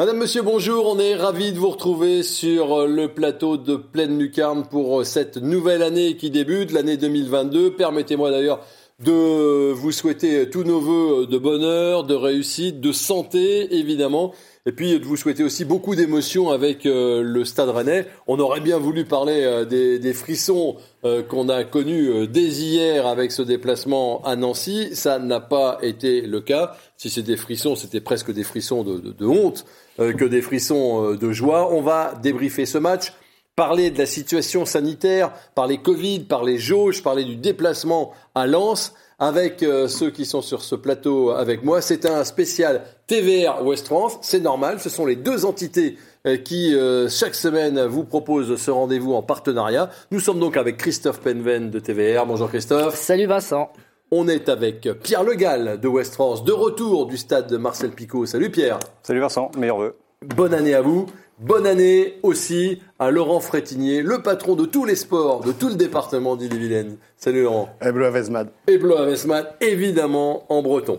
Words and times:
Madame, 0.00 0.16
Monsieur, 0.16 0.40
bonjour. 0.40 0.86
On 0.86 0.98
est 0.98 1.14
ravis 1.14 1.52
de 1.52 1.58
vous 1.58 1.68
retrouver 1.68 2.22
sur 2.22 2.86
le 2.86 3.08
plateau 3.08 3.58
de 3.58 3.76
Pleine 3.76 4.18
Lucarne 4.18 4.64
pour 4.64 5.04
cette 5.04 5.36
nouvelle 5.36 5.82
année 5.82 6.16
qui 6.16 6.30
débute, 6.30 6.72
l'année 6.72 6.96
2022. 6.96 7.74
Permettez-moi 7.74 8.30
d'ailleurs 8.30 8.60
de 8.98 9.72
vous 9.72 9.92
souhaiter 9.92 10.48
tous 10.48 10.64
nos 10.64 10.80
voeux 10.80 11.26
de 11.26 11.36
bonheur, 11.36 12.04
de 12.04 12.14
réussite, 12.14 12.80
de 12.80 12.92
santé, 12.92 13.74
évidemment. 13.76 14.32
Et 14.66 14.72
puis 14.72 14.98
de 14.98 15.04
vous 15.04 15.16
souhaiter 15.16 15.42
aussi 15.42 15.64
beaucoup 15.64 15.94
d'émotions 15.94 16.50
avec 16.50 16.84
euh, 16.84 17.22
le 17.22 17.44
Stade 17.46 17.70
Rennais. 17.70 18.06
On 18.26 18.38
aurait 18.38 18.60
bien 18.60 18.78
voulu 18.78 19.06
parler 19.06 19.42
euh, 19.42 19.64
des, 19.64 20.12
frissons 20.12 20.76
euh, 21.04 21.22
qu'on 21.22 21.48
a 21.48 21.64
connus 21.64 22.28
dès 22.28 22.44
hier 22.44 23.06
avec 23.06 23.32
ce 23.32 23.40
déplacement 23.40 24.22
à 24.22 24.36
Nancy. 24.36 24.94
Ça 24.94 25.18
n'a 25.18 25.40
pas 25.40 25.78
été 25.80 26.20
le 26.22 26.40
cas. 26.42 26.76
Si 26.98 27.08
c'est 27.08 27.22
des 27.22 27.38
frissons, 27.38 27.74
c'était 27.74 28.02
presque 28.02 28.32
des 28.32 28.44
frissons 28.44 28.84
de 28.84 29.26
honte 29.26 29.64
que 30.00 30.24
des 30.24 30.42
frissons 30.42 31.12
de 31.12 31.32
joie. 31.32 31.72
On 31.72 31.82
va 31.82 32.14
débriefer 32.22 32.66
ce 32.66 32.78
match 32.78 33.12
parler 33.60 33.90
de 33.90 33.98
la 33.98 34.06
situation 34.06 34.64
sanitaire, 34.64 35.32
parler 35.54 35.76
Covid, 35.76 36.20
parler 36.20 36.56
jauge, 36.56 37.02
parler 37.02 37.24
du 37.24 37.36
déplacement 37.36 38.12
à 38.34 38.46
Lens 38.46 38.94
avec 39.18 39.62
euh, 39.62 39.86
ceux 39.86 40.10
qui 40.10 40.24
sont 40.24 40.40
sur 40.40 40.62
ce 40.62 40.74
plateau 40.74 41.28
avec 41.30 41.62
moi. 41.62 41.82
C'est 41.82 42.06
un 42.06 42.24
spécial 42.24 42.82
TVR 43.06 43.62
West 43.62 43.88
France, 43.88 44.16
c'est 44.22 44.40
normal, 44.40 44.80
ce 44.80 44.88
sont 44.88 45.04
les 45.04 45.16
deux 45.16 45.44
entités 45.44 45.98
euh, 46.26 46.38
qui 46.38 46.74
euh, 46.74 47.10
chaque 47.10 47.34
semaine 47.34 47.84
vous 47.84 48.04
proposent 48.04 48.56
ce 48.56 48.70
rendez-vous 48.70 49.12
en 49.12 49.22
partenariat. 49.22 49.90
Nous 50.10 50.20
sommes 50.20 50.40
donc 50.40 50.56
avec 50.56 50.78
Christophe 50.78 51.20
Penven 51.20 51.70
de 51.70 51.78
TVR. 51.80 52.24
Bonjour 52.24 52.48
Christophe. 52.48 52.94
Salut 52.94 53.26
Vincent. 53.26 53.70
On 54.12 54.26
est 54.26 54.48
avec 54.48 54.88
Pierre 55.04 55.22
Legal 55.22 55.78
de 55.78 55.86
West 55.86 56.14
France, 56.14 56.42
de 56.42 56.50
retour 56.50 57.06
du 57.06 57.16
stade 57.16 57.46
de 57.46 57.56
Marcel 57.56 57.90
Picot. 57.92 58.26
Salut 58.26 58.50
Pierre. 58.50 58.80
Salut 59.04 59.20
Vincent, 59.20 59.52
meilleur 59.56 59.78
vœu. 59.78 59.94
Bonne 60.34 60.52
année 60.52 60.74
à 60.74 60.82
vous. 60.82 61.06
Bonne 61.38 61.64
année 61.64 62.18
aussi 62.24 62.82
à 62.98 63.12
Laurent 63.12 63.38
Frétinier, 63.38 64.02
le 64.02 64.20
patron 64.20 64.56
de 64.56 64.64
tous 64.64 64.84
les 64.84 64.96
sports, 64.96 65.44
de 65.44 65.52
tout 65.52 65.68
le 65.68 65.76
département 65.76 66.34
d'Ille-et-Vilaine. 66.34 66.96
Salut 67.16 67.44
Laurent. 67.44 67.68
Et 67.86 67.92
Bleu 67.92 68.06
Avesmad. 68.06 68.50
Et 68.66 68.78
Bleu 68.78 68.98
Avesmad, 68.98 69.54
évidemment, 69.60 70.44
en 70.52 70.60
breton. 70.60 70.98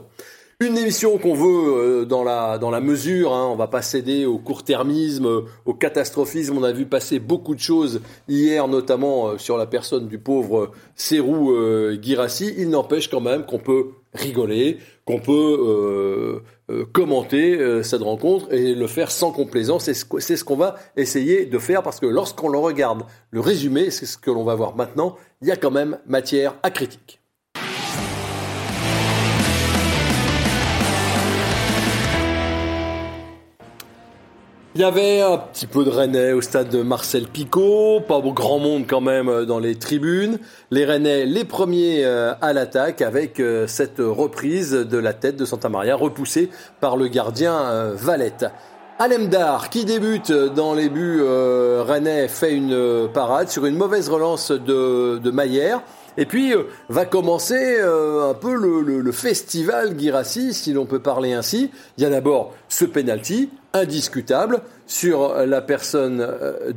Une 0.62 0.78
émission 0.78 1.18
qu'on 1.18 1.34
veut 1.34 1.74
euh, 1.74 2.06
dans 2.06 2.24
la 2.24 2.60
dans 2.60 2.70
la 2.70 2.82
mesure, 2.82 3.34
hein, 3.34 3.50
on 3.52 3.56
va 3.56 3.66
pas 3.66 3.82
céder 3.82 4.28
au 4.28 4.38
court-termisme, 4.38 5.26
euh, 5.26 5.42
au 5.66 5.74
catastrophisme. 5.74 6.56
On 6.56 6.62
a 6.62 6.72
vu 6.72 6.86
passer 6.86 7.18
beaucoup 7.18 7.56
de 7.56 7.60
choses 7.60 8.00
hier, 8.28 8.68
notamment 8.68 9.30
euh, 9.30 9.38
sur 9.40 9.58
la 9.58 9.66
personne 9.66 10.08
du 10.08 10.20
pauvre 10.20 10.70
Serrou 10.94 11.52
Girassi. 12.00 12.54
Il 12.60 12.70
n'empêche 12.70 13.10
quand 13.10 13.22
même 13.22 13.44
qu'on 13.44 13.58
peut 13.58 13.88
rigoler, 14.14 14.78
qu'on 15.06 15.20
peut 15.20 16.44
commenter 16.92 17.82
cette 17.82 18.04
rencontre 18.04 18.54
et 18.54 18.76
le 18.76 18.86
faire 18.86 19.10
sans 19.10 19.32
complaisance. 19.32 19.86
C'est 19.86 19.96
ce, 19.96 20.36
ce 20.36 20.44
qu'on 20.44 20.58
va 20.58 20.76
essayer 20.96 21.48
de 21.48 21.58
faire 21.58 21.82
parce 21.82 22.00
que 22.00 22.06
lorsqu'on 22.06 22.50
le 22.50 22.60
regarde, 22.60 23.02
le 23.32 23.40
résumé, 23.40 23.90
c'est 23.90 24.06
ce 24.06 24.18
que 24.18 24.30
l'on 24.30 24.44
va 24.44 24.54
voir 24.54 24.76
maintenant. 24.76 25.16
Il 25.42 25.48
y 25.48 25.52
a 25.52 25.56
quand 25.56 25.72
même 25.72 25.98
matière 26.06 26.54
à 26.62 26.70
critique. 26.70 27.21
Il 34.74 34.80
y 34.80 34.86
avait 34.86 35.20
un 35.20 35.38
petit 35.38 35.68
peu 35.68 35.84
de 35.84 35.90
Rennais 35.90 36.32
au 36.32 36.40
stade 36.40 36.70
de 36.70 36.82
Marcel 36.82 37.28
Picot, 37.28 38.00
pas 38.00 38.22
grand 38.22 38.58
monde 38.58 38.86
quand 38.88 39.02
même 39.02 39.28
euh, 39.28 39.44
dans 39.44 39.60
les 39.60 39.76
tribunes. 39.76 40.40
Les 40.72 40.86
Rennais, 40.86 41.26
les 41.26 41.44
premiers 41.44 42.06
euh, 42.06 42.34
à 42.40 42.54
l'attaque 42.54 43.02
avec 43.02 43.42
euh, 43.42 43.68
cette 43.68 43.98
reprise 44.00 44.72
de 44.72 44.98
la 44.98 45.12
tête 45.12 45.36
de 45.36 45.44
Santa 45.44 45.68
Maria 45.68 45.98
repoussée 45.98 46.50
par 46.80 46.96
le 46.96 47.10
gardien 47.10 47.92
Valette. 47.96 48.46
Alemdar, 48.98 49.70
qui 49.70 49.84
débute 49.84 50.32
dans 50.32 50.74
les 50.74 50.88
buts 50.88 51.22
Rennais, 51.22 52.30
fait 52.30 52.54
une 52.54 53.10
parade 53.14 53.50
sur 53.50 53.66
une 53.66 53.76
mauvaise 53.76 54.08
relance 54.08 54.52
de, 54.52 55.18
de 55.18 55.32
Maillère. 55.32 55.82
Et 56.18 56.26
puis 56.26 56.54
va 56.90 57.06
commencer 57.06 57.80
un 57.82 58.34
peu 58.34 58.54
le, 58.54 59.12
festival 59.12 59.98
Girassi, 59.98 60.54
si 60.54 60.74
l'on 60.74 60.86
peut 60.86 61.00
parler 61.00 61.34
ainsi. 61.34 61.72
Il 61.98 62.04
y 62.04 62.06
a 62.06 62.10
d'abord 62.10 62.54
ce 62.70 62.86
penalty 62.86 63.50
indiscutable 63.74 64.62
sur 64.88 65.34
la 65.46 65.62
personne 65.62 66.28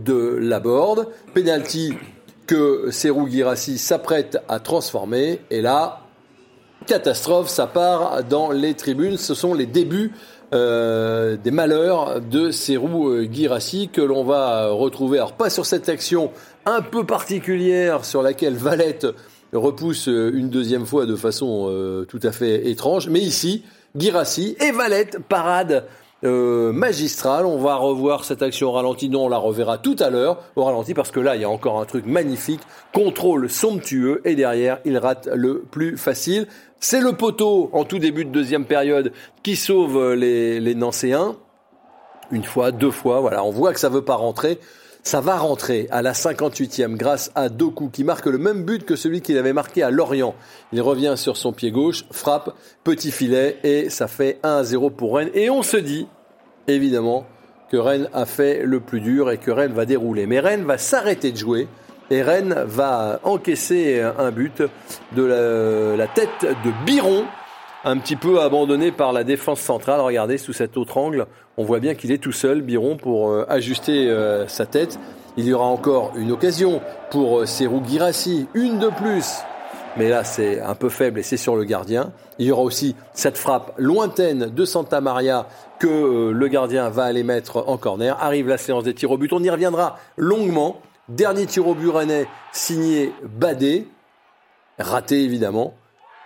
de 0.05 0.39
Laborde. 0.41 1.09
Penalty 1.35 1.95
que 2.47 2.91
Serou 2.91 3.29
Girassi 3.29 3.79
s'apprête 3.79 4.39
à 4.49 4.61
transformer. 4.61 5.41
Et 5.51 5.61
là, 5.61 6.01
catastrophe, 6.87 7.49
ça 7.49 7.67
part 7.67 8.23
dans 8.25 8.51
les 8.51 8.75
tribunes. 8.75 9.17
Ce 9.17 9.35
sont 9.35 9.55
les 9.55 9.67
débuts 9.67 10.13
euh, 10.53 11.37
des 11.37 11.51
malheurs 11.51 12.21
de 12.21 12.51
Serou 12.51 13.23
Girassi 13.31 13.89
que 13.89 14.01
l'on 14.01 14.25
va 14.25 14.69
retrouver. 14.69 15.19
Alors 15.19 15.33
pas 15.33 15.51
sur 15.51 15.67
cette 15.67 15.89
action 15.89 16.31
un 16.67 16.83
peu 16.83 17.05
particulière 17.05 18.05
sur 18.05 18.23
laquelle 18.23 18.55
Valette 18.55 19.07
repousse 19.53 20.07
une 20.07 20.49
deuxième 20.49 20.87
fois 20.87 21.07
de 21.07 21.17
façon 21.17 21.67
euh, 21.69 22.05
tout 22.05 22.21
à 22.23 22.33
fait 22.33 22.69
étrange, 22.69 23.09
mais 23.09 23.21
ici, 23.21 23.65
Girassi 23.97 24.57
et 24.61 24.73
Valette 24.73 25.19
parade 25.29 25.87
euh, 26.25 26.73
magistrale. 26.73 27.47
On 27.47 27.59
va 27.59 27.77
revoir 27.77 28.25
cette 28.25 28.43
action 28.43 28.69
au 28.69 28.73
ralenti. 28.73 29.09
Non, 29.09 29.27
on 29.27 29.29
la 29.29 29.37
reverra 29.37 29.79
tout 29.79 29.97
à 30.01 30.11
l'heure 30.11 30.43
au 30.57 30.65
ralenti 30.65 30.95
parce 30.95 31.11
que 31.11 31.21
là, 31.21 31.37
il 31.37 31.43
y 31.43 31.45
a 31.45 31.51
encore 31.51 31.81
un 31.81 31.85
truc 31.85 32.07
magnifique. 32.07 32.63
Contrôle 32.93 33.49
somptueux 33.49 34.21
et 34.25 34.35
derrière, 34.35 34.81
il 34.85 34.99
rate 34.99 35.29
le 35.33 35.63
plus 35.71 35.97
facile. 35.97 36.49
C'est 36.81 37.01
le 37.01 37.13
poteau 37.13 37.71
en 37.73 37.85
tout 37.85 37.99
début 37.99 38.25
de 38.25 38.31
deuxième 38.31 38.65
période 38.65 39.13
qui 39.43 39.55
sauve 39.55 40.15
les, 40.15 40.61
les 40.61 40.75
Nancéens. 40.75 41.37
Une 42.31 42.45
fois, 42.45 42.73
deux 42.73 42.91
fois, 42.91 43.21
voilà. 43.21 43.45
On 43.45 43.51
voit 43.51 43.73
que 43.73 43.81
ça 43.81 43.89
veut 43.89 44.05
pas 44.05 44.17
rentrer. 44.17 44.59
Ça 45.07 45.21
va 45.21 45.37
rentrer 45.37 45.87
à 45.91 46.01
la 46.01 46.13
58e 46.13 46.97
grâce 46.97 47.31
à 47.35 47.51
Doku 47.51 47.91
qui 47.91 48.05
marque 48.05 48.25
le 48.25 48.39
même 48.39 48.65
but 48.65 48.87
que 48.87 48.97
celui 48.97 49.21
qu'il 49.21 49.37
avait 49.37 49.53
marqué 49.53 49.83
à 49.83 49.91
Lorient. 49.91 50.35
Il 50.73 50.81
revient 50.81 51.13
sur 51.17 51.37
son 51.37 51.53
pied 51.53 51.71
gauche, 51.71 52.07
frappe, 52.11 52.57
petit 52.85 53.11
filet 53.11 53.59
et 53.65 53.91
ça 53.91 54.09
fait 54.09 54.41
1-0 54.43 54.91
pour 54.93 55.17
Rennes. 55.17 55.29
Et 55.35 55.51
on 55.51 55.63
se 55.63 55.77
dit, 55.77 56.09
évidemment, 56.69 57.27
que 57.71 57.77
Rennes 57.77 58.09
a 58.15 58.25
fait 58.25 58.63
le 58.65 58.81
plus 58.81 59.03
dur 59.03 59.31
et 59.31 59.37
que 59.37 59.51
Rennes 59.51 59.75
va 59.75 59.85
dérouler. 59.85 60.27
Mais 60.27 60.41
Rennes 60.41 60.65
va 60.65 60.79
s'arrêter 60.79 61.33
de 61.33 61.37
jouer 61.37 61.69
et 62.11 62.23
Rennes 62.23 62.65
va 62.67 63.21
encaisser 63.25 64.01
un 64.01 64.31
but 64.31 64.63
de 65.15 65.23
la, 65.23 65.97
la 65.99 66.07
tête 66.07 66.47
de 66.65 66.87
Biron 66.87 67.27
un 67.85 67.99
petit 67.99 68.17
peu 68.17 68.41
abandonné 68.41 68.91
par 68.93 69.13
la 69.13 69.25
défense 69.25 69.61
centrale. 69.61 70.01
Regardez, 70.01 70.39
sous 70.39 70.53
cet 70.53 70.77
autre 70.77 70.97
angle, 70.97 71.27
on 71.57 71.65
voit 71.65 71.81
bien 71.81 71.95
qu'il 71.95 72.13
est 72.13 72.19
tout 72.19 72.33
seul, 72.33 72.63
Biron, 72.63 72.97
pour 72.97 73.31
euh, 73.31 73.45
ajuster 73.49 74.09
euh, 74.11 74.49
sa 74.49 74.67
tête. 74.67 74.99
Il 75.37 75.45
y 75.45 75.53
aura 75.53 75.67
encore 75.67 76.13
une 76.17 76.33
occasion 76.33 76.81
pour 77.11 77.41
euh, 77.41 77.47
Serou 77.47 77.83
Girassi, 77.87 78.47
une 78.55 78.79
de 78.79 78.89
plus. 78.89 79.35
Mais 79.97 80.09
là, 80.09 80.25
c'est 80.25 80.61
un 80.61 80.75
peu 80.75 80.89
faible 80.89 81.21
et 81.21 81.23
c'est 81.23 81.37
sur 81.37 81.55
le 81.55 81.65
gardien. 81.65 82.13
Il 82.39 82.47
y 82.47 82.51
aura 82.51 82.63
aussi 82.63 82.97
cette 83.13 83.39
frappe 83.39 83.75
lointaine 83.77 84.51
de 84.51 84.65
Santa 84.65 85.01
Maria 85.01 85.47
que 85.79 86.31
le 86.31 86.49
gardien 86.49 86.89
va 86.89 87.05
aller 87.05 87.23
mettre 87.23 87.63
en 87.69 87.77
corner. 87.77 88.17
Arrive 88.21 88.49
la 88.49 88.59
séance 88.59 88.83
des 88.83 88.95
tirs 88.95 89.13
au 89.13 89.19
but. 89.19 89.33
On 89.33 89.43
y 89.43 89.51
reviendra 89.51 89.99
longuement. 90.17 90.81
Dernier 91.09 91.47
tir 91.47 91.69
au 91.69 91.75
but 91.75 91.91
rennais 91.91 92.27
signé 92.51 93.13
Badé. 93.23 93.87
Raté 94.81 95.23
évidemment. 95.23 95.75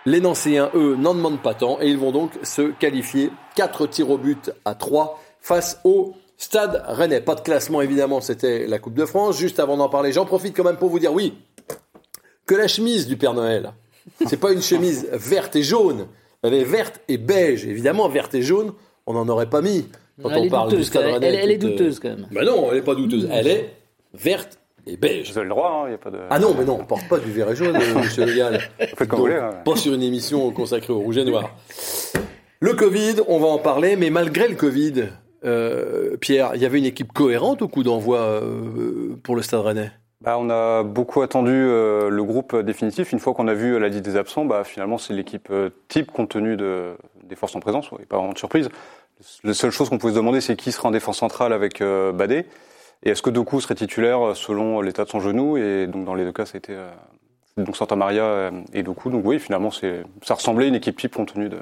Les 0.09 0.21
Nancéens, 0.21 0.71
eux, 0.73 0.95
n'en 0.95 1.13
demandent 1.13 1.39
pas 1.41 1.53
tant 1.53 1.79
et 1.79 1.87
ils 1.87 1.97
vont 1.97 2.11
donc 2.11 2.31
se 2.41 2.63
qualifier 2.63 3.29
4 3.55 3.85
tirs 3.85 4.09
au 4.09 4.17
but 4.17 4.51
à 4.65 4.73
3 4.73 5.21
face 5.39 5.79
au 5.83 6.13
Stade 6.35 6.83
Rennais. 6.87 7.21
Pas 7.21 7.35
de 7.35 7.41
classement 7.41 7.79
évidemment, 7.81 8.19
c'était 8.19 8.65
la 8.65 8.79
Coupe 8.79 8.95
de 8.95 9.05
France. 9.05 9.37
Juste 9.37 9.59
avant 9.59 9.77
d'en 9.77 9.87
parler, 9.87 10.11
j'en 10.11 10.25
profite 10.25 10.55
quand 10.57 10.63
même 10.63 10.77
pour 10.77 10.89
vous 10.89 10.97
dire 10.97 11.13
oui, 11.13 11.35
que 12.47 12.55
la 12.55 12.67
chemise 12.67 13.05
du 13.07 13.17
Père 13.17 13.35
Noël, 13.35 13.71
c'est 14.25 14.39
pas 14.39 14.51
une 14.51 14.63
chemise 14.63 15.07
verte 15.11 15.55
et 15.55 15.61
jaune, 15.61 16.07
elle 16.41 16.55
est 16.55 16.63
verte 16.63 17.01
et 17.07 17.19
beige. 17.19 17.67
Évidemment, 17.67 18.09
verte 18.09 18.33
et 18.33 18.41
jaune, 18.41 18.73
on 19.05 19.13
n'en 19.13 19.27
aurait 19.29 19.49
pas 19.49 19.61
mis 19.61 19.85
quand 20.23 20.31
elle 20.31 20.47
on 20.47 20.49
parle 20.49 20.69
douteuse, 20.69 20.85
du 20.85 20.89
Stade. 20.91 21.05
Rennais. 21.05 21.27
Elle- 21.27 21.35
elle 21.35 21.51
est 21.51 21.57
douteuse, 21.57 21.99
quand 21.99 22.09
même. 22.09 22.27
Bah 22.31 22.43
non, 22.43 22.69
elle 22.71 22.79
est 22.79 22.81
pas 22.81 22.95
douteuse. 22.95 23.29
Elle 23.31 23.47
est 23.47 23.75
verte 24.15 24.58
et 24.91 24.97
beige. 24.97 25.31
Vous 25.31 25.37
avez 25.37 25.45
le 25.47 25.49
droit, 25.49 25.83
il 25.85 25.89
n'y 25.89 25.95
a 25.95 25.97
pas 25.97 26.09
de. 26.11 26.19
Ah 26.29 26.39
non, 26.39 26.53
mais 26.57 26.65
non, 26.65 26.77
on 26.81 26.85
porte 26.85 27.07
pas 27.07 27.19
du 27.19 27.31
vert 27.31 27.49
et 27.51 27.55
jaune, 27.55 27.75
euh, 27.75 27.95
monsieur 27.95 28.25
Le 28.27 28.33
Gall. 28.35 28.59
Faites 28.79 29.07
comme 29.07 29.19
vous 29.19 29.25
voulez. 29.25 29.35
hein. 29.37 29.51
Pas 29.63 29.75
sur 29.75 29.93
une 29.93 30.03
émission 30.03 30.49
consacrée 30.51 30.93
au 30.93 30.99
rouge 30.99 31.17
et 31.17 31.25
noir. 31.25 31.55
Le 32.61 32.73
Covid, 32.73 33.15
on 33.27 33.39
va 33.39 33.47
en 33.47 33.57
parler, 33.57 33.95
mais 33.95 34.09
malgré 34.09 34.47
le 34.47 34.55
Covid, 34.55 35.05
euh, 35.45 36.17
Pierre, 36.17 36.51
il 36.55 36.61
y 36.61 36.65
avait 36.65 36.79
une 36.79 36.85
équipe 36.85 37.13
cohérente 37.13 37.61
au 37.61 37.67
coup 37.69 37.83
d'envoi 37.83 38.19
euh, 38.19 39.15
pour 39.23 39.35
le 39.37 39.41
Stade 39.41 39.61
Rennais? 39.61 39.91
Bah, 40.21 40.35
on 40.37 40.49
a 40.49 40.83
beaucoup 40.83 41.21
attendu 41.21 41.53
euh, 41.53 42.09
le 42.09 42.23
groupe 42.25 42.53
définitif. 42.57 43.13
Une 43.13 43.19
fois 43.19 43.33
qu'on 43.33 43.47
a 43.47 43.53
vu 43.53 43.79
la 43.79 43.87
liste 43.87 44.03
des 44.03 44.17
absents, 44.17 44.43
bah, 44.43 44.65
finalement, 44.65 44.97
c'est 44.97 45.13
l'équipe 45.13 45.49
type 45.87 46.11
compte 46.11 46.29
tenu 46.31 46.57
de, 46.57 46.95
des 47.23 47.37
forces 47.37 47.55
en 47.55 47.61
présence. 47.61 47.89
Ouais, 47.93 48.05
pas 48.05 48.17
vraiment 48.17 48.33
de 48.33 48.37
surprise. 48.37 48.67
La 49.45 49.53
seule 49.53 49.71
chose 49.71 49.87
qu'on 49.89 49.97
pouvait 49.97 50.11
se 50.11 50.17
demander, 50.17 50.41
c'est 50.41 50.57
qui 50.57 50.73
sera 50.73 50.89
en 50.89 50.91
défense 50.91 51.17
centrale 51.19 51.53
avec 51.53 51.81
Badé. 51.81 52.45
Et 53.03 53.09
est-ce 53.11 53.21
que 53.21 53.29
Doku 53.29 53.61
serait 53.61 53.75
titulaire 53.75 54.35
selon 54.35 54.81
l'état 54.81 55.05
de 55.05 55.09
son 55.09 55.19
genou? 55.19 55.57
Et 55.57 55.87
donc, 55.87 56.05
dans 56.05 56.15
les 56.15 56.25
deux 56.25 56.31
cas, 56.33 56.45
ça 56.45 56.55
a 56.55 56.57
été 56.57 56.73
euh, 56.73 56.89
donc 57.57 57.75
Santa 57.77 57.95
Maria 57.95 58.23
euh, 58.23 58.51
et 58.73 58.83
Doku. 58.83 59.09
Donc, 59.09 59.21
oui, 59.25 59.39
finalement, 59.39 59.71
c'est, 59.71 60.03
ça 60.23 60.33
ressemblait 60.33 60.65
à 60.65 60.67
une 60.67 60.75
équipe 60.75 60.97
type 60.99 61.15
compte 61.15 61.33
tenu 61.33 61.47
de, 61.47 61.57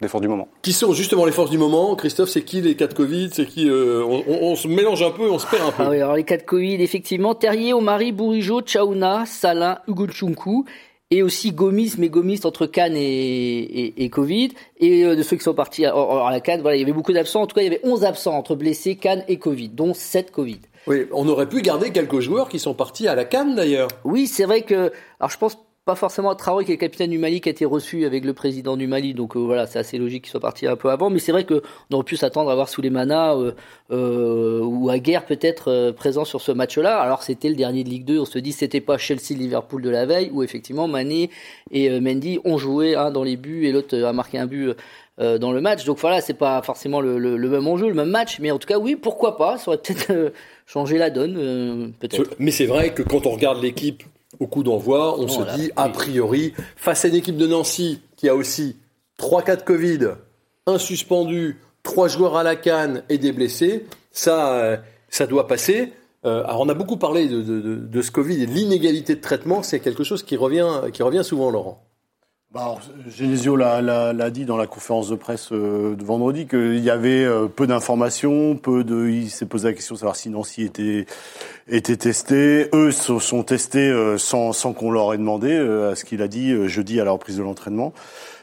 des 0.00 0.06
forces 0.06 0.22
du 0.22 0.28
moment. 0.28 0.46
Qui 0.62 0.72
sont 0.72 0.92
justement 0.92 1.24
les 1.24 1.32
forces 1.32 1.50
du 1.50 1.58
moment? 1.58 1.96
Christophe, 1.96 2.28
c'est 2.28 2.42
qui 2.42 2.60
les 2.60 2.76
cas 2.76 2.86
de 2.86 2.94
Covid? 2.94 3.30
C'est 3.32 3.46
qui 3.46 3.68
euh, 3.68 4.04
on, 4.04 4.22
on- 4.28 4.52
on 4.52 4.54
se 4.56 4.68
mélange 4.68 5.02
un 5.02 5.10
peu, 5.10 5.28
on 5.28 5.40
se 5.40 5.46
perd 5.48 5.66
un 5.68 5.72
peu. 5.72 5.82
Ah 5.82 5.90
oui, 5.90 5.96
alors 6.00 6.14
les 6.14 6.22
cas 6.24 6.36
de 6.36 6.42
Covid, 6.44 6.74
effectivement, 6.80 7.34
Terrier, 7.34 7.72
Omari, 7.72 8.12
Bourigeau, 8.12 8.60
Chaouna, 8.64 9.24
Salin, 9.26 9.78
Hugo 9.88 10.06
Chunku, 10.06 10.66
et 11.10 11.22
aussi 11.22 11.50
Gomis, 11.52 11.94
mais 11.98 12.08
Gomis 12.08 12.40
entre 12.44 12.66
Cannes 12.66 12.96
et, 12.96 13.00
et, 13.00 14.04
et 14.04 14.08
Covid, 14.10 14.50
et 14.78 15.04
euh, 15.04 15.14
de 15.16 15.22
ceux 15.22 15.36
qui 15.36 15.42
sont 15.44 15.54
partis 15.54 15.84
à, 15.84 15.94
à 15.94 16.30
la 16.32 16.40
Cannes, 16.40 16.60
voilà, 16.62 16.76
il 16.76 16.80
y 16.80 16.82
avait 16.82 16.92
beaucoup 16.92 17.12
d'absents, 17.12 17.42
en 17.42 17.46
tout 17.46 17.54
cas 17.54 17.62
il 17.62 17.64
y 17.64 17.68
avait 17.68 17.80
11 17.84 18.04
absents 18.04 18.36
entre 18.36 18.54
blessés, 18.56 18.96
Cannes 18.96 19.22
et 19.28 19.36
Covid, 19.38 19.68
dont 19.68 19.94
7 19.94 20.30
Covid. 20.32 20.58
Oui, 20.86 21.06
on 21.12 21.28
aurait 21.28 21.48
pu 21.48 21.62
garder 21.62 21.90
quelques 21.90 22.20
joueurs 22.20 22.48
qui 22.48 22.58
sont 22.58 22.74
partis 22.74 23.08
à 23.08 23.14
la 23.14 23.24
Cannes 23.24 23.54
d'ailleurs. 23.56 23.88
Oui, 24.04 24.26
c'est 24.26 24.44
vrai 24.44 24.62
que, 24.62 24.92
alors 25.18 25.30
je 25.30 25.38
pense 25.38 25.58
pas 25.84 25.94
forcément 25.94 26.30
à 26.30 26.34
Traoré 26.34 26.64
qui 26.64 26.72
est 26.72 26.74
le 26.74 26.80
capitaine 26.80 27.10
du 27.10 27.18
Mali 27.18 27.40
qui 27.40 27.48
a 27.48 27.52
été 27.52 27.64
reçu 27.64 28.04
avec 28.06 28.24
le 28.24 28.34
président 28.34 28.76
du 28.76 28.88
Mali, 28.88 29.14
donc 29.14 29.36
euh, 29.36 29.38
voilà, 29.38 29.66
c'est 29.68 29.78
assez 29.78 29.98
logique 29.98 30.24
qu'il 30.24 30.32
soit 30.32 30.40
parti 30.40 30.66
un 30.66 30.74
peu 30.74 30.90
avant, 30.90 31.10
mais 31.10 31.20
c'est 31.20 31.30
vrai 31.30 31.44
que 31.44 31.62
on 31.90 31.94
aurait 31.94 32.04
pu 32.04 32.16
s'attendre 32.16 32.50
à 32.50 32.56
voir 32.56 32.68
Souleymana 32.68 33.34
euh, 33.34 33.52
euh, 33.92 34.60
ou 34.64 34.90
Aguerre 34.90 35.24
peut-être 35.26 35.70
euh, 35.70 35.92
présent 35.92 36.24
sur 36.24 36.40
ce 36.40 36.50
match-là. 36.50 36.98
Alors 36.98 37.22
c'était 37.22 37.48
le 37.48 37.54
dernier 37.54 37.84
de 37.84 37.88
Ligue 37.88 38.04
2, 38.04 38.18
on 38.18 38.24
se 38.24 38.40
dit 38.40 38.50
c'était 38.50 38.80
pas 38.80 38.98
Chelsea-Liverpool 38.98 39.80
de 39.80 39.90
la 39.90 40.06
veille 40.06 40.30
où 40.32 40.42
effectivement 40.42 40.88
Mané 40.88 41.30
et 41.70 41.88
euh, 41.88 42.00
Mendy 42.00 42.40
ont 42.44 42.58
joué 42.58 42.96
un 42.96 43.12
dans 43.12 43.22
les 43.22 43.36
buts 43.36 43.66
et 43.66 43.72
l'autre 43.72 43.96
a 43.96 44.12
marqué 44.12 44.38
un 44.38 44.46
but. 44.46 44.74
euh, 45.20 45.38
dans 45.38 45.52
le 45.52 45.60
match, 45.60 45.84
donc 45.84 45.98
voilà, 45.98 46.20
c'est 46.20 46.34
pas 46.34 46.60
forcément 46.62 47.00
le, 47.00 47.18
même 47.48 47.66
enjeu, 47.66 47.88
le 47.88 47.94
même 47.94 48.10
match, 48.10 48.38
mais 48.40 48.50
en 48.50 48.58
tout 48.58 48.66
cas, 48.68 48.78
oui, 48.78 48.96
pourquoi 48.96 49.36
pas, 49.36 49.56
ça 49.56 49.68
aurait 49.70 49.78
peut-être 49.78 50.32
changé 50.66 50.98
la 50.98 51.10
donne, 51.10 51.36
euh, 51.38 51.88
peut-être. 51.98 52.34
Mais 52.38 52.50
c'est 52.50 52.66
vrai 52.66 52.92
que 52.92 53.02
quand 53.02 53.26
on 53.26 53.30
regarde 53.30 53.62
l'équipe 53.62 54.02
au 54.40 54.46
coup 54.46 54.62
d'envoi, 54.62 55.18
on 55.18 55.26
Voilà, 55.26 55.54
se 55.54 55.58
dit, 55.60 55.70
a 55.76 55.88
priori, 55.88 56.52
face 56.76 57.04
à 57.04 57.08
une 57.08 57.14
équipe 57.14 57.36
de 57.36 57.46
Nancy 57.46 58.00
qui 58.16 58.28
a 58.28 58.34
aussi 58.34 58.76
3 59.16 59.42
cas 59.42 59.56
de 59.56 59.62
Covid, 59.62 60.00
un 60.66 60.78
suspendu, 60.78 61.56
trois 61.82 62.08
joueurs 62.08 62.36
à 62.36 62.42
la 62.42 62.56
canne 62.56 63.02
et 63.08 63.16
des 63.18 63.32
blessés, 63.32 63.86
ça, 64.10 64.52
euh, 64.58 64.76
ça 65.08 65.26
doit 65.26 65.46
passer. 65.46 65.92
Euh, 66.24 66.42
alors 66.44 66.60
on 66.62 66.68
a 66.68 66.74
beaucoup 66.74 66.96
parlé 66.96 67.28
de, 67.28 67.40
de- 67.40 67.60
de- 67.60 67.76
de 67.76 68.02
ce 68.02 68.10
Covid 68.10 68.42
et 68.42 68.46
de 68.46 68.50
l'inégalité 68.52 69.14
de 69.14 69.20
traitement, 69.20 69.62
c'est 69.62 69.78
quelque 69.78 70.02
chose 70.02 70.22
qui 70.24 70.36
revient, 70.36 70.68
qui 70.92 71.02
revient 71.04 71.22
souvent, 71.22 71.50
Laurent. 71.50 71.85
Bah 72.52 72.60
alors, 72.62 72.80
Genesio 73.08 73.56
l'a- 73.56 74.30
dit 74.30 74.44
dans 74.44 74.56
la 74.56 74.66
conférence 74.68 75.08
de 75.08 75.16
presse 75.16 75.50
euh, 75.52 75.94
de 75.96 76.04
vendredi 76.04 76.46
qu'il 76.46 76.78
y 76.78 76.90
avait 76.90 77.24
euh, 77.24 77.48
peu 77.48 77.66
d'informations, 77.66 78.56
peu 78.56 78.84
de. 78.84 79.08
Il 79.08 79.30
s'est 79.30 79.46
posé 79.46 79.68
la 79.68 79.74
question 79.74 79.94
de 79.94 79.98
savoir 79.98 80.16
si 80.16 80.30
Nancy 80.30 80.62
était 80.62 81.06
était 81.68 81.96
testé. 81.96 82.68
Eux 82.72 82.92
se 82.92 83.18
sont 83.18 83.42
testés 83.42 83.88
euh, 83.90 84.16
sans 84.16 84.52
sans 84.52 84.72
qu'on 84.72 84.90
leur 84.92 85.12
ait 85.12 85.18
demandé, 85.18 85.54
à 85.54 85.96
ce 85.96 86.04
qu'il 86.04 86.22
a 86.22 86.28
dit 86.28 86.68
jeudi 86.68 87.00
à 87.00 87.04
la 87.04 87.10
reprise 87.10 87.36
de 87.36 87.42
l'entraînement. 87.42 87.92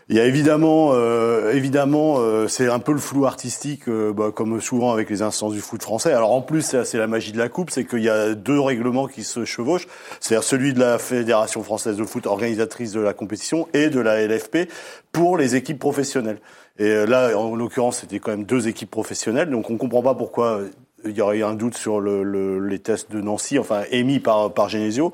Il 0.10 0.18
y 0.18 0.20
a 0.20 0.26
évidemment, 0.26 0.92
euh, 0.94 1.54
évidemment, 1.54 2.16
euh, 2.20 2.48
c'est 2.50 2.68
un 2.68 2.80
peu 2.80 2.92
le 2.92 2.98
flou 3.00 3.26
artistique, 3.26 3.88
euh, 3.88 4.12
bah, 4.12 4.32
comme 4.36 4.60
souvent 4.60 4.92
avec 4.92 5.10
les 5.10 5.22
instances 5.22 5.54
du 5.54 5.62
foot 5.62 5.82
français. 5.82 6.12
Alors 6.12 6.34
en 6.34 6.42
plus, 6.42 6.76
c'est 6.84 6.98
la 6.98 7.08
magie 7.08 7.32
de 7.32 7.38
la 7.38 7.48
coupe, 7.48 7.70
c'est 7.70 7.86
qu'il 7.86 8.04
y 8.04 8.10
a 8.10 8.34
deux 8.36 8.60
règlements 8.60 9.08
qui 9.08 9.24
se 9.24 9.46
chevauchent, 9.46 9.88
c'est-à-dire 10.20 10.44
celui 10.44 10.74
de 10.74 10.80
la 10.80 10.98
Fédération 11.00 11.64
française 11.64 11.96
de 11.96 12.04
foot, 12.04 12.28
organisatrice 12.28 12.92
de 12.92 13.00
la 13.00 13.14
compétition, 13.14 13.68
et 13.74 13.90
de 13.90 14.00
la 14.02 14.22
LFP 14.28 14.68
pour 15.14 15.38
les 15.38 15.56
équipes 15.56 15.80
professionnelles. 15.80 16.40
Et 16.80 16.90
euh, 16.90 17.06
là, 17.06 17.38
en 17.38 17.56
l'occurrence, 17.56 18.00
c'était 18.02 18.20
quand 18.20 18.32
même 18.32 18.44
deux 18.46 18.68
équipes 18.68 18.92
professionnelles, 18.92 19.50
donc 19.50 19.70
on 19.70 19.78
comprend 19.78 20.02
pas 20.02 20.16
pourquoi 20.16 20.58
euh, 20.60 20.70
il 21.06 21.12
y 21.16 21.22
aurait 21.22 21.42
un 21.44 21.54
doute 21.54 21.76
sur 21.76 22.00
le, 22.02 22.24
le- 22.24 22.60
les 22.66 22.80
tests 22.80 23.10
de 23.12 23.22
Nancy, 23.22 23.58
enfin 23.60 23.84
émis 23.92 24.20
par 24.20 24.54
par 24.54 24.68
Genesio. 24.70 25.12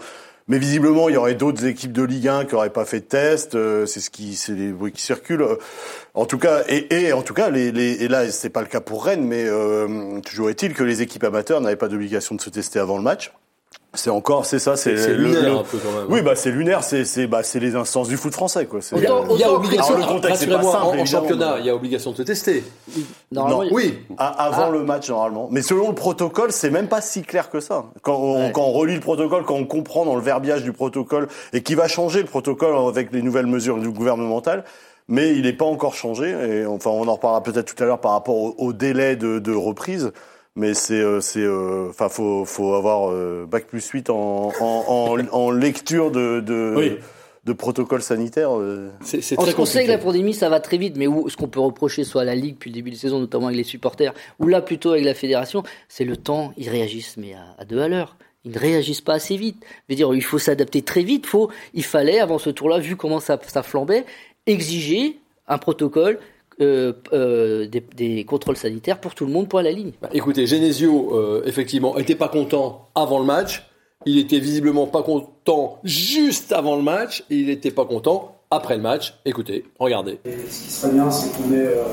Mais 0.49 0.57
visiblement, 0.57 1.09
il 1.09 1.13
y 1.13 1.17
aurait 1.17 1.35
d'autres 1.35 1.65
équipes 1.65 1.93
de 1.93 2.01
Ligue 2.01 2.27
1 2.27 2.45
qui 2.45 2.55
n'auraient 2.55 2.71
pas 2.71 2.83
fait 2.83 3.01
de 3.01 3.05
test. 3.05 3.53
euh, 3.53 3.85
c'est 3.85 3.99
ce 3.99 4.09
qui, 4.09 4.35
c'est 4.35 4.53
les 4.53 4.71
bruits 4.71 4.91
qui 4.91 5.01
circulent. 5.03 5.45
En 6.15 6.25
tout 6.25 6.39
cas, 6.39 6.63
et, 6.67 6.87
et 7.03 7.13
en 7.13 7.21
tout 7.21 7.35
cas, 7.35 7.51
les, 7.51 7.71
les, 7.71 8.03
et 8.03 8.07
là, 8.07 8.29
c'est 8.31 8.49
pas 8.49 8.61
le 8.61 8.67
cas 8.67 8.81
pour 8.81 9.05
Rennes, 9.05 9.25
mais 9.25 9.45
euh, 9.45 10.19
toujours 10.21 10.49
est-il 10.49 10.73
que 10.73 10.83
les 10.83 11.03
équipes 11.03 11.23
amateurs 11.23 11.61
n'avaient 11.61 11.75
pas 11.75 11.87
d'obligation 11.87 12.33
de 12.33 12.41
se 12.41 12.49
tester 12.49 12.79
avant 12.79 12.97
le 12.97 13.03
match. 13.03 13.31
C'est 13.95 14.11
encore, 14.11 14.45
c'est 14.45 14.59
ça, 14.59 14.77
c'est 14.77 14.93
lunaire 15.15 15.41
le- 15.41 15.57
un 15.57 15.63
peu 15.63 15.79
quand 15.79 15.91
même. 15.91 16.05
Oui, 16.09 16.21
bah 16.21 16.35
c'est 16.35 16.51
lunaire, 16.51 16.83
c'est 16.83 17.05
c'est 17.05 17.25
bah 17.25 17.41
c'est 17.41 17.59
les 17.59 17.75
instances 17.75 18.07
du 18.07 18.17
foot 18.17 18.31
français, 18.33 18.67
quoi. 18.67 18.81
Il 18.95 19.01
y 19.01 19.07
a, 19.07 19.15
Autant- 19.15 19.33
il 19.33 19.39
y 19.39 19.43
a 19.43 19.51
obligation, 19.51 19.95
Alors, 19.95 20.07
le 20.07 20.13
contexte, 20.13 20.41
c'est 20.41 20.47
pas 20.47 20.61
simple, 20.61 20.75
en, 20.77 20.99
en 20.99 21.05
championnat, 21.05 21.53
mais- 21.55 21.59
il 21.61 21.65
y 21.65 21.69
a 21.71 21.75
obligation 21.75 22.11
de 22.11 22.17
se 22.17 22.21
tester. 22.21 22.63
Normalement, 23.31 23.63
il- 23.63 23.73
Oui, 23.73 23.97
avant 24.19 24.65
Ah. 24.67 24.69
le 24.71 24.83
match 24.83 25.09
normalement. 25.09 25.47
Mais 25.51 25.63
selon 25.63 25.89
le 25.89 25.95
protocole, 25.95 26.51
c'est 26.51 26.69
même 26.69 26.87
pas 26.87 27.01
si 27.01 27.23
clair 27.23 27.49
que 27.49 27.59
ça. 27.59 27.85
Quand 28.03 28.15
on, 28.15 28.35
Ouais. 28.45 28.51
quand 28.53 28.61
on 28.61 28.71
relit 28.73 28.93
le 28.93 28.99
protocole, 29.01 29.43
quand 29.43 29.55
on 29.55 29.65
comprend 29.65 30.05
dans 30.05 30.15
le 30.15 30.21
verbiage 30.21 30.61
du 30.63 30.71
protocole 30.71 31.27
et 31.53 31.63
qui 31.63 31.73
va 31.73 31.87
changer 31.87 32.19
le 32.19 32.27
protocole 32.27 32.75
avec 32.89 33.11
les 33.11 33.23
nouvelles 33.23 33.47
mesures 33.47 33.77
du 33.79 33.89
gouvernemental, 33.89 34.65
mais 35.07 35.31
il 35.33 35.41
n'est 35.41 35.53
pas 35.53 35.65
encore 35.65 35.95
changé. 35.95 36.29
Et 36.29 36.65
enfin, 36.67 36.91
on 36.91 37.07
en 37.07 37.13
reparlera 37.15 37.41
peut-être 37.41 37.73
tout 37.73 37.83
à 37.83 37.87
l'heure 37.87 37.99
par 38.01 38.11
rapport 38.11 38.35
au, 38.35 38.53
au 38.59 38.71
délai 38.71 39.15
de, 39.15 39.39
de 39.39 39.51
reprise. 39.55 40.11
Mais 40.55 40.73
c'est, 40.73 40.99
euh, 40.99 41.21
c'est, 41.21 41.39
euh, 41.43 41.87
enfin, 41.89 42.09
faut, 42.09 42.43
faut 42.45 42.73
avoir 42.73 43.11
euh, 43.11 43.45
bac 43.49 43.67
plus 43.67 43.85
8 43.87 44.09
en, 44.09 44.51
en, 44.59 44.83
en, 44.87 45.17
en 45.31 45.51
lecture 45.51 46.11
de, 46.11 46.41
de, 46.41 46.73
Oui. 46.75 46.97
de 47.45 47.53
protocole 47.53 48.01
sanitaire. 48.01 48.57
euh. 48.57 48.89
c'est 49.01 49.21
c'est 49.21 49.39
On, 49.39 49.43
très 49.43 49.57
on 49.57 49.65
sait 49.65 49.85
que 49.85 49.91
la 49.91 49.97
pandémie, 49.99 50.33
ça 50.33 50.49
va 50.49 50.59
très 50.59 50.77
vite, 50.77 50.95
mais 50.97 51.07
où, 51.07 51.29
ce 51.29 51.37
qu'on 51.37 51.47
peut 51.47 51.59
reprocher 51.61 52.03
soit 52.03 52.23
à 52.23 52.25
la 52.25 52.35
Ligue 52.35 52.55
depuis 52.55 52.71
le 52.71 52.75
début 52.75 52.91
de 52.91 52.95
saison, 52.95 53.19
notamment 53.19 53.45
avec 53.47 53.57
les 53.57 53.63
supporters, 53.63 54.13
ou 54.39 54.47
là 54.47 54.61
plutôt 54.61 54.91
avec 54.91 55.05
la 55.05 55.13
fédération, 55.13 55.63
c'est 55.87 56.03
le 56.05 56.17
temps. 56.17 56.51
Ils 56.57 56.69
réagissent, 56.69 57.15
mais 57.17 57.33
à, 57.35 57.55
à 57.57 57.63
deux 57.65 57.79
à 57.79 57.87
l'heure. 57.87 58.17
Ils 58.45 58.51
ne 58.51 58.59
réagissent 58.59 59.01
pas 59.01 59.13
assez 59.15 59.37
vite. 59.37 59.57
Je 59.87 59.93
veux 59.93 59.95
dire, 59.97 60.13
il 60.13 60.23
faut 60.23 60.39
s'adapter 60.39 60.81
très 60.81 61.03
vite. 61.03 61.25
Faut, 61.25 61.49
il 61.73 61.83
fallait, 61.83 62.19
avant 62.19 62.37
ce 62.39 62.49
tour-là, 62.49 62.79
vu 62.79 62.95
comment 62.95 63.19
ça, 63.19 63.39
ça 63.47 63.63
flambait, 63.63 64.05
exiger 64.47 65.17
un 65.47 65.57
protocole, 65.57 66.19
euh, 66.61 66.93
euh, 67.13 67.67
des, 67.67 67.83
des 67.95 68.23
contrôles 68.25 68.57
sanitaires 68.57 68.99
pour 68.99 69.15
tout 69.15 69.25
le 69.25 69.31
monde 69.31 69.47
pour 69.47 69.61
la 69.61 69.71
ligne. 69.71 69.91
Bah, 70.01 70.09
écoutez, 70.13 70.45
Genesio, 70.47 71.15
euh, 71.15 71.43
effectivement, 71.45 71.97
était 71.97 72.15
pas 72.15 72.27
content 72.27 72.87
avant 72.95 73.19
le 73.19 73.25
match. 73.25 73.65
Il 74.05 74.17
était 74.17 74.39
visiblement 74.39 74.87
pas 74.87 75.03
content 75.03 75.79
juste 75.83 76.51
avant 76.53 76.75
le 76.75 76.83
match. 76.83 77.23
Et 77.29 77.35
il 77.35 77.47
n'était 77.47 77.71
pas 77.71 77.85
content 77.85 78.35
après 78.51 78.77
le 78.77 78.81
match. 78.81 79.13
Écoutez, 79.25 79.65
regardez. 79.79 80.19
Et 80.25 80.31
ce 80.49 80.63
qui 80.63 80.71
serait 80.71 80.93
bien, 80.93 81.11
c'est 81.11 81.31
qu'on 81.35 81.53
ait 81.53 81.67
euh, 81.67 81.83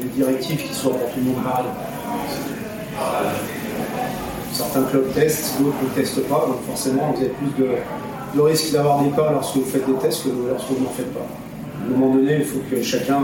des 0.00 0.08
directives 0.08 0.62
qui 0.62 0.74
soient 0.74 0.92
pour 0.92 1.10
tout 1.10 1.18
le 1.18 1.24
monde 1.24 1.42
pareilles. 1.42 1.66
Euh, 3.00 3.30
certains 4.52 4.82
clubs 4.84 5.12
testent, 5.14 5.60
d'autres 5.60 5.76
ne 5.82 5.88
testent 5.94 6.28
pas, 6.28 6.46
donc 6.46 6.60
forcément 6.66 7.12
vous 7.12 7.20
avez 7.22 7.30
plus 7.30 7.64
de, 7.64 7.70
de 8.36 8.40
risques 8.40 8.72
d'avoir 8.72 9.02
des 9.02 9.10
cas 9.10 9.32
lorsque 9.32 9.56
vous 9.56 9.64
faites 9.64 9.86
des 9.86 9.94
tests 9.94 10.24
que 10.24 10.28
lorsque 10.48 10.68
vous 10.68 10.84
n'en 10.84 10.90
faites 10.90 11.12
pas. 11.14 11.20
À 11.20 11.86
un 11.86 11.96
moment 11.96 12.14
donné, 12.14 12.36
il 12.36 12.44
faut 12.44 12.60
que 12.70 12.82
chacun 12.82 13.22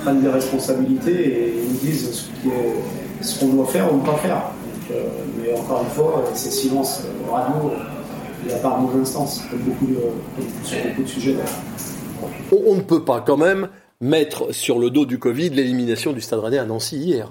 euh, 0.00 0.04
prenne 0.04 0.22
des 0.22 0.28
responsabilités 0.28 1.48
et 1.58 1.64
nous 1.68 1.76
dise 1.78 2.10
ce 2.12 2.22
qui 2.42 2.48
est- 2.48 3.22
ce 3.24 3.38
qu'on 3.40 3.48
doit 3.48 3.66
faire 3.66 3.92
ou 3.92 3.98
ne 3.98 4.04
pas 4.06 4.16
faire. 4.16 4.36
Donc, 4.36 4.96
euh, 4.96 5.04
mais 5.42 5.52
encore 5.58 5.82
une 5.82 5.90
fois, 5.90 6.24
euh, 6.26 6.30
c'est 6.34 6.50
silence 6.50 7.02
euh, 7.04 7.30
radio, 7.30 7.70
il 8.42 8.48
n'y 8.48 8.54
a 8.54 8.58
pas 8.58 8.80
nos 8.80 9.00
instances, 9.02 9.42
comme 9.50 9.60
beaucoup 9.60 9.86
de, 9.86 9.94
comme 9.96 10.46
sur 10.64 10.78
beaucoup 10.88 11.02
de 11.02 11.08
sujets 11.08 11.32
d'ailleurs. 11.32 12.30
On, 12.52 12.72
on 12.72 12.74
ne 12.76 12.80
peut 12.80 13.04
pas 13.04 13.20
quand 13.20 13.36
même 13.36 13.68
mettre 14.00 14.52
sur 14.54 14.78
le 14.78 14.88
dos 14.90 15.04
du 15.04 15.18
Covid 15.18 15.50
l'élimination 15.50 16.12
du 16.12 16.20
Stade 16.22 16.40
Rennais 16.40 16.58
à 16.58 16.64
Nancy 16.64 16.96
hier. 16.96 17.30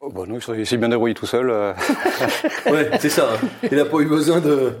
Oh, 0.00 0.10
bah 0.14 0.22
non, 0.28 0.38
il 0.56 0.66
s'est 0.66 0.76
bien 0.76 0.88
débrouillé 0.88 1.14
tout 1.14 1.26
seul. 1.26 1.50
Ouais, 2.70 2.90
c'est 3.00 3.08
ça. 3.08 3.28
hein. 3.34 3.46
Il 3.70 3.76
n'a 3.76 3.84
pas 3.84 3.98
eu 3.98 4.06
besoin 4.06 4.40
de. 4.40 4.72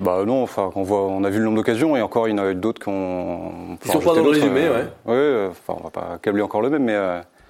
Bah 0.00 0.22
non, 0.24 0.42
enfin, 0.42 0.70
on, 0.76 0.82
voit, 0.82 1.02
on 1.02 1.24
a 1.24 1.30
vu 1.30 1.38
le 1.38 1.44
nombre 1.44 1.56
d'occasions 1.56 1.96
et 1.96 2.02
encore 2.02 2.28
il 2.28 2.36
y 2.36 2.40
en 2.40 2.42
a 2.44 2.50
eu 2.50 2.54
d'autres 2.54 2.80
qui 2.80 2.88
ont. 2.88 3.76
Qui 3.80 3.88
sont 3.88 3.98
pas 3.98 4.14
dans 4.14 4.22
le 4.22 4.30
résumé, 4.30 4.68
ouais. 4.68 4.86
Ouais, 5.04 5.14
euh, 5.14 5.48
enfin, 5.50 5.74
on 5.78 5.82
va 5.82 5.90
pas 5.90 6.14
accabler 6.14 6.42
encore 6.42 6.62
le 6.62 6.70
même, 6.70 6.84
mais. 6.84 6.96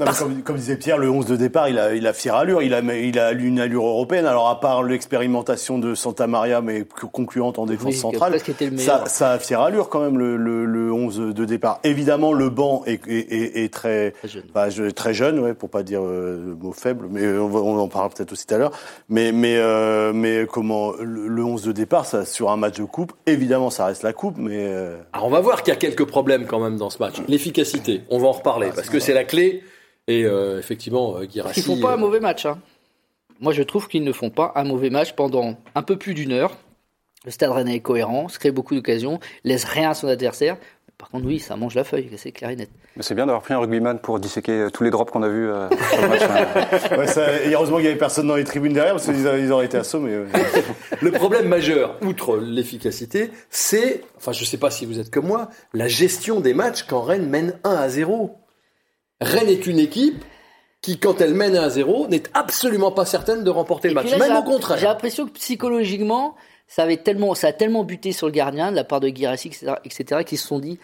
Euh, 0.01 0.05
Non, 0.05 0.11
mais 0.11 0.17
comme, 0.19 0.43
comme 0.43 0.57
disait 0.57 0.77
Pierre, 0.77 0.99
le 0.99 1.11
11 1.11 1.27
de 1.27 1.37
départ, 1.37 1.69
il 1.69 1.79
a, 1.79 1.95
il 1.95 2.07
a 2.07 2.13
fière 2.13 2.35
allure, 2.37 2.63
il 2.63 2.75
a, 2.75 2.81
il 2.81 3.19
a 3.19 3.33
une 3.33 3.59
allure 3.61 3.87
européenne. 3.87 4.27
Alors, 4.27 4.49
à 4.49 4.61
part 4.61 4.83
l'expérimentation 4.83 5.79
de 5.79 5.95
Santa 5.95 6.27
Maria, 6.27 6.61
mais 6.61 6.85
concluante 7.13 7.59
en 7.59 7.67
défense 7.67 7.87
Oui, 7.87 7.95
centrale, 7.95 8.39
ça, 8.79 9.05
ça 9.07 9.33
a 9.33 9.39
fière 9.39 9.61
allure 9.61 9.89
quand 9.89 10.01
même, 10.01 10.19
le, 10.19 10.37
le, 10.37 10.65
le 10.65 10.93
11 10.93 11.35
de 11.35 11.45
départ. 11.45 11.81
Évidemment, 11.85 12.33
le 12.33 12.51
banc 12.51 12.83
est, 12.87 13.07
est, 13.09 13.33
est, 13.33 13.65
est 13.65 13.73
très, 13.73 14.13
Très 14.13 14.29
jeune. 14.29 14.43
bah, 14.55 14.71
je- 14.71 14.85
très 14.91 15.15
jeune, 15.15 15.39
ouais, 15.41 15.55
pour 15.55 15.71
pas 15.71 15.83
dire 15.83 16.01
euh, 16.03 16.43
le 16.49 16.55
mot 16.55 16.73
faible, 16.73 17.07
mais 17.11 17.27
on, 17.39 17.49
va- 17.49 17.61
on 17.61 17.79
en 17.79 17.89
parlera 17.89 18.11
peut-être 18.15 18.33
aussi 18.33 18.47
tout 18.47 18.55
à 18.55 18.59
l'heure. 18.59 18.73
Mais, 19.09 19.33
mais, 19.33 19.57
euh, 19.57 20.13
mais 20.13 20.47
comment, 20.51 20.93
le, 21.01 21.29
le 21.29 21.45
11 21.45 21.63
de 21.63 21.73
départ, 21.73 22.07
ça, 22.07 22.25
sur 22.25 22.51
un 22.51 22.57
match 22.57 22.79
de 22.79 22.85
coupe, 22.85 23.13
évidemment, 23.27 23.71
ça 23.71 23.87
reste 23.87 24.03
la 24.03 24.13
coupe, 24.13 24.37
mais 24.39 24.57
euh, 24.59 24.97
Alors 25.13 25.27
on 25.27 25.31
va 25.31 25.41
voir 25.41 25.63
qu'il 25.63 25.73
y 25.73 25.77
a 25.77 25.81
quelques 25.81 26.05
problèmes 26.05 26.47
quand 26.47 26.61
même 26.61 26.77
dans 26.77 26.91
ce 26.91 26.99
match. 26.99 27.17
L'efficacité, 27.29 28.03
on 28.11 28.19
va 28.19 28.29
en 28.29 28.33
reparler 28.33 28.69
parce 28.75 28.89
que 28.91 28.99
c'est 29.01 29.15
la 29.15 29.25
clé. 29.25 29.63
Et 30.09 30.25
euh, 30.25 30.59
effectivement, 30.59 31.17
euh, 31.19 31.25
Guirassy. 31.27 31.61
Ils 31.61 31.63
font 31.63 31.81
pas 31.81 31.91
euh, 31.91 31.95
un 31.95 31.99
mauvais 31.99 32.19
match. 32.21 32.45
Hein. 32.47 32.59
Moi, 33.41 33.53
je 33.53 33.63
trouve 33.63 33.87
qu'ils 33.87 34.03
ne 34.03 34.13
font 34.13 34.31
pas 34.31 34.51
un 34.57 34.65
mauvais 34.65 34.91
match 34.91 35.13
pendant 35.13 35.55
un 35.77 35.83
peu 35.83 35.97
plus 35.97 36.15
d'une 36.15 36.33
heure. 36.33 36.57
Le 37.25 37.31
stade 37.31 37.51
rennais 37.51 37.77
est 37.77 37.81
cohérent, 37.81 38.29
se 38.29 38.39
crée 38.39 38.51
beaucoup 38.51 38.75
d'occasions, 38.75 39.21
laisse 39.45 39.65
rien 39.65 39.91
à 39.91 39.95
son 39.95 40.09
adversaire. 40.09 40.57
Par 40.97 41.11
contre, 41.11 41.27
oui, 41.27 41.39
ça 41.39 41.55
mange 41.55 41.77
la 41.77 41.85
feuille, 41.85 42.11
c'est 42.17 42.33
clair 42.33 42.51
et 42.51 42.57
net. 42.57 42.71
Mais 42.97 43.05
c'est 43.05 43.15
bien 43.15 43.27
d'avoir 43.27 43.43
pris 43.43 43.55
un 43.55 43.59
rugbyman 43.61 44.01
pour 44.01 44.19
disséquer 44.19 44.53
euh, 44.53 44.71
tous 44.71 44.83
les 44.83 44.91
drops 44.91 45.13
qu'on 45.13 45.23
a 45.23 45.29
vus 45.29 45.49
euh, 45.49 45.69
sur 45.93 46.03
le 46.03 46.09
match. 46.09 46.23
hein. 46.23 46.97
Ouais, 46.99 47.07
ça- 47.07 47.41
et 47.45 47.55
heureusement 47.55 47.77
qu'il 47.77 47.85
n'y 47.85 47.91
avait 47.91 47.99
personne 47.99 48.27
dans 48.27 48.35
les 48.35 48.43
tribunes 48.43 48.73
derrière 48.73 48.95
parce 48.95 49.05
qu'ils 49.07 49.25
auraient, 49.29 49.41
ils 49.41 49.53
auraient 49.53 49.67
été 49.67 49.77
assommés. 49.77 50.17
ouais. 50.19 50.27
Le 51.01 51.13
problème 51.13 51.47
majeur, 51.47 51.97
outre 52.03 52.37
l'efficacité, 52.39 53.31
c'est, 53.51 54.03
enfin 54.17 54.33
je 54.33 54.45
sais 54.45 54.57
pas 54.59 54.71
si 54.73 54.87
vous 54.87 54.99
êtes 54.99 55.11
comme 55.11 55.27
moi, 55.27 55.51
la 55.75 55.87
gestion 55.87 56.41
des 56.41 56.55
matchs 56.55 56.83
quand 56.83 57.03
Rennes 57.03 57.29
mène 57.29 57.53
1 57.63 57.71
à 57.75 57.89
0. 57.89 58.35
Rennes 59.21 59.49
est 59.49 59.67
une 59.67 59.79
équipe 59.79 60.25
qui, 60.81 60.99
quand 60.99 61.21
elle 61.21 61.35
mène 61.35 61.57
1 61.57 61.63
à 61.63 61.71
0, 61.71 62.09
n'est 62.09 62.23
absolument 62.35 62.93
pas 62.93 63.05
certaine 63.05 63.43
de 63.43 63.51
remporter 63.51 63.89
le 63.89 63.95
match. 63.95 64.11
là, 64.11 64.19
Même 64.19 64.37
au 64.37 64.43
contraire. 64.43 64.79
J'ai 64.79 64.87
l'impression 64.87 65.27
que 65.27 65.33
psychologiquement, 65.33 66.37
ça 66.69 66.83
avait 66.85 66.99
tellement, 66.99 67.35
ça 67.35 67.49
a 67.49 67.53
tellement 67.53 67.85
buté 67.85 68.13
sur 68.13 68.27
le 68.27 68.33
gardien 68.33 68.71
de 68.71 68.77
la 68.77 68.85
part 68.85 69.01
de 69.01 69.09
Guirassi, 69.09 69.49
etc., 69.49 69.75
etc., 69.85 70.25
qu'ils 70.25 70.39
se 70.39 70.47
sont 70.47 70.61
dit, 70.61 70.79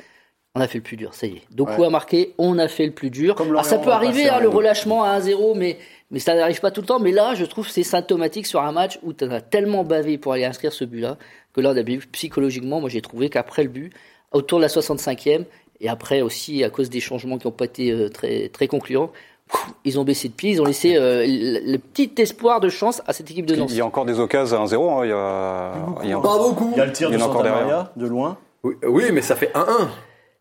on 0.57 0.61
a 0.61 0.69
fait 0.69 0.79
le 0.79 0.85
plus 0.85 0.97
dur, 0.97 1.15
ça 1.15 1.27
y 1.27 1.37
est. 1.37 1.43
Doku 1.51 1.81
Ouais. 1.81 1.87
a 1.87 1.91
marqué, 1.91 2.35
on 2.39 2.59
a 2.59 2.69
fait 2.69 2.87
le 2.87 2.93
plus 2.93 3.11
dur. 3.11 3.35
Comme 3.35 3.51
Alors 3.51 3.65
ça 3.65 3.79
peut 3.79 3.91
arriver, 3.91 4.29
à 4.29 4.37
hein, 4.37 4.41
le 4.41 4.49
relâchement 4.49 5.03
à 5.03 5.19
1-0, 5.19 5.57
mais, 5.57 5.79
mais 6.11 6.21
ça 6.21 6.35
n'arrive 6.35 6.61
pas 6.61 6.71
tout 6.71 6.81
le 6.81 6.87
temps. 6.87 7.01
Mais 7.01 7.11
là, 7.11 7.35
je 7.35 7.45
trouve 7.45 7.67
que 7.67 7.73
c'est 7.73 7.83
symptomatique 7.83 8.47
sur 8.47 8.63
un 8.63 8.71
match 8.71 8.99
où 9.03 9.13
tu 9.13 9.25
as 9.25 9.41
tellement 9.41 9.85
bavé 9.85 10.17
pour 10.17 10.33
aller 10.33 10.45
inscrire 10.45 10.73
ce 10.73 10.85
but-là, 10.85 11.19
que 11.55 11.61
là, 11.61 11.75
psychologiquement, 12.13 12.81
moi 12.81 12.89
j'ai 12.89 13.01
trouvé 13.01 13.31
qu'après 13.31 13.65
le 13.65 13.69
but, 13.69 13.93
autour 14.33 14.59
de 14.59 14.63
la 14.63 14.69
65e, 14.69 15.45
et 15.81 15.89
après 15.89 16.21
aussi 16.23 16.63
à 16.65 16.71
cause 16.71 16.91
des 16.91 17.01
changements 17.01 17.39
qui 17.39 17.47
n'ont 17.47 17.53
pas 17.53 17.65
été 17.67 17.91
euh, 17.91 18.09
très, 18.09 18.49
très 18.49 18.67
concluants, 18.69 19.11
ils 19.85 19.99
ont 19.99 20.05
baissé 20.05 20.29
de 20.29 20.33
pied, 20.33 20.51
ils 20.53 20.61
ont 20.63 20.65
laissé 20.65 20.97
euh, 20.97 21.25
le, 21.27 21.73
le 21.73 21.79
petit 21.79 22.11
espoir 22.19 22.61
de 22.61 22.69
chance 22.71 23.03
à 23.07 23.13
cette 23.13 23.31
équipe 23.31 23.47
de 23.47 23.55
Il 23.55 23.61
Nancy. 23.61 23.77
y 23.77 23.81
a 23.81 23.87
encore 23.87 24.05
des 24.07 24.19
occasions 24.19 24.63
à 24.63 24.67
1-0. 24.67 24.91
hein. 24.91 25.05
Il 25.05 25.09
y 25.11 25.13
a, 25.13 25.73
il 26.05 26.09
y 26.11 26.13
a 26.13 26.17
Pas 26.21 26.39
beaucoup. 26.39 26.71
Il 26.73 26.79
y 26.79 26.81
a 26.81 26.87
le 26.87 26.93
tir 26.93 27.11
Il 27.11 27.19
de 27.19 27.23
en 27.23 27.27
a 27.27 27.29
encore 27.29 27.43
Santa. 27.45 27.51
Maria, 27.61 27.93
de 27.97 28.07
loin. 28.07 28.39
Oui, 28.63 28.75
oui, 28.85 29.05
mais 29.13 29.21
ça 29.21 29.37
fait 29.37 29.53
1-1 29.55 29.89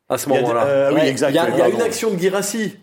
à 0.09 0.17
ce 0.17 0.29
Il 0.29 0.33
y 0.33 0.37
a- 0.37 0.41
moment-là. 0.41 0.65
euh, 0.65 0.89
oui, 0.93 1.01
Ouais. 1.01 1.11
Il 1.11 1.19
y 1.19 1.23
a, 1.25 1.29
il 1.29 1.35
y 1.35 1.37
a 1.39 1.45
pardon. 1.45 1.75
une 1.75 1.81
action 1.81 2.11
de 2.11 2.17
Girassi 2.17 2.75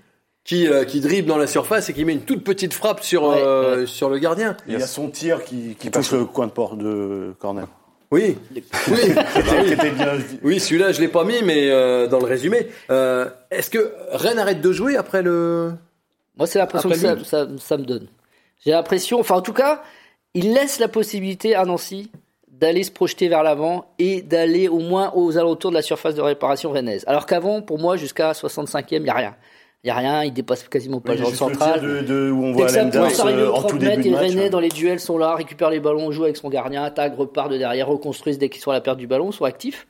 qui, 0.45 0.69
euh, 0.69 0.85
qui 0.85 1.01
dribble 1.01 1.29
dans 1.29 1.39
la 1.39 1.47
surface 1.47 1.89
et 1.89 1.95
qui 1.95 2.05
met 2.05 2.13
une 2.13 2.23
toute 2.23 2.45
petite 2.45 2.75
frappe 2.75 3.03
sur, 3.03 3.23
Ouais, 3.25 3.41
euh, 3.43 3.87
sur 3.87 4.11
le 4.11 4.19
gardien. 4.19 4.57
Il 4.67 4.75
y 4.75 4.77
a 4.83 4.87
son 4.87 5.09
tir 5.09 5.43
qui, 5.45 5.75
qui 5.79 5.89
passe 5.91 6.11
touche 6.11 6.19
le 6.19 6.25
coin 6.27 6.47
de 6.47 6.53
porte 6.53 6.77
de 6.77 7.35
corner. 7.39 7.67
Oui, 8.11 8.37
oui, 8.89 9.15
bien. 9.97 10.19
oui 10.43 10.59
celui-là 10.59 10.91
je 10.93 11.01
l'ai 11.01 11.09
pas 11.09 11.25
mis, 11.25 11.43
mais 11.43 11.71
euh, 11.71 12.09
dans 12.09 12.19
le 12.19 12.25
résumé. 12.27 12.67
Euh, 12.91 13.29
Est-ce 13.51 13.71
que 13.71 13.93
Rennes 14.11 14.39
arrête 14.39 14.61
de 14.61 14.73
jouer 14.73 14.97
après 14.97 15.23
le... 15.23 15.73
Moi, 16.37 16.47
c'est 16.47 16.59
l'impression 16.59 16.89
que 16.89 17.25
ça 17.25 17.77
me 17.77 17.85
donne. 17.85 18.09
J'ai 18.65 18.73
l'impression, 18.73 19.21
enfin, 19.21 19.37
en 19.37 19.43
tout 19.43 19.53
cas, 19.53 19.83
il 20.35 20.53
laisse 20.53 20.79
la 20.79 20.89
possibilité 20.89 21.55
à 21.55 21.65
Nancy 21.65 22.11
d'aller 22.49 22.83
se 22.83 22.91
projeter 22.91 23.29
vers 23.29 23.43
l'avant 23.43 23.87
et 23.99 24.23
d'aller 24.23 24.69
au 24.69 24.79
moins 24.79 25.13
aux 25.15 25.39
alentours 25.39 25.71
de 25.71 25.77
la 25.77 25.83
surface 25.83 26.15
de 26.15 26.21
réparation 26.21 26.71
rennaise. 26.71 27.05
Alors 27.07 27.27
qu'avant, 27.27 27.63
pour 27.63 27.79
moi, 27.79 27.97
jusqu'à 27.97 28.33
65e, 28.33 28.85
il 28.91 29.03
n'y 29.03 29.09
a 29.11 29.15
rien. 29.15 29.37
Il 29.83 29.87
n'y 29.87 29.91
a 29.93 29.95
rien, 29.95 30.25
il 30.25 30.33
dépasse 30.33 30.69
quasiment 30.69 31.01
pas 31.01 31.13
Il 31.15 31.17
y 31.17 31.19
le 31.19 31.23
genre 31.25 31.31
juste 31.31 31.43
le 31.49 31.55
central. 31.55 31.81
de, 31.81 32.01
de- 32.03 32.31
où 32.31 32.45
on 32.45 32.53
Dès 32.53 32.53
voit 32.53 32.67
euh, 32.71 33.51
en 33.51 33.59
30 33.61 33.71
tout 33.71 33.77
mètres, 33.79 33.91
début 33.97 34.03
les 34.03 34.11
de 34.11 34.15
match. 34.15 34.29
Rennais 34.31 34.51
dans 34.51 34.61
les 34.61 34.69
duels 34.69 35.01
sont 35.01 35.17
là, 35.17 35.35
récupèrent 35.35 35.71
les 35.71 35.81
ballons, 35.81 36.11
jouent 36.13 36.25
avec 36.25 36.37
son 36.37 36.51
gardien, 36.51 36.83
attaquent, 36.83 37.17
repart 37.17 37.51
de 37.51 37.57
derrière, 37.57 37.89
reconstruisent 37.89 38.37
dès 38.39 38.51
qu'ils 38.51 38.61
sont 38.61 38.71
à 38.71 38.75
la 38.75 38.83
perte 38.83 38.99
du 38.99 39.07
ballon, 39.07 39.33
sont 39.33 39.45
actifs. 39.47 39.87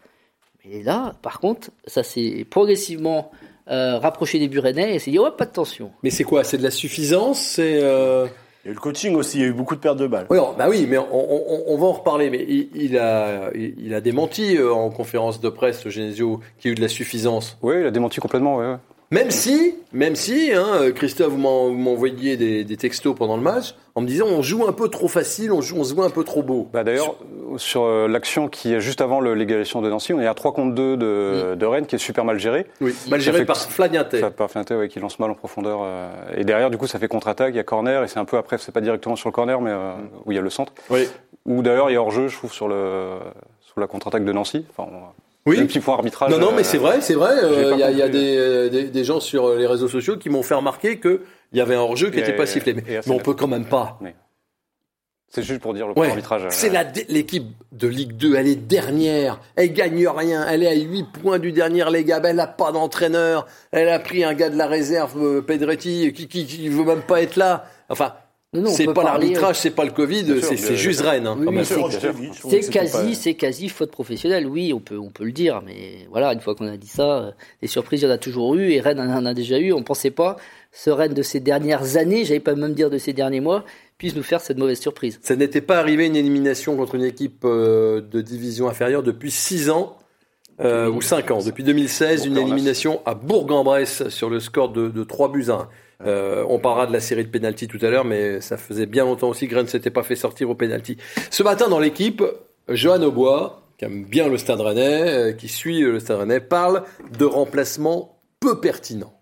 Mais 0.64 0.82
là, 0.84 1.14
par 1.22 1.40
contre, 1.40 1.70
ça 1.86 2.02
s'est 2.04 2.46
progressivement 2.48 3.32
euh, 3.68 3.98
rapproché 3.98 4.38
des 4.38 4.46
buts 4.46 4.58
rennais 4.60 4.94
et 4.94 4.98
c'est 5.00 5.10
dit, 5.10 5.18
oh, 5.18 5.28
pas 5.36 5.46
de 5.46 5.52
tension. 5.52 5.90
Mais 6.04 6.10
c'est 6.10 6.24
quoi 6.24 6.44
C'est 6.44 6.58
de 6.58 6.62
la 6.62 6.70
suffisance 6.70 7.40
C'est... 7.40 7.80
euh, 7.82 8.26
Il 8.64 8.66
y 8.66 8.68
a 8.68 8.70
eu 8.70 8.74
le 8.74 8.80
coaching 8.80 9.14
aussi, 9.16 9.38
il 9.38 9.40
y 9.40 9.44
a 9.44 9.48
eu 9.48 9.52
beaucoup 9.52 9.74
de 9.74 9.80
pertes 9.80 9.98
de 9.98 10.06
balles. 10.06 10.26
Oui, 10.30 10.38
on- 10.38 10.52
bah 10.52 10.66
oui, 10.68 10.86
mais 10.88 10.98
on, 10.98 11.06
on- 11.12 11.62
on 11.66 11.76
va 11.78 11.86
en 11.86 11.92
reparler. 11.92 12.30
Mais 12.30 12.44
il, 12.48 12.68
il 12.76 12.96
a, 12.98 13.50
il 13.56 13.74
il 13.86 13.94
a 13.94 14.00
démenti 14.00 14.56
euh, 14.56 14.72
en 14.72 14.90
conférence 14.90 15.40
de 15.40 15.48
presse, 15.48 15.88
Genesio, 15.88 16.40
qu'il 16.60 16.68
y 16.68 16.70
a 16.70 16.72
eu 16.72 16.74
de 16.76 16.80
la 16.82 16.88
suffisance. 16.88 17.56
Oui, 17.62 17.74
il 17.80 17.86
a 17.86 17.90
démenti 17.90 18.20
complètement. 18.20 18.56
Ouais, 18.58 18.66
ouais. 18.66 18.76
Même 19.12 19.32
si, 19.32 19.74
même 19.92 20.14
si, 20.14 20.52
hein, 20.54 20.92
Christophe, 20.94 21.32
vous 21.32 21.38
m'en- 21.38 21.66
vous 21.68 21.74
m'envoyiez 21.74 22.36
des, 22.36 22.62
des 22.62 22.76
textos 22.76 23.12
pendant 23.16 23.36
le 23.36 23.42
match 23.42 23.74
en 23.96 24.02
me 24.02 24.06
disant 24.06 24.26
on 24.28 24.40
joue 24.40 24.64
un 24.68 24.72
peu 24.72 24.88
trop 24.88 25.08
facile, 25.08 25.50
on, 25.50 25.60
joue, 25.60 25.76
on 25.78 25.82
se 25.82 25.94
voit 25.94 26.04
un 26.04 26.10
peu 26.10 26.22
trop 26.22 26.44
beau. 26.44 26.68
Bah, 26.72 26.84
D'ailleurs, 26.84 27.16
sur 27.56 27.82
euh, 27.82 28.06
l'action 28.06 28.48
qui 28.48 28.72
est 28.72 28.80
juste 28.80 29.00
avant 29.00 29.20
l'égalisation 29.20 29.82
de 29.82 29.90
Nancy, 29.90 30.12
on 30.14 30.20
est 30.20 30.28
à 30.28 30.34
3 30.34 30.52
contre 30.52 30.76
2 30.76 30.96
de, 30.96 31.54
de 31.56 31.66
Rennes 31.66 31.86
qui 31.86 31.96
est 31.96 31.98
super 31.98 32.24
mal 32.24 32.38
géré. 32.38 32.66
Oui, 32.80 32.94
mal 33.08 33.20
géré 33.20 33.44
par. 33.44 33.56
Ça 34.20 34.30
par 34.30 34.48
Finté, 34.48 34.76
ouais, 34.76 34.88
qui 34.88 35.00
lance 35.00 35.18
mal 35.18 35.30
en 35.30 35.34
profondeur. 35.34 35.80
euh, 35.82 36.08
et 36.36 36.44
derrière, 36.44 36.70
du 36.70 36.78
coup, 36.78 36.86
ça 36.86 37.00
fait 37.00 37.08
contre-attaque, 37.08 37.52
il 37.52 37.56
y 37.56 37.60
a 37.60 37.64
corner, 37.64 38.04
et 38.04 38.08
c'est 38.08 38.20
un 38.20 38.24
peu 38.24 38.36
après, 38.36 38.58
c'est 38.58 38.70
pas 38.70 38.80
directement 38.80 39.16
sur 39.16 39.28
le 39.28 39.32
corner, 39.32 39.60
mais 39.60 39.72
euh, 39.72 39.92
où 40.24 40.30
il 40.30 40.36
y 40.36 40.38
a 40.38 40.42
le 40.42 40.50
centre. 40.50 40.72
Oui. 40.88 41.08
Ou 41.46 41.62
d'ailleurs, 41.62 41.90
il 41.90 41.94
y 41.94 41.96
a 41.96 42.00
hors-jeu, 42.00 42.28
je 42.28 42.36
trouve, 42.36 42.52
sur, 42.52 42.68
le, 42.68 43.08
sur 43.62 43.80
la 43.80 43.88
contre-attaque 43.88 44.24
de 44.24 44.32
Nancy. 44.32 44.64
Enfin, 44.76 44.88
on- 44.92 45.29
Oui. 45.46 45.58
Un 45.58 45.66
petit 45.66 45.80
point 45.80 45.94
arbitrage. 45.94 46.30
Non, 46.30 46.38
non, 46.38 46.52
mais 46.52 46.60
euh, 46.60 46.64
c'est 46.64 46.78
vrai, 46.78 47.00
c'est 47.00 47.14
vrai. 47.14 47.32
euh, 47.42 47.70
Il 47.74 47.78
y 47.78 47.82
a, 47.82 47.90
y 47.90 48.02
a 48.02 48.08
des, 48.08 48.68
des, 48.70 48.84
des 48.90 49.04
gens 49.04 49.20
sur 49.20 49.54
les 49.54 49.66
réseaux 49.66 49.88
sociaux 49.88 50.16
qui 50.18 50.28
m'ont 50.28 50.42
fait 50.42 50.54
remarquer 50.54 50.98
que 50.98 51.22
il 51.52 51.58
y 51.58 51.60
avait 51.62 51.74
un 51.74 51.80
hors-jeu 51.80 52.10
qui 52.10 52.16
n'était 52.18 52.36
pas 52.36 52.46
sifflé. 52.46 52.74
Mais, 52.74 53.00
on 53.08 53.18
peut 53.18 53.34
quand 53.34 53.48
même 53.48 53.64
pas. 53.64 53.98
C'est 55.32 55.44
juste 55.44 55.60
pour 55.60 55.74
dire 55.74 55.86
le 55.86 55.90
Ouais, 55.92 55.94
point 55.94 56.08
arbitrage. 56.08 56.42
euh, 56.44 56.48
c'est 56.50 56.72
l'équipe 57.08 57.46
de 57.70 57.86
Ligue 57.86 58.16
2, 58.16 58.34
elle 58.34 58.48
est 58.48 58.56
dernière, 58.56 59.38
elle 59.54 59.72
gagne 59.72 60.08
rien, 60.08 60.44
elle 60.48 60.64
est 60.64 60.68
à 60.68 60.74
8 60.74 61.04
points 61.12 61.38
du 61.38 61.52
dernier 61.52 61.84
les 61.92 62.02
gars, 62.02 62.20
elle 62.24 62.40
a 62.40 62.48
pas 62.48 62.72
d'entraîneur, 62.72 63.46
elle 63.70 63.88
a 63.90 64.00
pris 64.00 64.24
un 64.24 64.34
gars 64.34 64.50
de 64.50 64.58
la 64.58 64.66
réserve, 64.66 65.42
Pedretti, 65.42 66.12
qui, 66.12 66.26
qui, 66.26 66.46
qui 66.46 66.68
veut 66.68 66.82
même 66.84 67.02
pas 67.02 67.22
être 67.22 67.36
là. 67.36 67.64
Enfin, 67.88 68.14
c'est 68.66 68.92
pas 68.92 69.04
l'arbitrage, 69.04 69.60
c'est 69.60 69.70
pas 69.70 69.84
le 69.84 69.92
Covid, 69.92 70.24
c'est 70.42 70.76
juste 70.76 71.02
Rennes. 71.02 71.26
hein, 71.28 71.36
Oui, 71.38 71.54
même. 71.54 71.64
c'est- 71.64 72.70
quasi, 72.70 72.92
pas- 72.92 73.14
c'est 73.14 73.34
quasi 73.34 73.68
faute 73.68 73.92
professionnelle. 73.92 74.46
Oui, 74.46 74.72
on 74.74 74.80
peut, 74.80 74.98
on 74.98 75.10
peut 75.10 75.24
le 75.24 75.30
dire, 75.32 75.62
mais 75.64 76.06
voilà, 76.10 76.32
une 76.32 76.40
fois 76.40 76.54
qu'on 76.56 76.66
a 76.66 76.76
dit 76.76 76.88
ça, 76.88 77.18
euh, 77.18 77.30
des 77.62 77.68
surprises, 77.68 78.00
il 78.02 78.06
y 78.06 78.08
en 78.08 78.10
a 78.10 78.18
toujours 78.18 78.56
eu, 78.56 78.72
et 78.72 78.80
Rennes 78.80 78.98
en 79.00 79.24
a 79.24 79.34
déjà 79.34 79.58
eu. 79.58 79.72
On 79.72 79.82
pensait 79.84 80.10
pas 80.10 80.36
ce 80.72 80.90
Rennes 80.90 81.14
de 81.14 81.22
ces 81.22 81.38
dernières 81.38 81.96
années, 81.96 82.24
j'allais 82.24 82.40
pas 82.40 82.54
même 82.56 82.74
dire 82.74 82.90
de 82.90 82.98
ces 82.98 83.12
derniers 83.12 83.40
mois, 83.40 83.64
puisse 83.98 84.16
nous 84.16 84.22
faire 84.24 84.40
cette 84.40 84.58
mauvaise 84.58 84.80
surprise. 84.80 85.20
Ça 85.22 85.36
n'était 85.36 85.60
pas 85.60 85.78
arrivé 85.78 86.06
une 86.06 86.16
élimination 86.16 86.76
contre 86.76 86.96
une 86.96 87.04
équipe 87.04 87.42
euh, 87.44 88.00
de 88.00 88.20
division 88.20 88.68
inférieure 88.68 89.02
depuis 89.04 89.30
6 89.30 89.70
ans. 89.70 89.96
euh, 90.62 90.90
ou 90.90 91.00
5 91.00 91.30
ans. 91.30 91.38
Depuis 91.42 91.64
2016, 91.64 92.26
une 92.26 92.34
Bourg-en-Bresse. 92.34 92.52
élimination 92.52 93.00
à 93.06 93.14
Bourg-en-Bresse 93.14 94.08
sur 94.10 94.28
le 94.28 94.40
score 94.40 94.68
de, 94.70 94.88
de 94.90 95.04
3 95.04 95.32
buts 95.32 95.46
à 95.48 95.52
1. 95.52 95.68
Euh, 96.06 96.44
on 96.48 96.58
parlera 96.58 96.86
de 96.86 96.92
la 96.92 97.00
série 97.00 97.24
de 97.24 97.30
pénalty 97.30 97.68
tout 97.68 97.78
à 97.82 97.90
l'heure, 97.90 98.04
mais 98.04 98.40
ça 98.40 98.56
faisait 98.56 98.86
bien 98.86 99.04
longtemps 99.04 99.28
aussi 99.28 99.48
que 99.48 99.54
Rennes 99.54 99.64
ne 99.64 99.70
s'était 99.70 99.90
pas 99.90 100.02
fait 100.02 100.16
sortir 100.16 100.48
au 100.48 100.54
pénalty. 100.54 100.96
Ce 101.30 101.42
matin, 101.42 101.68
dans 101.68 101.78
l'équipe, 101.78 102.22
Johan 102.68 103.02
Aubois, 103.02 103.62
qui 103.78 103.84
aime 103.84 104.04
bien 104.04 104.28
le 104.28 104.38
Stade 104.38 104.60
Rennais, 104.60 105.08
euh, 105.08 105.32
qui 105.32 105.48
suit 105.48 105.80
le 105.80 106.00
Stade 106.00 106.18
Rennais, 106.18 106.40
parle 106.40 106.84
de 107.18 107.24
remplacements 107.24 108.20
peu 108.40 108.60
pertinents 108.60 109.20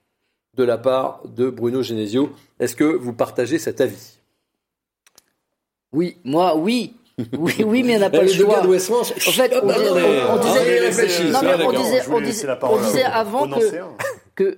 de 0.56 0.64
la 0.64 0.78
part 0.78 1.22
de 1.26 1.50
Bruno 1.50 1.82
Genesio. 1.82 2.32
Est-ce 2.60 2.76
que 2.76 2.84
vous 2.84 3.12
partagez 3.12 3.58
cet 3.58 3.80
avis? 3.80 4.18
Oui, 5.92 6.18
moi, 6.24 6.56
oui. 6.56 6.94
Oui, 7.36 7.64
oui, 7.66 7.82
mais 7.82 7.96
on 7.96 8.00
n'a 8.00 8.10
pas 8.10 8.22
le 8.22 8.28
choix. 8.28 8.60
En 8.60 8.72
fait, 8.72 9.52
on, 9.60 9.68
ah, 9.68 9.72
disait, 9.74 9.88
non, 11.32 11.40
mais 11.42 11.64
on 11.64 11.72
disait, 11.72 12.02
on 12.08 12.20
disait, 12.20 12.46
la 12.46 12.54
on 12.54 12.58
parole 12.58 12.80
disait 12.82 13.02
avant 13.02 13.42
que, 13.42 13.48
Nancéens. 13.48 13.88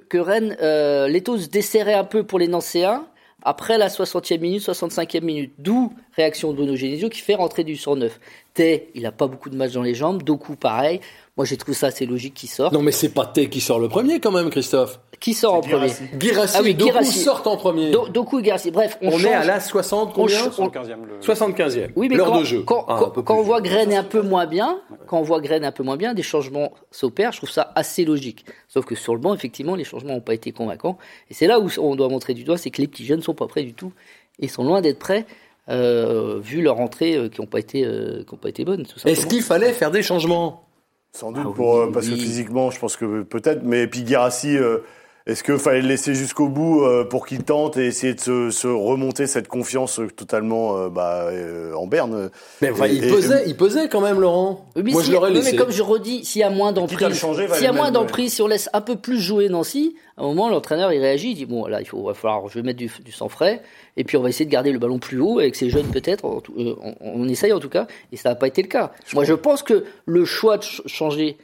Que, 0.08 0.18
Rennes, 0.18 0.56
euh, 0.60 1.08
les 1.08 1.22
taux 1.22 1.38
se 1.38 1.92
un 1.92 2.04
peu 2.04 2.22
pour 2.22 2.38
les 2.38 2.48
Nancéens 2.48 3.06
après 3.42 3.78
la 3.78 3.88
60e 3.88 4.38
minute, 4.38 4.62
65e 4.62 5.22
minute. 5.22 5.52
D'où 5.58 5.94
réaction 6.14 6.50
de 6.50 6.56
Bruno 6.56 6.76
Genesio 6.76 7.08
qui 7.08 7.20
fait 7.20 7.34
rentrer 7.34 7.64
du 7.64 7.76
109. 7.76 8.20
Tay, 8.52 8.90
il 8.94 9.06
a 9.06 9.12
pas 9.12 9.26
beaucoup 9.26 9.48
de 9.48 9.56
matchs 9.56 9.72
dans 9.72 9.82
les 9.82 9.94
jambes. 9.94 10.22
Doku, 10.22 10.56
pareil. 10.56 11.00
Moi, 11.36 11.46
j'ai 11.46 11.56
trouvé 11.56 11.74
ça 11.74 11.86
assez 11.86 12.04
logique 12.04 12.34
qu'il 12.34 12.50
sorte. 12.50 12.74
Non, 12.74 12.82
mais 12.82 12.92
c'est 12.92 13.08
pas 13.14 13.24
Tay 13.24 13.48
qui 13.48 13.60
sort 13.60 13.78
le 13.78 13.88
premier 13.88 14.20
quand 14.20 14.32
même, 14.32 14.50
Christophe. 14.50 15.00
Qui 15.20 15.34
sort 15.34 15.52
en 15.52 15.60
premier. 15.60 15.88
Girassi, 16.18 16.56
Ah 16.58 16.62
oui, 16.64 16.74
Doku 16.74 17.04
sortent 17.04 17.46
en 17.46 17.58
premier. 17.58 17.90
Do- 17.90 18.08
Doku 18.08 18.40
et. 18.40 18.70
Bref, 18.70 18.96
on, 19.02 19.08
on 19.08 19.10
change. 19.12 19.24
est 19.26 19.32
à 19.34 19.44
la 19.44 19.60
60 19.60 20.14
combien 20.14 20.46
on- 20.46 20.48
75e. 20.50 20.96
Le... 21.06 21.20
75e. 21.20 21.90
Oui, 21.94 22.08
mais 22.08 22.16
L'heure 22.16 22.28
quand, 22.28 22.40
de 22.40 22.44
jeu. 22.44 22.62
quand, 22.62 22.86
Ah, 22.88 22.96
quand- 22.98 23.22
quand 23.22 23.36
on 23.38 23.42
voit 23.42 23.60
Graine 23.60 23.92
un 23.92 24.02
peu 24.02 24.22
moins 24.22 24.46
bien, 24.46 24.80
quand 25.06 25.18
on 25.18 25.22
voit 25.22 25.40
Graine 25.42 25.62
un 25.64 25.72
peu 25.72 25.82
moins 25.82 25.98
bien, 25.98 26.14
des 26.14 26.22
changements 26.22 26.72
s'opèrent. 26.90 27.32
Je 27.32 27.36
trouve 27.36 27.50
ça 27.50 27.70
assez 27.74 28.06
logique. 28.06 28.46
Sauf 28.68 28.86
que 28.86 28.94
sur 28.94 29.12
le 29.12 29.20
banc, 29.20 29.34
effectivement, 29.34 29.74
les 29.74 29.84
changements 29.84 30.14
n'ont 30.14 30.20
pas 30.22 30.32
été 30.32 30.52
convaincants. 30.52 30.96
Et 31.30 31.34
c'est 31.34 31.46
là 31.46 31.60
où 31.60 31.68
on 31.78 31.96
doit 31.96 32.08
montrer 32.08 32.32
du 32.32 32.42
doigt, 32.44 32.56
c'est 32.56 32.70
que 32.70 32.80
les 32.80 32.88
petits 32.88 33.04
jeunes 33.04 33.20
sont 33.20 33.34
pas 33.34 33.46
prêts 33.46 33.62
du 33.62 33.74
tout. 33.74 33.92
Ils 34.38 34.48
sont 34.48 34.64
loin 34.64 34.80
d'être 34.80 34.98
prêts, 34.98 35.26
euh, 35.68 36.38
vu 36.42 36.62
leur 36.62 36.80
entrée 36.80 37.16
euh, 37.16 37.28
qui 37.28 37.42
n'ont 37.42 37.46
pas 37.46 37.58
été, 37.60 37.84
euh, 37.84 38.24
qui 38.26 38.32
ont 38.32 38.38
pas 38.38 38.48
été 38.48 38.64
bonnes. 38.64 38.86
Est-ce 39.04 39.26
qu'il 39.26 39.42
fallait 39.42 39.74
faire 39.74 39.90
des 39.90 40.02
changements? 40.02 40.64
Sans 41.12 41.30
doute, 41.32 41.42
Ah 41.46 41.52
pour, 41.54 41.74
oui, 41.74 41.80
euh, 41.88 41.92
parce 41.92 42.08
que 42.08 42.14
physiquement, 42.14 42.70
je 42.70 42.78
pense 42.78 42.96
que 42.96 43.22
peut-être. 43.22 43.62
Mais 43.64 43.86
puis 43.86 44.02
Guirassi, 44.02 44.56
euh, 44.56 44.78
est-ce 45.26 45.44
qu'il 45.44 45.58
fallait 45.58 45.82
le 45.82 45.88
laisser 45.88 46.14
jusqu'au 46.14 46.48
bout 46.48 46.82
euh, 46.84 47.04
pour 47.04 47.26
qu'il 47.26 47.42
tente 47.44 47.76
et 47.76 47.86
essayer 47.86 48.14
de 48.14 48.20
se, 48.20 48.50
se 48.50 48.66
remonter 48.66 49.26
cette 49.26 49.48
confiance 49.48 50.00
totalement 50.16 50.76
euh, 50.78 50.88
bah, 50.88 51.24
euh, 51.30 51.74
en 51.74 51.86
berne? 51.86 52.30
Mais 52.62 52.70
enfin, 52.70 52.86
Et- 52.86 52.94
il 52.94 53.04
et- 53.04 53.10
pesait, 53.10 53.42
il 53.46 53.56
pesait 53.56 53.88
quand 53.88 54.00
même, 54.00 54.18
Laurent. 54.20 54.66
Oui, 54.76 54.82
mais 54.84 54.92
Moi, 54.92 55.02
si- 55.02 55.08
je 55.08 55.12
l'aurais 55.14 55.30
laissé. 55.30 55.52
Mais 55.52 55.58
comme 55.58 55.70
je 55.70 55.82
redis, 55.82 56.24
s'il 56.24 56.40
y 56.40 56.44
a 56.44 56.50
moins 56.50 56.72
d'emprise, 56.72 57.12
s'il 57.52 57.64
y 57.64 57.66
a 57.66 57.72
moins 57.72 57.90
d'emprise, 57.90 58.32
si 58.34 58.42
on 58.42 58.46
laisse 58.46 58.68
un 58.72 58.80
peu 58.80 58.96
plus 58.96 59.20
jouer 59.20 59.48
Nancy, 59.48 59.94
à 60.16 60.22
un 60.22 60.26
moment, 60.26 60.48
l'entraîneur, 60.48 60.92
il 60.92 61.00
réagit, 61.00 61.30
il 61.30 61.34
dit, 61.34 61.46
bon, 61.46 61.66
là, 61.66 61.80
il 61.80 61.86
faut, 61.86 62.02
va 62.02 62.14
falloir, 62.14 62.48
je 62.48 62.54
vais 62.54 62.62
mettre 62.62 62.78
du, 62.78 62.90
du 63.04 63.12
sang 63.12 63.28
frais, 63.28 63.62
et 63.96 64.04
puis 64.04 64.16
on 64.16 64.22
va 64.22 64.28
essayer 64.30 64.44
de 64.46 64.50
garder 64.50 64.72
le 64.72 64.78
ballon 64.78 64.98
plus 64.98 65.20
haut 65.20 65.38
avec 65.38 65.54
ces 65.56 65.70
jeunes, 65.70 65.86
peut-être, 65.86 66.26
euh, 66.26 66.74
on, 66.82 66.94
on 67.00 67.28
essaye 67.28 67.52
en 67.52 67.60
tout 67.60 67.68
cas, 67.70 67.86
et 68.12 68.16
ça 68.16 68.30
n'a 68.30 68.34
pas 68.34 68.46
été 68.48 68.62
le 68.62 68.68
cas. 68.68 68.92
Moi, 69.14 69.24
je 69.24 69.34
pense 69.34 69.62
que 69.62 69.84
le 70.06 70.24
choix 70.24 70.56
de 70.58 70.62
ch- 70.64 70.82
changer 70.86 71.36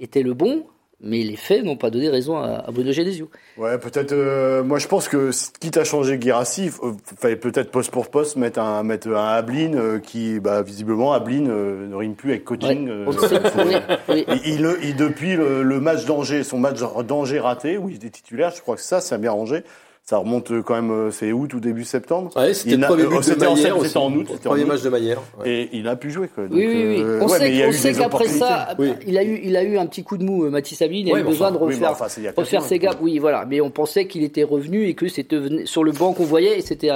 était 0.00 0.22
le 0.22 0.34
bon, 0.34 0.64
mais 1.00 1.22
les 1.22 1.36
faits 1.36 1.62
n'ont 1.64 1.76
pas 1.76 1.90
donné 1.90 2.08
raison 2.08 2.36
à, 2.38 2.64
à 2.66 2.70
Bruno 2.70 2.90
Genesio. 2.92 3.30
Ouais, 3.58 3.76
peut-être. 3.78 4.12
euh, 4.12 4.62
moi, 4.62 4.78
je 4.78 4.86
pense 4.88 5.08
que 5.08 5.30
quitte 5.60 5.76
à 5.76 5.84
changer 5.84 6.16
Guirassi, 6.18 6.66
il 6.66 6.72
fallait 7.18 7.36
peut-être 7.36 7.70
poste 7.70 7.90
pour 7.90 8.08
poste 8.10 8.36
mettre 8.36 8.58
un 8.60 8.82
mettre 8.82 9.08
un 9.08 9.28
Ablin 9.34 9.74
euh, 9.74 9.98
qui, 9.98 10.40
bah, 10.40 10.62
visiblement, 10.62 11.12
Ablin 11.12 11.46
euh, 11.48 11.86
ne 11.86 11.94
rime 11.94 12.14
plus 12.14 12.30
avec 12.30 12.44
coaching. 12.44 12.88
Ouais. 12.88 12.92
euh, 12.92 13.84
oui, 14.08 14.24
oui. 14.28 14.40
Il- 14.46 14.96
depuis 14.96 15.36
le, 15.36 15.62
le 15.62 15.80
match 15.80 16.06
d'Angers, 16.06 16.42
son 16.42 16.58
match 16.58 16.80
d'Angers 17.06 17.40
raté, 17.40 17.76
où 17.78 17.88
il 17.90 17.96
était 17.96 18.08
titulaire, 18.10 18.52
je 18.56 18.62
crois 18.62 18.76
que 18.76 18.82
ça, 18.82 19.00
ça 19.00 19.16
a 19.16 19.18
bien 19.18 19.30
rangé. 19.32 19.62
Ça 20.08 20.18
remonte 20.18 20.52
euh, 20.52 20.62
quand 20.62 20.76
même, 20.76 20.92
euh, 20.92 21.10
c'est 21.10 21.32
août 21.32 21.52
ou 21.54 21.58
début 21.58 21.82
septembre. 21.82 22.30
Ouais, 22.36 22.54
c'était 22.54 22.76
le 22.76 22.86
premier 22.86 23.02
c'était 23.24 23.44
en 23.44 23.54
Maillère 23.56 23.56
septembre, 23.56 23.78
aussi. 23.80 23.86
c'était 23.88 23.98
en 23.98 24.12
août, 24.12 24.28
premier 24.44 24.64
match 24.64 24.82
de 24.82 24.88
Maillère. 24.88 25.18
ouais. 25.40 25.50
Et 25.50 25.68
il 25.72 25.88
a 25.88 25.96
pu 25.96 26.12
jouer. 26.12 26.28
Quoi. 26.32 26.44
Oui, 26.44 26.50
Donc, 26.50 26.58
oui, 26.58 26.86
oui. 26.86 27.00
euh, 27.02 27.18
On 27.22 27.26
ouais, 27.28 27.72
sait, 27.72 27.92
qu'après 27.92 28.28
ça. 28.28 28.68
Oui. 28.78 28.92
il 29.04 29.18
a 29.18 29.24
eu, 29.24 29.40
il 29.42 29.56
a 29.56 29.64
eu 29.64 29.76
un 29.78 29.86
petit 29.86 30.04
coup 30.04 30.16
de 30.16 30.22
mou, 30.22 30.48
Mathis 30.48 30.78
Sabine, 30.78 31.08
il 31.08 31.12
Ouais, 31.12 31.18
a 31.18 31.22
eu 31.22 31.26
besoin 31.26 31.48
enfin, 31.48 31.58
de 31.58 31.64
oui, 31.64 31.74
refaire, 31.74 31.90
enfin, 31.90 32.06
refaire 32.36 32.62
ses 32.62 32.78
gaps. 32.78 32.98
Oui, 33.00 33.18
voilà. 33.18 33.46
Mais 33.46 33.60
on 33.60 33.70
pensait 33.70 34.06
qu'il 34.06 34.22
était 34.22 34.44
revenu 34.44 34.84
et 34.86 34.94
que 34.94 35.08
c'était 35.08 35.40
sur 35.66 35.82
le 35.82 35.90
banc 35.90 36.12
qu'on 36.12 36.22
voyait 36.22 36.56
et 36.56 36.62
c'était 36.62 36.90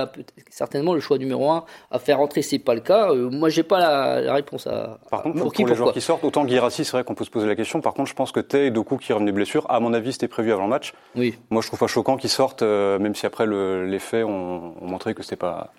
certainement 0.49 0.95
le 0.95 1.01
choix 1.01 1.19
numéro 1.19 1.51
un 1.51 1.65
à 1.91 1.99
faire 1.99 2.19
rentrer. 2.19 2.43
C'est 2.43 2.61
pas 2.61 2.75
le 2.77 2.81
cas. 2.81 3.11
Euh, 3.11 3.29
moi, 3.29 3.49
j'ai 3.49 3.65
pas 3.65 3.81
la, 3.81 4.21
la 4.21 4.35
réponse 4.35 4.69
à. 4.69 5.01
Par 5.11 5.25
contre, 5.25 5.35
pour 5.35 5.43
pour, 5.47 5.53
qui, 5.53 5.65
les 5.65 5.75
joueurs 5.75 5.93
qui 5.93 6.01
sortent, 6.01 6.23
autant 6.23 6.45
Guirassi, 6.45 6.85
c'est 6.85 6.93
vrai 6.93 7.03
qu'on 7.03 7.17
peut 7.17 7.25
se 7.25 7.31
poser 7.31 7.49
la 7.49 7.57
question. 7.57 7.81
Par 7.81 7.93
contre, 7.95 8.09
je 8.09 8.15
pense 8.15 8.31
que 8.31 8.39
Tay 8.39 8.67
et 8.67 8.71
Doku 8.71 8.99
qui 8.99 9.13
revenaient 9.13 9.33
de 9.33 9.37
blessure, 9.37 9.67
à 9.69 9.81
mon 9.81 9.95
avis, 9.95 10.13
c'était 10.13 10.29
prévu 10.29 10.53
avant 10.53 10.63
le 10.63 10.71
match. 10.71 10.93
Oui. 11.17 11.35
Moi, 11.51 11.61
je 11.61 11.67
trouve 11.67 11.81
pas 11.81 11.89
choquant 11.89 12.17
qu'ils 12.17 12.31
sortent, 12.31 12.63
même 13.01 13.15
si 13.15 13.27
après 13.27 13.47
le, 13.47 13.87
les 13.87 13.99
faits 13.99 14.25
ont, 14.25 14.75
ont 14.81 14.87
montré 14.87 15.15
que 15.15 15.23
c'était 15.23 15.37
pas 15.37 15.73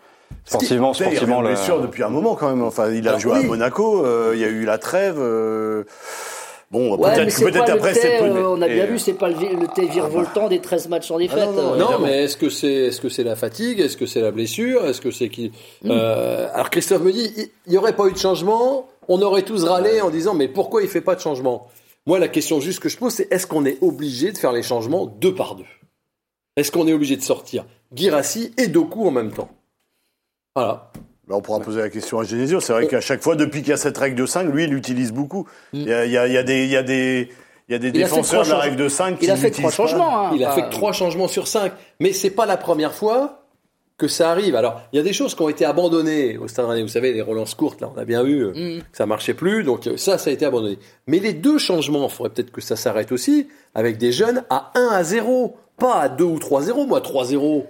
sportivement, 0.46 0.92
il 0.92 0.96
sportivement. 0.96 1.40
de 1.42 1.48
la- 1.48 1.54
blessure 1.54 1.82
depuis 1.82 2.04
un 2.04 2.10
moment 2.10 2.36
quand 2.36 2.50
même. 2.50 2.63
Enfin, 2.63 2.92
il 2.92 3.08
a 3.08 3.12
Alors, 3.12 3.20
joué 3.22 3.34
oui. 3.40 3.46
à 3.46 3.48
Monaco. 3.48 4.06
euh, 4.06 4.32
il 4.34 4.40
y 4.42 4.46
a 4.46 4.48
eu 4.48 4.66
la 4.66 4.78
trêve. 4.78 5.16
euh, 5.20 5.84
bon, 6.72 6.96
Ouais, 6.98 7.13
peut-être 7.16 7.70
après 7.70 7.94
c'est 7.94 8.22
euh, 8.22 8.48
on 8.50 8.62
a 8.62 8.68
bien 8.68 8.86
vu, 8.86 8.98
c'est 8.98 9.13
pas 9.13 9.28
le, 9.30 9.36
le 9.36 9.68
thé 9.68 9.88
virevoltant 9.88 10.48
des 10.48 10.60
13 10.60 10.88
matchs 10.90 11.08
sans 11.10 11.18
défaite. 11.18 11.40
Ah 11.42 11.46
non, 11.48 11.51
non, 11.54 11.62
Non, 11.62 11.74
Évidemment. 11.75 12.00
mais 12.06 12.24
est-ce 12.24 12.38
que 12.38 12.50
c'est 12.50 12.72
est-ce 12.74 13.01
que 13.01 13.10
c'est 13.10 13.24
la 13.24 13.36
fatigue? 13.36 13.80
Est-ce 13.80 13.98
que 13.98 14.06
c'est 14.06 14.22
la 14.22 14.32
blessure? 14.32 14.86
Est-ce 14.86 15.01
que 15.01 15.12
c'est 15.12 15.30
qui 15.30 15.51
Mm. 15.84 15.90
Euh, 15.92 16.48
Alors 16.54 16.70
Christophe 16.70 17.01
me 17.04 17.12
dit, 17.12 17.32
il- 17.38 17.50
il 17.68 17.74
y 17.74 17.78
aurait 17.78 17.96
pas 17.96 18.08
eu 18.08 18.13
de 18.13 18.18
changement, 18.18 18.88
on 19.10 19.22
aurait 19.22 19.42
tous 19.44 19.63
râlé 19.66 20.00
en 20.01 20.10
disant 20.10 20.34
mais 20.34 20.48
pourquoi 20.48 20.82
il 20.82 20.88
fait 20.90 21.01
pas 21.01 21.16
de 21.16 21.22
changement? 21.22 21.68
Moi, 22.08 22.18
la 22.18 22.30
question 22.30 22.60
juste 22.60 22.80
que 22.80 22.90
je 22.90 22.98
pose, 22.98 23.13
c'est 23.13 23.32
est-ce 23.32 23.46
qu'on 23.46 23.63
est 23.66 23.78
obligé 23.84 24.32
de 24.32 24.38
faire 24.38 24.54
les 24.54 24.63
changements 24.63 25.06
deux 25.06 25.36
par 25.36 25.54
deux? 25.56 25.66
Est-ce 26.58 26.72
qu'on 26.72 26.88
est 26.88 26.93
obligé 26.93 27.15
de 27.17 27.22
sortir 27.22 27.65
Girassi 27.93 28.53
et 28.58 28.67
Doku 28.67 29.08
en 29.08 29.12
même 29.12 29.31
temps? 29.31 29.50
Voilà. 30.55 30.91
Bah, 31.27 31.36
on 31.38 31.41
pourra 31.41 31.60
poser 31.62 31.79
la 31.79 31.89
question 31.89 32.20
à 32.20 32.24
Genesio. 32.24 32.60
C'est 32.60 32.74
vrai 32.74 32.88
qu'à 32.88 33.00
chaque 33.01 33.22
fois, 33.22 33.36
depuis 33.36 33.62
qu'il 33.62 33.70
y 33.70 33.74
a 33.74 33.77
cette 33.77 33.98
règle 33.98 34.15
de 34.15 34.25
5, 34.25 34.43
lui, 34.51 34.65
il 34.65 34.70
l'utilise 34.70 35.13
beaucoup. 35.13 35.48
Il 35.74 35.84
y 35.84 35.93
a, 35.93 36.05
il 36.05 36.12
y 36.12 36.17
a- 36.17 36.27
il 36.27 36.34
y 36.34 36.38
a 36.38 36.43
des, 36.43 36.65
il 36.65 36.70
y 36.72 36.75
a 36.75 36.84
des, 36.84 37.29
il 37.70 37.72
y 37.72 37.75
a 37.75 37.79
des 37.79 37.88
Il 37.88 38.03
a 38.03 38.08
fait 38.08 38.15
défenseurs 38.15 38.43
de 38.43 38.50
la 38.50 38.58
règle 38.60 38.75
de 38.75 38.89
5 38.89 39.17
qui 39.20 39.25
Il 39.25 39.31
a 39.31 39.38
fait 39.38 39.51
trois 39.51 39.72
changements. 39.72 40.27
hein. 40.27 40.31
Il 40.36 40.43
a 40.43 40.51
fait 40.51 40.63
que 40.63 40.70
trois 40.72 40.91
changements 40.91 41.29
sur 41.29 41.48
cinq, 41.48 41.72
mais 42.01 42.12
c'est 42.12 42.31
pas 42.31 42.46
la 42.46 42.58
première 42.58 42.93
fois 42.93 43.41
que 44.01 44.08
ça 44.08 44.31
arrive. 44.31 44.55
Alors, 44.55 44.81
il 44.91 44.98
y 44.98 45.00
a 45.00 45.03
des 45.03 45.13
choses 45.13 45.36
qui 45.36 45.41
ont 45.43 45.50
été 45.50 45.63
abandonnées 45.63 46.38
au 46.38 46.48
Stade 46.48 46.65
Rennais. 46.65 46.81
Vous 46.81 46.88
savez, 46.88 47.13
les 47.13 47.22
relances 47.22 47.53
courtes, 47.55 47.79
là, 47.81 47.91
on 47.96 47.98
a 48.00 48.03
bien 48.05 48.24
vu 48.24 48.43
euh, 48.46 48.50
Mm. 48.51 48.79
que 48.81 48.98
ça 48.98 49.05
marchait 49.05 49.34
plus, 49.36 49.63
donc 49.63 49.88
euh, 49.88 49.96
ça, 49.98 50.17
ça 50.17 50.29
a 50.29 50.34
été 50.34 50.46
abandonné. 50.46 50.77
Mais 51.08 51.20
les 51.20 51.34
deux 51.34 51.58
changements, 51.58 52.05
il 52.05 52.10
faudrait 52.12 52.31
peut-être 52.34 52.51
que 52.51 52.62
ça 52.62 52.75
s'arrête 52.75 53.12
aussi 53.12 53.48
avec 53.75 53.98
des 53.98 54.12
jeunes 54.12 54.43
à 54.50 54.72
1 54.75 54.88
à 54.91 55.03
0, 55.03 55.55
pas 55.77 55.96
à 56.01 56.10
2 56.10 56.24
ou 56.24 56.38
3-0. 56.39 56.86
Moi, 56.88 57.00
3-0, 57.01 57.65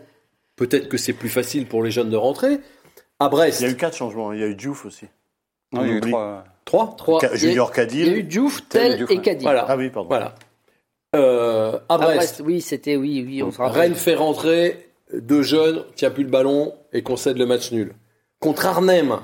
peut-être 0.56 0.88
que 0.90 0.98
c'est 0.98 1.14
plus 1.14 1.30
facile 1.30 1.68
pour 1.68 1.84
les 1.84 1.92
jeunes 1.92 2.10
de 2.10 2.18
rentrer. 2.18 2.60
À 3.20 3.30
Brest, 3.30 3.60
Il 3.60 3.64
y 3.68 3.70
a 3.70 3.72
eu 3.74 3.78
quatre 3.78 3.96
changements. 3.98 4.34
Il 4.34 4.40
y 4.40 4.44
a 4.44 4.48
eu 4.48 4.56
Diouf 4.56 4.86
aussi. 4.86 5.06
Non, 5.74 5.84
il 5.84 5.90
y 5.90 5.94
a 5.94 5.96
eu 5.98 6.02
trois. 6.02 6.44
3. 6.66 6.96
trois. 6.98 7.20
Ka- 7.20 7.28
Il 7.28 7.32
y 7.34 7.36
a- 7.36 7.38
Junior 7.50 7.68
Il 7.68 7.78
y 7.78 7.82
a 7.82 7.86
Cadil. 7.86 8.14
eu 8.18 8.24
Diouf, 8.24 8.68
Tel 8.70 9.02
et 9.02 9.06
Tel. 9.06 9.22
Caddy. 9.22 9.44
Voilà. 9.44 9.66
Ah 9.68 9.78
oui, 9.78 9.90
pardon. 9.90 10.08
Voilà. 10.10 10.36
Euh, 11.16 11.78
à 11.90 11.96
À 11.96 11.98
Brest, 11.98 12.16
Brest, 12.18 12.42
oui, 12.46 12.62
c'était, 12.62 12.96
oui, 12.96 13.24
oui, 13.28 13.44
on 13.44 13.52
se 13.52 13.58
rappelle. 13.58 13.82
Rennes 13.82 13.96
fait 13.96 14.16
rentrer 14.16 14.91
deux 15.14 15.42
jeunes, 15.44 15.84
tient 15.96 16.12
plus 16.12 16.24
le 16.24 16.30
ballon 16.30 16.74
et 16.94 17.02
concède 17.04 17.38
le 17.38 17.46
match 17.46 17.72
nul. 17.72 17.94
Contre 18.40 18.66
Arnhem, 18.66 19.20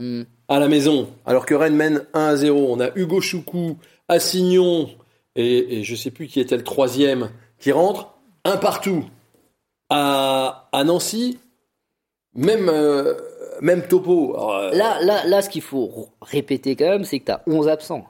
Mm. 0.00 0.22
à 0.46 0.60
la 0.60 0.68
maison, 0.68 1.08
alors 1.26 1.44
que 1.44 1.54
Rennes 1.56 1.74
mène 1.74 2.06
1 2.14 2.26
à 2.26 2.36
0, 2.36 2.68
on 2.70 2.78
a 2.78 2.90
Hugo 2.96 3.20
Choukou, 3.20 3.76
Assignon 4.06 4.88
et, 5.34 5.78
et 5.80 5.82
je 5.82 5.96
sais 5.96 6.12
plus 6.12 6.28
qui 6.28 6.38
était 6.38 6.56
le 6.56 6.62
troisième 6.62 7.30
qui 7.58 7.72
rentre, 7.72 8.14
un 8.44 8.56
partout. 8.58 9.04
À, 9.90 10.68
à 10.70 10.84
Nancy, 10.84 11.38
même, 12.34 12.68
euh, 12.68 13.14
même 13.60 13.88
topo. 13.88 14.34
Alors, 14.36 14.54
euh, 14.56 14.70
Là, 14.72 15.02
là, 15.02 15.24
là, 15.26 15.42
ce 15.42 15.48
qu'il 15.50 15.62
faut 15.62 16.08
répéter 16.20 16.76
quand 16.76 16.88
même, 16.90 17.04
c'est 17.04 17.18
que 17.18 17.24
tu 17.24 17.32
as 17.32 17.42
11 17.48 17.68
absents. 17.68 18.06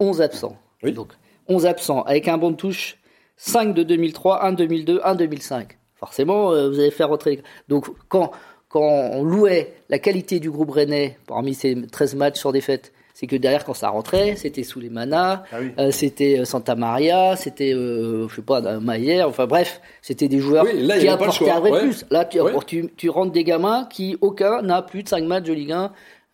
11 0.00 0.20
absents. 0.22 0.56
Oui. 0.82 0.92
Donc, 0.92 1.12
11 1.46 1.64
absents, 1.66 2.02
avec 2.02 2.26
un 2.26 2.38
bon 2.38 2.50
de 2.50 2.56
touche, 2.56 2.98
5 3.38 3.72
de 3.74 3.82
2003, 3.82 4.44
1 4.44 4.52
2002, 4.52 5.00
1 5.02 5.14
2005. 5.14 5.78
Forcément, 5.94 6.52
euh, 6.52 6.68
vous 6.68 6.78
allez 6.78 6.90
faire 6.90 7.08
rentrer. 7.08 7.42
Donc, 7.68 7.86
quand, 8.08 8.30
quand 8.68 8.82
on 8.82 9.24
louait 9.24 9.74
la 9.88 9.98
qualité 9.98 10.38
du 10.40 10.50
groupe 10.50 10.70
rennais 10.70 11.16
parmi 11.26 11.54
ces 11.54 11.74
13 11.86 12.14
matchs 12.16 12.38
sans 12.40 12.52
défaite, 12.52 12.92
c'est 13.14 13.26
que 13.26 13.34
derrière, 13.34 13.64
quand 13.64 13.74
ça 13.74 13.88
rentrait, 13.88 14.36
c'était 14.36 14.62
sous 14.62 14.78
les 14.78 14.90
manas, 14.90 15.42
Ah 15.50 15.56
oui. 15.60 15.72
euh, 15.80 15.90
c'était 15.90 16.38
euh, 16.38 16.44
Santa 16.44 16.76
Maria, 16.76 17.34
c'était, 17.34 17.74
euh, 17.74 18.28
je 18.28 18.36
sais 18.36 18.42
pas, 18.42 18.60
Maillère, 18.78 19.28
enfin 19.28 19.46
bref, 19.48 19.80
c'était 20.02 20.28
des 20.28 20.38
joueurs 20.38 20.64
Oui, 20.64 20.86
là, 20.86 20.98
qui 20.98 21.08
apportaient 21.08 21.50
un 21.50 21.58
vrai 21.58 21.72
ouais. 21.72 21.80
plus. 21.80 22.04
Là, 22.10 22.24
tu, 22.24 22.40
Ouais. 22.40 22.52
tu, 22.64 22.92
tu 22.96 23.10
rentres 23.10 23.32
des 23.32 23.42
gamins 23.42 23.86
qui, 23.90 24.16
aucun 24.20 24.62
n'a 24.62 24.82
plus 24.82 25.02
de 25.02 25.08
5 25.08 25.24
matchs 25.24 25.46
de 25.46 25.52
Ligue 25.52 25.72
1 25.72 25.90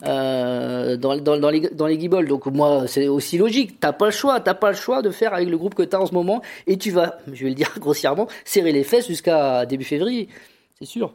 euh, 0.07 0.97
dans, 0.97 1.15
les, 1.15 1.21
dans. 1.21 2.23
Donc 2.23 2.47
moi, 2.47 2.85
c'est 2.87 3.09
aussi 3.09 3.39
logique. 3.39 3.81
T'as 3.81 3.93
pas 3.93 4.07
le 4.07 4.13
choix. 4.13 4.41
T'as 4.41 4.55
pas 4.55 4.71
le 4.71 4.77
choix 4.77 5.03
de 5.03 5.11
faire 5.11 5.35
avec 5.35 5.49
le 5.49 5.57
groupe 5.57 5.75
que 5.75 5.83
t'as 5.83 5.99
en 5.99 6.07
ce 6.07 6.15
moment. 6.15 6.43
Et 6.67 6.77
tu 6.77 6.91
vas, 6.91 7.19
je 7.33 7.45
vais 7.45 7.51
le 7.51 7.55
dire 7.55 7.73
grossièrement, 7.79 8.29
serrer 8.45 8.73
les 8.73 8.85
fesses 8.85 9.07
jusqu'à 9.07 9.67
début 9.67 9.85
février. 9.85 10.29
C'est 10.79 10.87
sûr. 10.87 11.13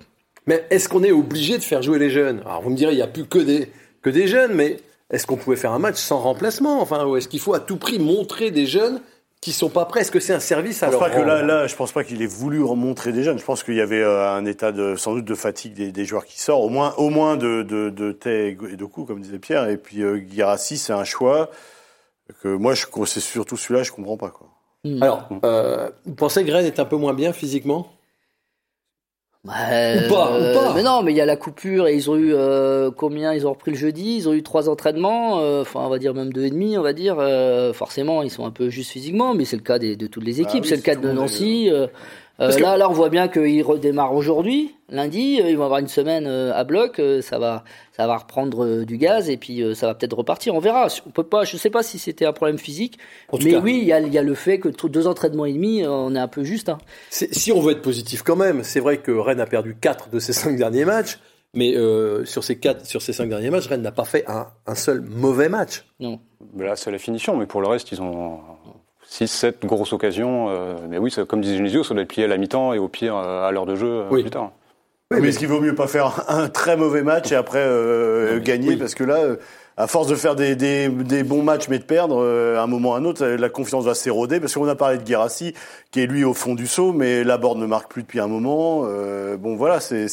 Mais 0.47 0.65
est-ce 0.69 0.89
qu'on 0.89 1.03
est 1.03 1.11
obligé 1.11 1.57
de 1.57 1.63
faire 1.63 1.81
jouer 1.81 1.99
les 1.99 2.09
jeunes? 2.09 2.41
Alors 2.45 2.61
vous 2.61 2.69
me 2.69 2.75
direz, 2.75 2.93
il 2.93 2.97
n'y 2.97 3.01
a 3.01 3.07
plus 3.07 3.25
que 3.25 3.39
des, 3.39 3.69
que 4.01 4.09
des 4.09 4.27
jeunes, 4.27 4.53
mais 4.53 4.77
est-ce 5.11 5.27
qu'on 5.27 5.37
pouvait 5.37 5.57
faire 5.57 5.73
un 5.73 5.79
match 5.79 5.97
sans 5.97 6.19
remplacement? 6.19 6.81
Enfin, 6.81 7.05
ou 7.05 7.17
est-ce 7.17 7.27
qu'il 7.27 7.39
faut 7.39 7.53
à 7.53 7.59
tout 7.59 7.77
prix 7.77 7.99
montrer 7.99 8.51
des 8.51 8.65
jeunes 8.65 9.01
qui 9.41 9.53
sont 9.53 9.69
pas 9.69 9.85
prêts 9.85 10.01
Est-ce 10.01 10.11
que 10.11 10.19
c'est 10.19 10.33
un 10.33 10.39
service 10.39 10.83
à 10.83 10.87
Je 10.87 10.91
pense 10.91 11.01
leur 11.01 11.09
pas 11.09 11.15
que 11.15 11.21
là, 11.25 11.41
là, 11.41 11.67
je 11.67 11.75
pense 11.75 11.91
pas 11.91 12.03
qu'il 12.03 12.21
ait 12.21 12.27
voulu 12.27 12.63
remontrer 12.63 13.11
des 13.11 13.23
jeunes. 13.23 13.39
Je 13.39 13.45
pense 13.45 13.63
qu'il 13.63 13.75
y 13.75 13.81
avait 13.81 14.01
euh, 14.01 14.29
un 14.31 14.45
état 14.45 14.71
de, 14.71 14.95
sans 14.95 15.13
doute 15.15 15.25
de 15.25 15.35
fatigue 15.35 15.73
des, 15.73 15.91
des 15.91 16.05
joueurs 16.05 16.25
qui 16.25 16.39
sortent, 16.39 16.63
au 16.63 16.69
moins, 16.69 16.93
au 16.97 17.09
moins 17.09 17.37
de, 17.37 17.63
de, 17.63 17.89
de 17.89 18.11
Tay 18.11 18.57
et 18.69 18.75
de 18.75 18.85
coups, 18.85 19.07
comme 19.07 19.21
disait 19.21 19.39
Pierre. 19.39 19.69
Et 19.69 19.77
puis, 19.77 20.01
euh, 20.01 20.17
Guirassi, 20.17 20.77
c'est 20.77 20.93
un 20.93 21.05
choix 21.05 21.49
que 22.43 22.49
moi, 22.49 22.73
je, 22.73 22.85
c'est 23.05 23.19
surtout 23.19 23.57
celui-là, 23.57 23.83
je 23.83 23.91
comprends 23.91 24.17
pas, 24.17 24.29
quoi. 24.29 24.47
Alors, 25.01 25.27
euh, 25.43 25.89
vous 26.05 26.15
pensez 26.15 26.45
que 26.45 26.51
Rennes 26.51 26.65
est 26.65 26.79
un 26.79 26.85
peu 26.85 26.95
moins 26.95 27.13
bien 27.13 27.33
physiquement? 27.33 27.91
Bah, 29.45 29.53
Ou 29.53 30.09
pas, 30.09 30.37
ou 30.37 30.53
pas. 30.53 30.73
Mais 30.75 30.83
non, 30.83 31.01
mais 31.01 31.13
il 31.13 31.15
y 31.17 31.21
a 31.21 31.25
la 31.25 31.37
coupure 31.37 31.87
et 31.87 31.95
ils 31.95 32.09
ont 32.11 32.17
eu 32.17 32.33
euh, 32.33 32.91
combien 32.91 33.33
Ils 33.33 33.47
ont 33.47 33.51
repris 33.51 33.71
le 33.71 33.77
jeudi? 33.77 34.15
Ils 34.17 34.27
ont 34.27 34.33
eu 34.33 34.43
trois 34.43 34.67
entraînements. 34.67 35.39
euh, 35.39 35.61
Enfin, 35.61 35.79
on 35.81 35.87
va 35.89 35.97
dire 35.97 36.13
même 36.13 36.33
deux 36.33 36.43
et 36.43 36.49
demi. 36.49 36.77
On 36.77 36.81
va 36.81 36.91
dire. 36.91 37.15
euh, 37.19 37.71
forcément, 37.71 38.21
ils 38.21 38.29
sont 38.31 38.45
un 38.45 38.51
peu 38.51 38.69
juste 38.69 38.91
physiquement, 38.91 39.33
mais 39.35 39.45
c'est 39.45 39.55
le 39.55 39.61
cas 39.63 39.79
des- 39.79 39.95
de 39.95 40.07
toutes 40.07 40.25
les 40.25 40.41
équipes. 40.41 40.63
oui, 40.63 40.67
c'est 40.69 40.75
le 40.75 40.81
cas 40.81 40.95
de 40.95 41.11
Nancy. 41.13 41.69
Euh, 42.39 42.49
euh, 42.51 42.55
que- 42.55 42.61
Là, 42.61 42.77
là, 42.77 42.89
on 42.89 42.93
voit 42.93 43.09
bien 43.09 43.27
qu'ils 43.27 43.63
redémarrent 43.63 44.13
aujourd'hui, 44.13 44.75
lundi. 44.89 45.39
euh, 45.41 45.49
Ils 45.49 45.57
vont 45.57 45.65
avoir 45.65 45.79
une 45.79 45.87
semaine 45.87 46.25
euh, 46.27 46.51
à 46.53 46.63
bloc. 46.63 46.99
euh, 46.99 47.21
ça 47.21 47.37
va, 47.39 47.63
ça 47.95 48.07
va 48.07 48.17
reprendre 48.17 48.65
euh, 48.65 48.85
du 48.85 48.97
gaz 48.97 49.29
et 49.29 49.37
puis 49.37 49.61
euh, 49.61 49.75
ça 49.75 49.87
va 49.87 49.95
peut-être 49.95 50.15
repartir. 50.17 50.55
On 50.55 50.59
verra. 50.59 50.87
On 51.05 51.09
peut 51.09 51.23
pas. 51.23 51.43
Je 51.43 51.57
sais 51.57 51.69
pas 51.69 51.83
si 51.83 51.99
c'était 51.99 52.25
un 52.25 52.33
problème 52.33 52.57
physique, 52.57 52.97
mais 53.33 53.51
cas- 53.51 53.59
oui, 53.59 53.79
il 53.81 53.87
y 53.87 53.93
a, 53.93 53.99
il 53.99 54.13
y 54.13 54.17
a 54.17 54.23
le 54.23 54.33
fait 54.35 54.59
que 54.59 54.69
deux 54.87 55.07
entraînements 55.07 55.45
et 55.45 55.53
demi, 55.53 55.83
euh, 55.83 55.89
on 55.91 56.15
est 56.15 56.19
un 56.19 56.27
peu 56.27 56.43
juste. 56.43 56.69
Hein. 56.69 56.77
Si 57.09 57.51
on 57.51 57.59
veut 57.61 57.73
être 57.73 57.81
positif 57.81 58.21
quand 58.23 58.35
même, 58.35 58.63
c'est 58.63 58.79
vrai 58.79 58.97
que 58.97 59.11
Rennes 59.11 59.41
a 59.41 59.45
perdu 59.45 59.75
4 59.79 60.09
de 60.09 60.19
ses 60.19 60.33
5 60.33 60.55
derniers 60.55 60.85
matchs, 60.85 61.19
mais 61.53 61.75
euh, 61.75 62.25
sur 62.25 62.43
ces 62.43 62.57
quatre, 62.59 62.85
sur 62.85 63.01
ces 63.01 63.11
5 63.13 63.27
derniers 63.29 63.49
matchs, 63.49 63.67
Rennes 63.67 63.81
n'a 63.81 63.91
pas 63.91 64.05
fait 64.05 64.23
un, 64.29 64.47
un 64.67 64.75
seul 64.75 65.01
mauvais 65.01 65.49
match. 65.49 65.83
Non. 65.99 66.19
Là, 66.57 66.75
c'est 66.75 66.91
la 66.91 66.99
finition, 66.99 67.35
mais 67.35 67.47
pour 67.47 67.59
le 67.61 67.67
reste, 67.67 67.91
ils 67.91 68.01
ont 68.01 68.39
6, 69.11 69.27
7 69.27 69.65
grosses 69.65 69.91
occasions. 69.93 70.49
euh, 70.49 70.75
mais 70.87 70.97
oui, 70.99 71.09
ça- 71.09 71.25
comme 71.25 71.41
disait 71.41 71.57
Genesio, 71.57 71.83
ça 71.83 71.93
doit 71.93 72.03
être 72.03 72.09
plié 72.09 72.25
à 72.25 72.27
la 72.27 72.37
mi-temps 72.37 72.73
et 72.73 72.77
au 72.79 72.87
pire 72.87 73.15
euh, 73.17 73.47
à 73.47 73.51
l'heure 73.51 73.65
de 73.65 73.75
jeu 73.75 73.87
euh, 73.87 74.07
Oui. 74.11 74.21
plus 74.21 74.29
tard. 74.31 74.51
mais 75.11 75.27
est-ce 75.29 75.39
qu'il 75.39 75.47
vaut 75.47 75.59
mieux 75.61 75.73
pas 75.75 75.87
faire 75.87 76.25
un 76.29 76.47
très 76.49 76.77
mauvais 76.77 77.01
match 77.01 77.31
et 77.31 77.35
après 77.35 77.57
euh, 77.63 78.39
gagner? 78.39 78.69
Oui. 78.69 78.75
Parce 78.77 78.93
que 78.93 79.03
là, 79.03 79.17
euh, 79.17 79.35
à 79.77 79.87
force 79.87 80.07
de 80.07 80.15
faire 80.15 80.35
des, 80.35 80.55
des, 80.55 80.89
des 80.89 81.23
bons 81.23 81.41
matchs 81.41 81.69
mais 81.69 81.79
de 81.79 81.83
perdre, 81.85 82.21
euh, 82.21 82.57
à 82.59 82.63
un 82.63 82.67
moment 82.67 82.91
ou 82.91 82.93
à 82.93 82.97
un 82.97 83.05
autre, 83.05 83.25
la 83.25 83.49
confiance 83.49 83.85
va 83.85 83.95
s'éroder. 83.95 84.39
Parce 84.39 84.53
qu'on 84.53 84.67
a 84.67 84.75
parlé 84.75 84.99
de 84.99 85.03
Guérassi, 85.03 85.53
qui 85.89 86.01
est 86.01 86.05
lui 86.05 86.23
au 86.23 86.33
fond 86.35 86.53
du 86.53 86.67
saut, 86.67 86.93
mais 86.93 87.23
Laborde 87.23 87.57
ne 87.57 87.65
marque 87.65 87.89
plus 87.91 88.03
depuis 88.03 88.19
un 88.19 88.27
moment. 88.27 88.83
Euh, 88.85 89.37
bon, 89.37 89.55
voilà, 89.55 89.79
c'est... 89.79 90.07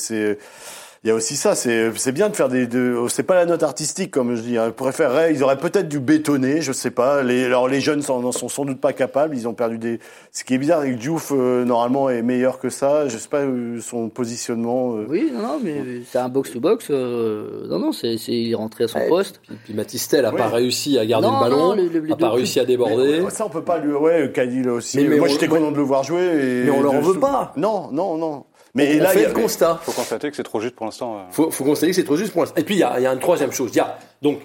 il 1.07 1.11
y 1.11 1.13
a 1.13 1.15
aussi 1.15 1.37
ça, 1.37 1.55
c'est 1.55 1.93
c'est 1.95 2.11
bien 2.11 2.29
de 2.31 2.35
faire 2.35 2.49
des 2.49 2.67
de, 2.67 2.97
c'est 3.09 3.23
pas 3.23 3.37
la 3.37 3.47
note 3.47 3.63
artistique 3.63 4.11
comme 4.11 4.35
je 4.35 4.41
dis. 4.43 4.59
Hein. 4.59 4.65
Ils 4.67 4.73
préféreraient, 4.73 5.33
ils 5.33 5.41
auraient 5.45 5.57
peut-être 5.57 5.87
dû 5.89 6.01
bétonner, 6.01 6.63
je 6.63 6.73
sais 6.73 6.91
pas. 6.91 7.23
Les 7.23 7.45
alors 7.45 7.69
les 7.69 7.81
jeunes 7.81 8.03
n'en 8.09 8.33
sont 8.33 8.49
sans 8.49 8.65
doute 8.65 8.81
pas 8.81 8.93
capables. 8.93 9.37
Ils 9.37 9.47
ont 9.47 9.55
perdu 9.55 9.79
des. 9.79 10.01
Ce 10.33 10.43
qui 10.43 10.55
est 10.55 10.59
bizarre, 10.59 10.83
que 10.83 10.91
Diouf 10.91 11.31
euh, 11.31 11.65
normalement 11.65 12.11
est 12.11 12.23
meilleur 12.23 12.59
que 12.59 12.71
ça. 12.71 13.07
Je 13.07 13.19
sais 13.19 13.29
pas 13.29 13.43
euh, 13.43 13.79
son 13.81 14.09
positionnement. 14.09 14.97
euh. 14.97 15.07
Oui, 15.09 15.31
non, 15.33 15.43
non, 15.43 15.61
mais 15.63 15.81
c'est 16.11 16.19
un 16.19 16.29
box-to-box. 16.29 16.89
euh, 16.91 17.69
non, 17.69 17.79
non, 17.79 17.93
c'est 17.93 18.19
c'est- 18.19 18.33
il 18.33 18.51
est 18.51 18.57
rentré 18.57 18.83
à 18.83 18.89
son 18.89 18.99
Ouais. 18.99 19.09
poste. 19.09 19.41
Puis, 19.47 19.57
puis 19.65 19.75
Matistel 19.75 20.25
a 20.27 20.33
pas 20.33 20.49
Ouais. 20.49 20.55
réussi 20.57 20.99
à 20.99 21.07
garder 21.07 21.29
Non, 21.29 21.35
le 21.35 21.41
ballon, 21.41 21.57
non, 21.69 21.75
le- 21.77 21.87
le- 21.89 22.01
les 22.01 22.13
a 22.15 22.17
pas 22.17 22.31
réussi 22.31 22.59
à 22.59 22.65
déborder. 22.65 23.21
Mais, 23.23 23.31
ça 23.31 23.47
on 23.47 23.49
peut 23.49 23.63
pas 23.63 23.79
lui. 23.79 23.93
Ouais, 23.95 24.33
Cadil 24.35 24.69
aussi. 24.69 24.97
Mais- 24.99 25.05
mais 25.05 25.17
Moi 25.19 25.29
on- 25.29 25.31
j'étais 25.31 25.47
content 25.47 25.71
de 25.71 25.77
le 25.77 25.83
voir 25.83 26.03
jouer. 26.03 26.25
Et 26.25 26.65
Mais 26.65 26.71
on 26.71 26.83
leur 26.83 27.01
veut 27.01 27.21
pas. 27.21 27.53
Non, 27.57 27.91
non, 27.93 28.17
non. 28.19 28.43
Mais 28.77 29.01
on 29.01 29.03
là, 29.03 29.09
fait 29.11 29.21
il 29.21 29.23
y 29.23 29.27
le 29.27 29.33
constat. 29.33 29.81
faut 29.83 29.93
constater 29.93 30.31
que 30.31 30.37
c'est 30.37 30.43
trop 30.43 30.61
juste 30.61 30.75
pour 30.77 30.87
l'instant. 30.87 31.19
euh. 31.19 31.23
faut, 31.31 31.51
faut 31.51 31.65
constater 31.65 31.91
que 31.91 31.97
c'est 31.97 32.05
trop 32.05 32.17
juste 32.17 32.33
pour 32.33 32.43
l'instant. 32.43 32.57
Et 32.61 32.65
puis, 32.65 32.75
il 32.77 32.79
y 32.79 32.83
a, 32.85 32.99
il 32.99 33.03
y 33.03 33.07
a 33.07 33.13
une 33.13 33.19
troisième 33.19 33.53
chose. 33.53 33.71
Il 33.73 33.79
y 33.79 33.81
a 33.81 33.99
donc 34.23 34.41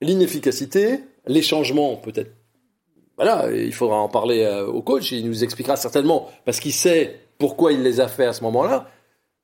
l'inefficacité, 0.00 1.00
les 1.26 1.42
changements, 1.42 1.96
peut-être. 1.96 2.30
Voilà, 3.16 3.50
il 3.50 3.74
faudra 3.74 3.96
en 3.96 4.08
parler 4.08 4.44
euh, 4.44 4.64
au 4.66 4.80
coach. 4.80 5.10
Il 5.12 5.26
nous 5.26 5.42
expliquera 5.42 5.76
certainement, 5.76 6.28
parce 6.44 6.60
qu'il 6.60 6.72
sait 6.72 7.20
pourquoi 7.38 7.72
il 7.72 7.82
les 7.82 8.00
a 8.00 8.06
fait 8.08 8.26
à 8.26 8.32
ce 8.32 8.42
moment-là. 8.44 8.88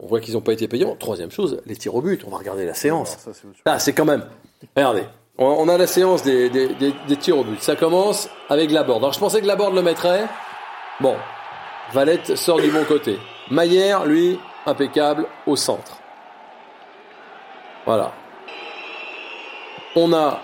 On 0.01 0.07
voit 0.07 0.21
qu'ils 0.21 0.35
n'ont 0.35 0.41
pas 0.41 0.53
été 0.53 0.69
payants. 0.69 0.97
Troisième 0.97 1.31
chose, 1.31 1.61
les 1.67 1.77
tirs 1.77 1.95
au 1.95 2.01
but. 2.03 2.23
On 2.27 2.31
va 2.31 2.39
regarder 2.39 2.65
la 2.67 2.75
séance. 2.75 3.17
Ça, 3.19 3.33
chose. 3.33 3.55
Ah, 3.65 3.79
c'est 3.79 3.93
quand 3.93 4.05
même. 4.05 4.25
Regardez, 4.77 5.05
on, 5.39 5.47
on 5.47 5.69
a 5.69 5.77
la 5.79 5.87
séance 5.87 6.23
des, 6.23 6.51
des, 6.51 6.69
des, 6.75 6.93
des 7.09 7.17
tirs 7.17 7.39
au 7.39 7.45
but. 7.45 7.61
Ça 7.63 7.75
commence 7.77 8.29
avec 8.49 8.71
Laborde. 8.71 9.03
Alors, 9.03 9.13
je 9.13 9.19
pensais 9.21 9.41
que 9.41 9.47
Laborde 9.47 9.75
le 9.75 9.83
mettrait. 9.83 10.25
Bon, 11.01 11.15
Valette 11.93 12.37
sort 12.37 12.61
du 12.61 12.71
bon 12.71 12.85
côté. 12.85 13.19
Maillère, 13.51 14.07
lui, 14.07 14.39
impeccable 14.67 15.27
au 15.47 15.57
centre. 15.57 15.99
Voilà. 17.85 18.13
On 19.97 20.13
a 20.13 20.41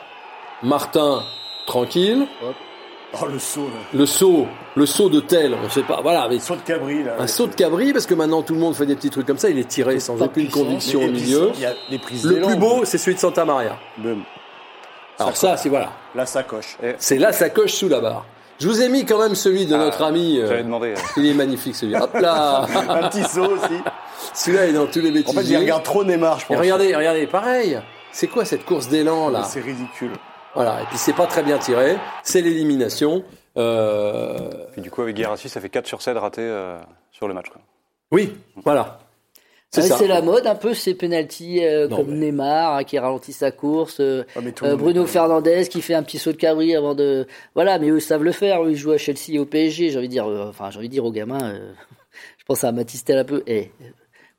Martin 0.63 1.23
tranquille. 1.67 2.27
Oh 3.21 3.27
le 3.27 3.41
saut, 3.41 3.63
là. 3.65 3.99
Le 3.99 4.07
saut, 4.07 4.47
le 4.77 4.87
saut 4.87 5.09
de 5.09 5.19
tel, 5.19 5.55
on 5.55 5.69
sait 5.69 5.83
pas. 5.83 6.01
Voilà, 6.01 6.29
mais 6.29 6.35
Le 6.35 6.41
saut 6.41 6.55
de 6.55 6.61
Cabri 6.61 7.03
là. 7.03 7.17
un 7.19 7.27
saut 7.27 7.49
de 7.49 7.55
cabri 7.55 7.93
parce 7.93 8.07
que 8.07 8.15
maintenant 8.15 8.43
tout 8.43 8.55
le 8.55 8.61
monde 8.61 8.77
fait 8.77 8.87
des 8.87 8.95
petits 8.95 9.11
trucs 9.11 9.27
comme 9.27 9.39
ça. 9.39 9.51
Il 9.51 9.59
est 9.59 9.67
tiré 9.67 9.99
sans 9.99 10.17
pas 10.17 10.27
aucune 10.27 10.45
puissant. 10.45 10.61
conviction 10.65 11.01
au 11.03 11.09
milieu. 11.09 11.51
Il 11.55 11.61
y 11.61 11.67
a 11.67 11.73
des 11.91 11.99
prises 11.99 12.25
Le 12.25 12.41
plus 12.41 12.55
beau, 12.57 12.85
c'est 12.85 12.99
celui 12.99 13.17
de 13.17 13.21
Santa 13.21 13.45
Maria. 13.45 13.77
Même. 13.99 14.23
Alors 15.19 15.37
ça, 15.37 15.57
c'est 15.57 15.69
voilà. 15.69 15.91
La 16.15 16.25
sacoche. 16.25 16.77
C'est 16.99 17.19
là 17.19 17.33
sa 17.33 17.51
coche 17.51 17.73
sous 17.73 17.89
la 17.89 18.01
barre. 18.01 18.25
Je 18.61 18.69
vous 18.69 18.83
ai 18.83 18.89
mis 18.89 19.05
quand 19.07 19.19
même 19.19 19.35
celui 19.35 19.67
de 19.67 19.75
notre 19.77 20.03
ami. 20.05 20.39
euh, 20.39 20.47
J'avais 20.47 20.63
demandé. 20.63 20.89
euh, 20.93 21.01
il 21.17 21.27
est 21.27 21.35
magnifique 21.35 21.75
celui. 21.75 21.97
Hop 21.97 22.13
là. 22.15 22.67
Un 22.89 23.09
petit 23.09 23.23
saut 23.25 23.47
aussi. 23.53 23.81
Celui-là 24.35 24.67
est 24.67 24.73
dans 24.73 24.87
tous 24.87 25.01
les 25.01 25.09
En 25.27 25.33
fait, 25.33 25.43
il 25.45 25.57
regarde 25.57 25.83
trop 25.83 26.05
Neymar, 26.05 26.39
je 26.41 26.45
Et 26.45 26.49
pense. 26.49 26.59
regardez, 26.59 26.95
regardez, 26.95 27.27
pareil. 27.27 27.81
C'est 28.13 28.27
quoi 28.27 28.45
cette 28.45 28.65
course 28.65 28.89
d'élan 28.89 29.31
là 29.31 29.45
C'est 29.45 29.61
ridicule. 29.61 30.13
Voilà. 30.55 30.83
Et 30.83 30.85
puis 30.87 30.99
c'est 30.99 31.13
pas 31.15 31.27
très 31.27 31.43
bien 31.43 31.59
tiré. 31.59 31.97
C'est 32.23 32.43
l'élimination. 32.43 33.25
Euh... 33.57 34.51
Puis 34.73 34.83
du 34.83 34.91
coup, 34.91 35.03
avec 35.03 35.17
Guérassi, 35.17 35.49
ça 35.49 35.61
fait 35.61 35.69
4 35.71 35.87
sur 35.87 36.03
7 36.03 36.17
ratés 36.19 36.43
euh, 36.43 36.77
sur 37.13 37.29
le 37.29 37.35
match. 37.35 37.47
Quoi. 37.51 37.61
Oui, 38.13 38.37
voilà. 38.65 38.99
C'est 39.73 39.83
ça. 39.83 39.97
C'est 39.99 40.09
la 40.09 40.21
mode 40.21 40.47
un 40.49 40.57
peu 40.57 40.75
ces 40.75 40.95
penalties 40.95 41.65
euh, 41.65 41.89
comme 41.89 42.09
mais- 42.11 42.27
Neymar 42.27 42.75
hein, 42.77 42.85
qui 42.85 42.99
ralentit 42.99 43.33
sa 43.33 43.53
course, 43.53 43.99
euh, 44.01 44.25
Ah, 44.35 44.41
euh, 44.65 44.75
Bruno 44.77 45.07
Fernandez 45.07 45.69
qui 45.71 45.81
fait 45.81 45.95
un 45.95 46.03
petit 46.03 46.19
saut 46.19 46.33
de 46.33 46.37
cabri 46.37 46.75
avant 46.75 46.95
de 46.97 47.27
voilà, 47.55 47.79
mais 47.79 47.89
eux 47.89 47.99
ils 47.99 48.03
savent 48.03 48.25
le 48.25 48.33
faire, 48.33 48.65
eux 48.65 48.71
ils 48.73 48.77
jouent 48.77 48.91
à 48.93 48.99
Chelsea 48.99 49.31
et 49.35 49.39
au 49.39 49.47
PSG, 49.47 49.91
j'ai 49.91 49.99
envie 49.99 50.09
de 50.09 50.13
dire 50.13 50.27
euh, 50.29 50.49
enfin 50.49 50.71
j'ai 50.71 50.79
envie 50.79 50.89
de 50.89 50.93
dire 50.93 51.05
aux 51.05 51.13
gamins 51.13 51.53
euh, 51.53 51.73
je 52.39 52.45
pense 52.47 52.65
à 52.65 52.73
Matistel 52.73 53.19
un 53.19 53.25
peu 53.25 53.45
eh 53.47 53.71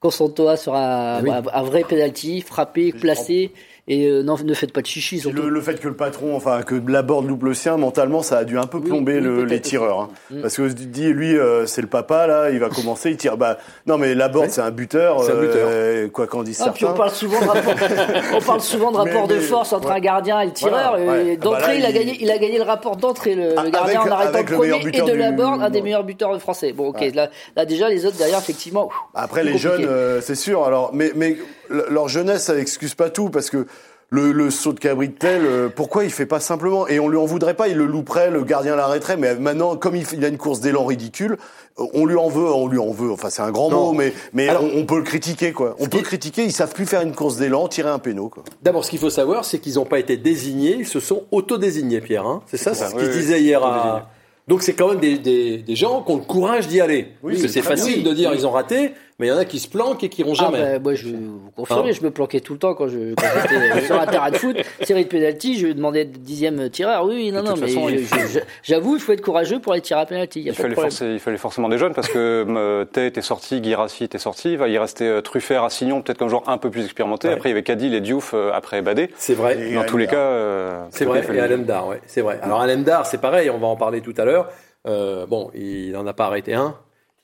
concentre-toi 0.01 0.57
sur 0.57 0.73
un, 0.75 0.79
Ah 0.79 1.19
oui. 1.23 1.29
un, 1.29 1.43
un 1.53 1.61
vrai 1.63 1.83
penalty, 1.87 2.41
frappé, 2.41 2.91
placé 2.91 3.51
et 3.93 4.07
euh, 4.07 4.23
non 4.23 4.35
ne 4.43 4.53
faites 4.53 4.71
pas 4.71 4.81
de 4.81 4.85
chichi 4.87 5.15
Puis 5.15 5.19
surtout. 5.21 5.41
Le, 5.43 5.49
le 5.49 5.61
fait 5.61 5.79
que 5.79 5.87
le 5.87 5.95
patron, 5.95 6.35
enfin 6.35 6.61
que 6.63 6.75
Laborde 6.87 7.27
loupe 7.27 7.43
le 7.43 7.53
sien, 7.53 7.77
mentalement, 7.77 8.21
ça 8.21 8.37
a 8.39 8.43
dû 8.45 8.57
un 8.57 8.65
peu 8.67 8.79
plomber 8.79 9.15
oui, 9.15 9.21
le- 9.21 9.35
peut-être 9.37 9.49
les 9.49 9.61
tireurs. 9.61 9.99
hein. 10.01 10.09
Mm. 10.31 10.41
Parce 10.41 10.55
que 10.55 10.67
je 10.69 10.73
dis, 10.73 11.07
lui, 11.13 11.37
euh, 11.37 11.65
c'est 11.65 11.81
le 11.81 11.87
papa 11.87 12.27
là, 12.27 12.49
il 12.51 12.59
va 12.59 12.69
commencer, 12.69 13.09
il 13.11 13.17
tire. 13.17 13.37
Bah 13.37 13.57
non, 13.87 13.97
mais 13.97 14.15
Laborde, 14.15 14.45
Ouais. 14.45 14.51
c'est 14.51 14.61
un 14.61 14.71
buteur. 14.71 15.23
C'est 15.23 15.31
un 15.33 15.39
buteur. 15.41 15.67
euh, 15.69 16.07
quoi 16.09 16.27
qu'en 16.27 16.43
disent 16.43 16.61
Ah, 16.65 16.71
puis 16.73 16.85
on 16.85 16.87
certains. 16.89 16.97
parle 16.97 17.11
souvent 17.11 17.39
de 17.41 17.47
rapport, 17.47 17.73
on 18.33 18.41
parle 18.41 18.61
souvent 18.61 18.91
de 18.91 18.97
Mais- 18.97 19.11
rapport 19.11 19.27
de 19.27 19.35
mais- 19.35 19.41
force 19.41 19.73
entre 19.73 19.89
ouais. 19.89 19.95
un 19.95 19.99
gardien 19.99 20.39
et 20.41 20.45
le 20.47 20.53
tireur. 20.53 20.95
Voilà, 20.97 21.11
ouais. 21.11 21.25
et 21.25 21.31
Ah 21.33 21.35
bah 21.35 21.43
D'entrée, 21.43 21.61
là, 21.67 21.75
il, 21.79 21.85
a 21.85 21.91
gagné, 21.91 22.17
il 22.21 22.31
a 22.31 22.37
gagné 22.37 22.57
le 22.57 22.63
rapport 22.63 22.95
d'entrée, 22.95 23.35
le, 23.35 23.41
le 23.49 23.53
Ah, 23.57 23.69
gardien, 23.69 23.99
avec- 24.01 24.11
en 24.11 24.15
arrêtant 24.15 24.39
le 24.39 24.45
premier 24.57 24.79
et 24.79 24.83
buteur 24.83 25.07
de 25.07 25.11
du- 25.11 25.17
la 25.19 25.31
borne, 25.31 25.61
un 25.61 25.69
des 25.69 25.81
meilleurs 25.81 26.03
buteurs 26.03 26.39
français. 26.41 26.71
Bon, 26.71 26.87
ok, 26.89 27.01
Ouais. 27.01 27.11
là, 27.11 27.29
là 27.55 27.65
déjà 27.65 27.89
les 27.89 28.05
autres 28.05 28.17
derrière, 28.17 28.39
effectivement. 28.39 28.89
Après 29.13 29.43
les 29.43 29.57
jeunes, 29.57 29.87
c'est 30.21 30.35
sûr. 30.35 30.63
Alors, 30.65 30.91
mais 30.93 31.11
mais 31.15 31.35
le- 31.69 31.87
leur 31.89 32.07
jeunesse, 32.07 32.43
ça 32.43 32.55
excuse 32.57 32.95
pas 32.95 33.09
tout 33.09 33.29
parce 33.29 33.49
que. 33.49 33.65
Le, 34.13 34.33
le 34.33 34.49
saut 34.51 34.73
de 34.73 34.79
cabri 34.79 35.07
de 35.07 35.13
tel, 35.13 35.43
euh, 35.45 35.69
pourquoi 35.73 36.03
il 36.03 36.09
fait 36.11 36.25
pas 36.25 36.41
simplement? 36.41 36.85
Et 36.89 36.99
on 36.99 37.07
lui 37.07 37.15
en 37.17 37.23
voudrait 37.25 37.53
pas, 37.53 37.69
il 37.69 37.77
le 37.77 37.85
louperait, 37.85 38.29
le 38.29 38.43
gardien 38.43 38.75
l'arrêterait, 38.75 39.15
mais 39.15 39.35
maintenant, 39.35 39.77
comme 39.77 39.95
il, 39.95 40.05
il 40.11 40.25
a 40.25 40.27
une 40.27 40.37
course 40.37 40.59
d'élan 40.59 40.83
ridicule, 40.83 41.37
euh, 41.79 41.83
on 41.93 42.05
lui 42.05 42.17
en 42.17 42.27
veut, 42.27 42.51
on 42.51 42.67
lui 42.67 42.77
en 42.77 42.91
veut. 42.91 43.09
Enfin, 43.09 43.29
c'est 43.29 43.41
un 43.41 43.51
grand 43.51 43.69
Non. 43.69 43.85
mot, 43.85 43.91
mais 43.93 44.11
mais 44.33 44.49
Alors- 44.49 44.63
on, 44.65 44.79
on 44.81 44.85
peut 44.85 44.97
le 44.97 45.03
critiquer, 45.03 45.53
quoi. 45.53 45.77
On 45.79 45.85
peut 45.87 45.99
qui- 45.99 46.03
critiquer, 46.03 46.43
ils 46.43 46.51
savent 46.51 46.73
plus 46.73 46.85
faire 46.85 47.03
une 47.03 47.15
course 47.15 47.37
d'élan, 47.37 47.69
tirer 47.69 47.89
un 47.89 47.99
péno, 47.99 48.27
quoi. 48.27 48.43
D'abord, 48.61 48.83
ce 48.83 48.89
qu'il 48.89 48.99
faut 48.99 49.09
savoir, 49.09 49.45
c'est 49.45 49.59
qu'ils 49.59 49.75
n'ont 49.75 49.85
pas 49.85 49.99
été 49.99 50.17
désignés, 50.17 50.75
ils 50.79 50.87
se 50.87 50.99
sont 50.99 51.23
auto-désignés, 51.31 52.01
Pierre. 52.01 52.25
hein. 52.25 52.41
c'est 52.47 52.57
ça, 52.57 52.73
C'est 52.73 52.87
ce 52.87 52.89
qu'il 52.89 52.99
oui, 52.99 53.05
se 53.05 53.11
oui, 53.11 53.17
disait 53.17 53.39
hier. 53.41 53.63
À... 53.63 54.09
Donc 54.49 54.61
c'est 54.63 54.73
quand 54.73 54.89
même 54.89 54.99
des, 54.99 55.19
des, 55.19 55.59
des 55.59 55.75
gens 55.77 56.01
qui 56.03 56.11
ont 56.11 56.17
le 56.17 56.23
courage 56.23 56.67
d'y 56.67 56.81
aller. 56.81 57.13
Oui, 57.23 57.33
Parce 57.33 57.43
que 57.43 57.47
c'est 57.47 57.61
bien. 57.61 57.69
facile 57.69 58.03
de 58.03 58.11
dire 58.11 58.33
ils 58.33 58.45
ont 58.45 58.51
raté, 58.51 58.91
mais 59.21 59.27
il 59.27 59.29
y 59.29 59.33
en 59.33 59.37
a 59.37 59.45
qui 59.45 59.59
se 59.59 59.69
planquent 59.69 60.03
et 60.03 60.09
qui 60.09 60.21
iront 60.21 60.33
Ah, 60.33 60.43
jamais. 60.51 60.59
bah, 60.73 60.79
moi, 60.79 60.93
je 60.95 61.05
vais 61.07 61.13
vous 61.15 61.51
confirmer, 61.55 61.89
Hein 61.91 61.93
je 61.97 62.03
me 62.03 62.11
planquais 62.11 62.41
tout 62.41 62.51
le 62.53 62.59
temps 62.59 62.73
quand 62.73 62.87
je 62.89 63.13
quand 63.15 63.25
j'étais 63.43 63.85
sur 63.85 64.01
un 64.01 64.05
terrain 64.07 64.31
de 64.31 64.35
foot. 64.35 64.57
Série 64.81 65.03
de 65.05 65.09
pénalty, 65.09 65.57
je 65.57 65.67
demandais 65.67 66.03
dixième 66.05 66.69
tireur. 66.69 67.05
Oui, 67.05 67.31
non, 67.31 67.41
De 67.41 67.45
non, 67.47 67.53
toute 67.53 67.63
mais 67.63 68.41
j'avoue, 68.63 68.95
il 68.95 69.01
faut 69.01 69.11
être 69.13 69.21
courageux 69.21 69.59
pour 69.59 69.73
aller 69.73 69.81
tirer 69.81 70.01
à 70.01 70.05
pénalty. 70.05 70.39
Il 70.41 70.45
y 70.47 70.49
a 70.49 70.51
Il 70.51 70.55
pas 70.55 70.57
de 70.57 70.61
fallait, 70.63 70.73
problème. 70.73 70.91
forcer- 70.91 71.13
il 71.13 71.19
fallait 71.19 71.37
forcément 71.37 71.69
des 71.69 71.77
jeunes 71.77 71.93
parce 71.93 72.09
que 72.09 72.45
euh, 72.49 72.83
Tay 72.85 73.05
était 73.07 73.21
sorti, 73.21 73.61
Guirassi 73.61 74.03
était 74.03 74.17
sorti, 74.17 74.53
il 74.53 74.57
va 74.57 74.67
y 74.67 74.77
rester 74.77 75.07
euh, 75.07 75.21
Truffert, 75.21 75.63
Assignon, 75.63 76.01
peut-être 76.01 76.17
comme 76.17 76.29
joueur 76.29 76.49
un 76.49 76.57
peu 76.57 76.69
plus 76.69 76.83
expérimenté. 76.83 77.27
Ouais. 77.27 77.33
Après, 77.35 77.49
il 77.49 77.51
y 77.51 77.53
avait 77.53 77.63
Cadil 77.63 77.93
et 77.93 78.01
Diouf 78.01 78.31
euh, 78.33 78.51
après 78.53 78.81
Badé. 78.81 79.09
C'est 79.17 79.35
vrai. 79.35 79.57
Et 79.59 79.75
Dans 79.75 79.83
tous 79.85 79.97
les 79.97 80.07
cas, 80.07 80.15
euh, 80.17 80.83
C'est 80.89 81.05
vrai, 81.05 81.19
il 81.19 81.23
fallait- 81.25 81.39
et 81.39 81.41
Alemdar, 81.41 81.87
ouais, 81.87 82.01
c'est 82.07 82.21
vrai. 82.21 82.39
Alors 82.41 82.61
Alemdar, 82.61 83.05
c'est 83.05 83.21
pareil, 83.21 83.49
on 83.49 83.59
va 83.59 83.67
en 83.67 83.75
parler 83.75 84.01
tout 84.01 84.13
à 84.17 84.25
l'heure. 84.25 84.49
Euh, 84.87 85.27
bon, 85.27 85.51
il 85.53 85.91
n'en 85.91 86.07
a 86.07 86.13
pas 86.13 86.25
arrêté 86.25 86.53
un. 86.55 86.75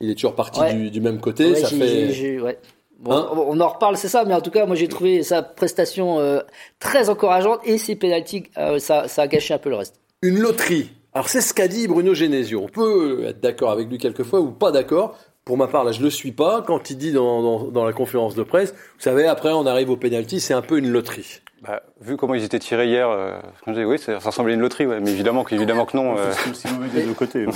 Il 0.02 0.10
est 0.12 0.16
toujours 0.16 0.36
parti 0.36 0.60
Ouais. 0.60 0.74
du, 0.74 0.92
du 0.92 1.02
même 1.02 1.20
côté. 1.20 1.52
Ouais, 1.52 1.56
ça 1.56 1.68
j'ai- 1.70 1.78
fait... 1.80 1.88
j'ai- 1.88 2.12
j'ai- 2.14 2.40
ouais. 2.42 2.60
Bon, 3.00 3.12
Hein 3.12 3.28
on 3.32 3.60
en 3.60 3.68
reparle, 3.68 3.96
c'est 3.98 4.08
ça, 4.08 4.26
mais 4.26 4.34
en 4.34 4.42
tout 4.42 4.50
cas, 4.50 4.66
moi 4.66 4.76
j'ai 4.76 4.88
trouvé 4.88 5.22
sa 5.22 5.44
prestation 5.44 6.20
euh, 6.20 6.40
très 6.80 7.10
encourageante 7.10 7.60
et 7.64 7.78
ses 7.78 7.96
pénalties, 7.96 8.46
euh, 8.58 8.80
ça, 8.80 9.08
ça 9.08 9.24
a 9.24 9.28
gâché 9.28 9.54
un 9.54 9.60
peu 9.60 9.70
le 9.70 9.76
reste. 9.76 10.00
Une 10.24 10.40
loterie. 10.40 10.90
Alors 11.14 11.30
c'est 11.30 11.42
ce 11.42 11.54
qu'a 11.54 11.68
dit 11.68 11.88
Bruno 11.88 12.14
Genesio. 12.16 12.62
On 12.64 12.68
peut 12.70 13.26
être 13.28 13.40
d'accord 13.40 13.70
avec 13.72 13.88
lui 13.90 13.98
quelquefois 14.00 14.40
ou 14.40 14.50
pas 14.52 14.72
d'accord. 14.72 15.16
Pour 15.46 15.58
ma 15.58 15.68
part, 15.68 15.84
là, 15.86 15.92
je 15.94 16.02
le 16.02 16.10
suis 16.10 16.32
pas. 16.34 16.62
Quand 16.66 16.90
il 16.90 16.98
dit 16.98 17.12
dans, 17.14 17.42
dans, 17.42 17.64
dans 17.66 17.86
la 17.86 17.94
conférence 17.94 18.36
de 18.36 18.44
presse, 18.44 18.72
vous 18.74 19.02
savez, 19.02 19.28
après 19.28 19.52
on 19.52 19.66
arrive 19.68 19.90
au 19.92 19.96
penalty, 19.96 20.40
c'est 20.40 20.54
un 20.56 20.62
peu 20.64 20.78
une 20.80 20.90
loterie. 20.90 21.42
Bah, 21.62 21.82
vu 22.02 22.18
comment 22.18 22.34
ils 22.34 22.44
étaient 22.44 22.60
tirés 22.60 22.88
hier, 22.88 23.10
euh, 23.10 23.32
dis, 23.68 23.84
oui, 23.86 23.98
ça 24.00 24.20
ça 24.20 24.30
ressemblait 24.30 24.54
à 24.54 24.56
une 24.56 24.62
loterie, 24.62 24.86
ouais, 24.88 25.00
mais 25.00 25.12
évidemment, 25.12 25.44
que 25.44 25.56
non. 25.96 26.18
euh, 26.18 26.32
C'est 26.34 26.50
aussi 26.50 26.68
mauvais 26.74 26.90
des 26.90 27.04
deux 27.06 27.14
côtés. 27.14 27.46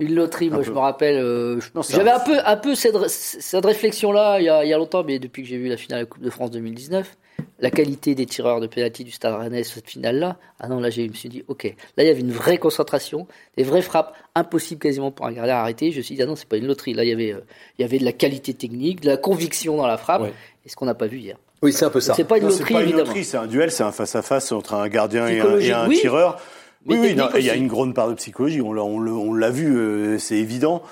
Une 0.00 0.14
loterie, 0.14 0.50
moi 0.50 0.62
je 0.62 0.72
me 0.72 0.78
rappelle, 0.78 1.16
euh, 1.22 1.60
j'avais 1.90 2.10
un- 2.10 2.18
peu, 2.18 2.36
un 2.44 2.56
peu 2.56 2.74
cette, 2.74 2.96
cette 3.08 3.64
réflexion-là 3.64 4.40
il 4.40 4.44
y, 4.44 4.48
a, 4.48 4.64
il 4.64 4.68
y 4.68 4.72
a 4.72 4.78
longtemps, 4.78 5.04
mais 5.04 5.18
depuis 5.20 5.42
que 5.42 5.48
j'ai 5.48 5.58
vu 5.58 5.68
la 5.68 5.76
finale 5.76 6.00
de 6.00 6.04
la 6.04 6.08
Coupe 6.08 6.22
de 6.24 6.30
France 6.30 6.50
2019, 6.50 7.16
la 7.60 7.70
qualité 7.70 8.16
des 8.16 8.26
tireurs 8.26 8.58
de 8.60 8.66
pénalty 8.66 9.04
du 9.04 9.12
Stade 9.12 9.34
Rennais 9.34 9.62
cette 9.62 9.88
finale-là, 9.88 10.38
ah 10.58 10.68
non, 10.68 10.80
là 10.80 10.90
j'ai- 10.90 11.04
je 11.06 11.10
me 11.10 11.14
suis 11.14 11.28
dit, 11.28 11.44
ok, 11.46 11.64
là 11.96 12.02
il 12.02 12.06
y 12.06 12.10
avait 12.10 12.20
une 12.20 12.32
vraie 12.32 12.58
concentration, 12.58 13.28
des 13.56 13.62
vraies 13.62 13.82
frappes, 13.82 14.16
impossible 14.34 14.80
quasiment 14.80 15.12
pour 15.12 15.26
un 15.26 15.32
gardien 15.32 15.54
à 15.56 15.60
arrêter. 15.60 15.92
Je 15.92 15.98
me 15.98 16.02
suis 16.02 16.16
dit, 16.16 16.22
ah 16.22 16.26
non, 16.26 16.34
c'est 16.34 16.48
pas 16.48 16.56
une 16.56 16.66
loterie, 16.66 16.94
là 16.94 17.04
il 17.04 17.10
y 17.10 17.12
avait, 17.12 17.32
euh, 17.34 17.40
il 17.78 17.82
y 17.82 17.84
avait 17.84 17.98
de 17.98 18.04
la 18.04 18.12
qualité 18.12 18.54
technique, 18.54 19.02
de 19.02 19.06
la 19.08 19.16
conviction 19.16 19.76
dans 19.76 19.86
la 19.86 19.98
frappe, 19.98 20.22
Ouais. 20.22 20.32
et 20.66 20.68
ce 20.68 20.74
qu'on 20.74 20.86
n'a 20.86 20.94
pas 20.94 21.06
vu 21.06 21.18
hier. 21.18 21.36
Oui, 21.62 21.72
c'est 21.72 21.84
un 21.84 21.90
peu 21.90 22.00
ça. 22.00 22.14
C'est 22.14 22.24
pas 22.24 22.38
une 22.38 22.48
loterie, 22.48 22.74
pas 22.74 22.80
une 22.80 22.88
évidemment. 22.88 23.04
loterie, 23.04 23.24
c'est 23.24 23.36
un 23.36 23.46
duel, 23.46 23.70
c'est 23.70 23.84
un 23.84 23.92
face-à-face 23.92 24.50
entre 24.50 24.74
un 24.74 24.88
gardien 24.88 25.28
et 25.28 25.32
un, 25.32 25.34
et 25.34 25.38
Psychologique, 25.38 25.72
un 25.72 25.88
oui. 25.88 25.98
tireur. 26.00 26.40
Mais 26.86 26.94
Oui, 26.94 27.00
oui, 27.10 27.14
non, 27.14 27.28
il 27.36 27.44
y 27.44 27.50
a 27.50 27.54
une 27.54 27.68
grande 27.68 27.94
part 27.94 28.08
de 28.08 28.14
psychologie, 28.14 28.60
on 28.60 28.72
l'a, 28.72 28.82
on 28.82 28.98
le- 28.98 29.12
on 29.12 29.32
l'a 29.34 29.50
vu, 29.50 29.76
euh, 29.76 30.18
c'est 30.18 30.36
évident. 30.38 30.82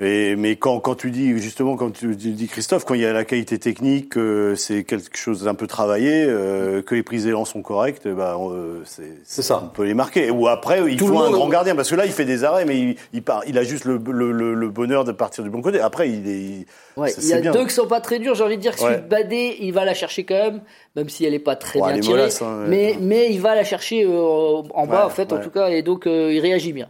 Et, 0.00 0.34
mais 0.34 0.56
quand, 0.56 0.80
quand 0.80 0.96
tu 0.96 1.12
dis, 1.12 1.38
justement, 1.38 1.76
quand 1.76 1.92
tu, 1.92 2.16
dis 2.16 2.48
Christophe, 2.48 2.84
quand 2.84 2.94
il 2.94 3.02
y 3.02 3.06
a 3.06 3.12
la 3.12 3.24
qualité 3.24 3.60
technique, 3.60 4.16
euh, 4.16 4.56
c'est 4.56 4.82
quelque 4.82 5.16
chose 5.16 5.44
d'un 5.44 5.54
peu 5.54 5.68
travaillé, 5.68 6.24
euh, 6.26 6.82
que 6.82 6.96
les 6.96 7.04
prises 7.04 7.26
d'élan 7.26 7.44
sont 7.44 7.62
correctes, 7.62 8.08
bah, 8.08 8.36
euh, 8.40 8.80
c'est 8.84 9.18
C'est 9.22 9.42
ça. 9.42 9.62
On 9.64 9.68
peut 9.68 9.84
les 9.84 9.94
marquer. 9.94 10.30
Ou 10.32 10.48
après, 10.48 10.82
il 10.90 10.96
Tout 10.96 11.06
faut 11.06 11.18
un 11.20 11.30
grand 11.30 11.48
gardien, 11.48 11.76
parce 11.76 11.88
que 11.90 11.94
là, 11.94 12.06
il 12.06 12.10
fait 12.12 12.24
des 12.24 12.42
arrêts, 12.42 12.64
mais 12.64 12.76
il, 12.80 12.96
il, 13.12 13.22
part, 13.22 13.42
il 13.46 13.56
a 13.56 13.62
juste 13.62 13.84
le, 13.84 14.00
le, 14.04 14.32
le, 14.32 14.54
le 14.54 14.68
bonheur 14.68 15.04
de 15.04 15.12
partir 15.12 15.44
du 15.44 15.50
bon 15.50 15.62
côté. 15.62 15.78
Après, 15.78 16.10
il 16.10 16.28
est. 16.28 16.40
il- 16.40 16.66
Ouais, 16.96 17.12
il 17.18 17.26
y 17.28 17.32
a 17.32 17.40
bien. 17.40 17.50
deux 17.52 17.64
qui 17.66 17.74
sont 17.74 17.88
pas 17.88 18.00
très 18.00 18.18
durs. 18.20 18.34
J'ai 18.36 18.44
envie 18.44 18.56
de 18.56 18.62
dire 18.62 18.72
que 18.74 18.78
celui 18.80 18.94
Ouais. 18.94 19.00
de 19.00 19.08
Badé, 19.08 19.56
il 19.60 19.72
va 19.72 19.84
la 19.84 19.94
chercher 19.94 20.22
quand 20.24 20.34
même, 20.34 20.60
même 20.94 21.08
si 21.08 21.24
elle 21.24 21.34
est 21.34 21.40
pas 21.40 21.56
très 21.56 21.80
Ouais, 21.80 21.92
bien 21.92 22.00
tirée. 22.00 22.22
hein, 22.40 22.64
mais 22.68 22.96
mais 23.00 23.32
il 23.32 23.40
va 23.40 23.56
la 23.56 23.64
chercher 23.64 24.04
euh, 24.04 24.62
en 24.72 24.86
bas 24.86 25.04
en 25.06 25.10
fait, 25.10 25.32
en 25.32 25.38
tout 25.40 25.50
cas, 25.50 25.70
et 25.70 25.82
donc 25.82 26.06
euh, 26.06 26.32
il 26.32 26.38
réagit 26.38 26.72
bien. 26.72 26.88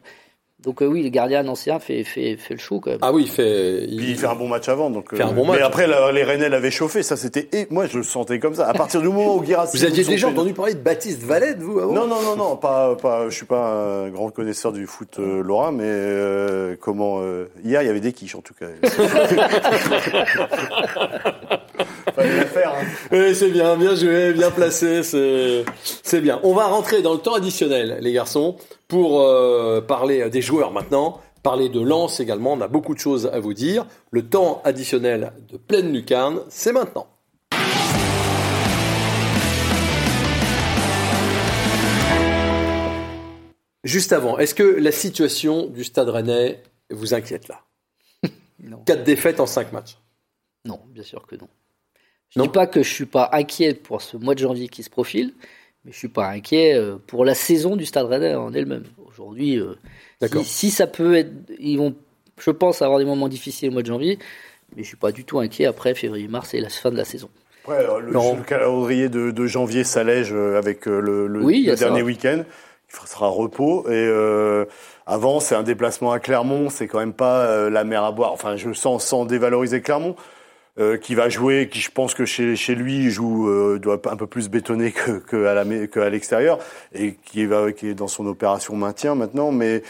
Donc 0.64 0.80
euh, 0.82 0.86
oui, 0.86 1.02
le 1.02 1.10
gardien 1.10 1.46
ancien 1.48 1.78
fait 1.78 2.04
fait 2.04 2.36
fait 2.36 2.54
le 2.54 2.60
show 2.60 2.80
quand 2.80 2.90
même. 2.90 2.98
Ah 3.02 3.12
oui, 3.12 3.22
il 3.24 3.28
fait. 3.30 3.86
Puis 3.86 4.10
il 4.12 4.16
fait 4.16 4.26
un 4.26 4.34
bon 4.34 4.48
match 4.48 4.68
avant, 4.68 4.88
donc. 4.90 5.14
fait 5.14 5.22
un 5.22 5.32
bon 5.32 5.44
Mais 5.44 5.52
match. 5.52 5.62
après, 5.62 5.86
la- 5.86 6.10
les 6.10 6.24
Rennais 6.24 6.48
l'avaient 6.48 6.70
chauffé, 6.70 7.02
ça 7.02 7.16
c'était. 7.16 7.48
Et 7.52 7.66
moi, 7.70 7.86
je 7.86 7.98
le 7.98 8.02
sentais 8.04 8.38
comme 8.38 8.54
ça. 8.54 8.66
À 8.68 8.72
partir 8.74 9.00
du 9.02 9.08
moment 9.08 9.36
où 9.36 9.42
Guirassi. 9.42 9.76
Vous 9.76 9.84
aviez 9.84 10.04
déjà 10.04 10.28
entendu 10.28 10.54
parler 10.54 10.74
de 10.74 10.78
Baptiste 10.80 11.22
Valette, 11.22 11.58
vous 11.58 11.78
avant 11.78 11.92
Non, 11.92 12.06
non, 12.06 12.22
non, 12.22 12.36
non, 12.36 12.56
pas, 12.56 12.96
pas. 12.96 13.28
Je 13.28 13.34
suis 13.34 13.46
pas 13.46 14.04
un 14.06 14.08
grand 14.10 14.30
connaisseur 14.30 14.72
du 14.72 14.86
foot 14.86 15.16
euh, 15.18 15.42
lorrain, 15.42 15.70
mais 15.72 15.84
euh, 15.86 16.76
comment 16.80 17.20
euh, 17.20 17.46
hier 17.64 17.82
il 17.82 17.86
y 17.86 17.90
avait 17.90 18.00
des 18.00 18.12
quiches 18.12 18.34
en 18.34 18.40
tout 18.40 18.54
cas. 18.54 18.66
Fallait 22.14 22.36
la 22.36 22.46
faire. 22.46 22.72
Hein. 22.80 22.84
Oui, 23.12 23.34
c'est 23.34 23.50
bien, 23.50 23.76
bien 23.76 23.94
joué, 23.94 24.32
bien 24.32 24.50
placé, 24.50 25.02
c'est 25.02 25.64
c'est 26.02 26.20
bien. 26.20 26.40
On 26.42 26.54
va 26.54 26.64
rentrer 26.66 27.02
dans 27.02 27.12
le 27.12 27.18
temps 27.18 27.34
additionnel, 27.34 27.98
les 28.00 28.12
garçons, 28.12 28.56
pour 28.88 29.20
euh, 29.22 29.80
parler 29.80 30.28
des 30.30 30.42
joueurs 30.42 30.72
maintenant, 30.72 31.20
parler 31.42 31.68
de 31.68 31.80
Lens 31.80 32.20
également. 32.20 32.52
On 32.52 32.60
a 32.60 32.68
beaucoup 32.68 32.94
de 32.94 32.98
choses 33.00 33.26
à 33.26 33.40
vous 33.40 33.54
dire. 33.54 33.86
Le 34.10 34.26
temps 34.28 34.60
additionnel 34.64 35.32
de 35.50 35.56
pleine 35.56 35.92
lucarne, 35.92 36.40
c'est 36.48 36.72
maintenant. 36.72 37.06
Juste 43.84 44.12
avant, 44.12 44.38
est-ce 44.38 44.54
que 44.54 44.62
la 44.62 44.92
situation 44.92 45.66
du 45.66 45.84
Stade 45.84 46.08
Rennais 46.08 46.62
vous 46.90 47.14
inquiète 47.14 47.48
là? 47.48 47.60
Non. 48.62 48.78
Quatre 48.86 49.04
défaites 49.04 49.40
en 49.40 49.46
cinq 49.46 49.72
matchs? 49.72 49.98
Non, 50.64 50.80
bien 50.88 51.02
sûr 51.02 51.26
que 51.26 51.34
non. 51.36 51.48
Je 52.30 52.38
Non. 52.38 52.46
dis 52.46 52.50
pas 52.50 52.66
que 52.66 52.82
je 52.82 52.90
suis 52.90 53.04
pas 53.04 53.28
inquiet 53.32 53.74
pour 53.74 54.00
ce 54.00 54.16
mois 54.16 54.34
de 54.34 54.38
janvier 54.38 54.68
qui 54.68 54.82
se 54.82 54.88
profile, 54.88 55.34
mais 55.84 55.92
je 55.92 55.98
suis 55.98 56.08
pas 56.08 56.28
inquiet 56.28 56.74
euh, 56.74 56.96
pour 57.06 57.24
la 57.24 57.34
saison 57.34 57.76
du 57.76 57.84
Stade 57.84 58.06
Rennais 58.06 58.34
en 58.34 58.52
elle-même. 58.52 58.84
Aujourd'hui, 59.08 59.58
euh, 59.58 59.74
si, 60.22 60.44
si 60.44 60.70
ça 60.70 60.86
peut 60.86 61.14
être, 61.14 61.32
ils 61.58 61.76
vont, 61.78 61.94
je 62.38 62.50
pense, 62.50 62.82
avoir 62.82 62.98
des 62.98 63.04
moments 63.04 63.28
difficiles 63.28 63.68
au 63.70 63.72
mois 63.72 63.82
de 63.82 63.86
janvier, 63.86 64.18
mais 64.76 64.82
je 64.82 64.88
suis 64.88 64.96
pas 64.96 65.12
du 65.12 65.24
tout 65.24 65.38
inquiet 65.38 65.66
après 65.66 65.94
février-mars 65.94 66.54
et 66.54 66.60
la 66.60 66.68
fin 66.68 66.90
de 66.90 66.96
la 66.96 67.04
saison. 67.04 67.28
Après, 67.64 67.84
euh, 67.84 68.00
le, 68.00 68.12
Non. 68.12 68.36
le 68.36 68.42
calendrier 68.42 69.08
de, 69.08 69.30
de 69.30 69.46
janvier 69.46 69.84
s'allège 69.84 70.32
avec 70.32 70.86
le, 70.86 71.28
Oui, 71.42 71.70
dernier 71.76 72.02
week-end. 72.02 72.44
Il 73.02 73.08
sera 73.08 73.28
repos. 73.28 73.86
Et 73.88 73.92
euh, 73.92 74.64
avant, 75.06 75.40
c'est 75.40 75.54
un 75.54 75.62
déplacement 75.62 76.12
à 76.12 76.20
Clermont. 76.20 76.70
C'est 76.70 76.86
quand 76.86 76.98
même 76.98 77.12
pas 77.12 77.46
euh, 77.46 77.70
la 77.70 77.84
mer 77.84 78.04
à 78.04 78.12
boire. 78.12 78.32
Enfin, 78.32 78.56
je 78.56 78.72
sens 78.72 79.04
sans 79.04 79.24
dévaloriser 79.24 79.80
Clermont. 79.80 80.16
Euh, 80.78 80.96
qui 80.96 81.14
va 81.14 81.28
jouer, 81.28 81.68
qui 81.70 81.80
je 81.80 81.90
pense 81.90 82.14
que 82.14 82.24
chez, 82.24 82.56
chez 82.56 82.74
lui 82.74 83.10
joue 83.10 83.48
euh, 83.48 83.78
doit 83.78 84.00
un 84.10 84.16
peu 84.16 84.26
plus 84.26 84.48
bétonner 84.48 84.90
que, 84.92 85.12
que 85.18 85.44
à 85.46 85.54
la 85.54 85.64
que 85.86 86.00
à 86.00 86.10
l'extérieur 86.10 86.58
et 86.92 87.14
qui 87.24 87.46
va 87.46 87.70
qui 87.72 87.88
est 87.88 87.94
dans 87.94 88.08
son 88.08 88.26
opération 88.26 88.74
maintien 88.74 89.14
maintenant, 89.14 89.52
mais 89.52 89.82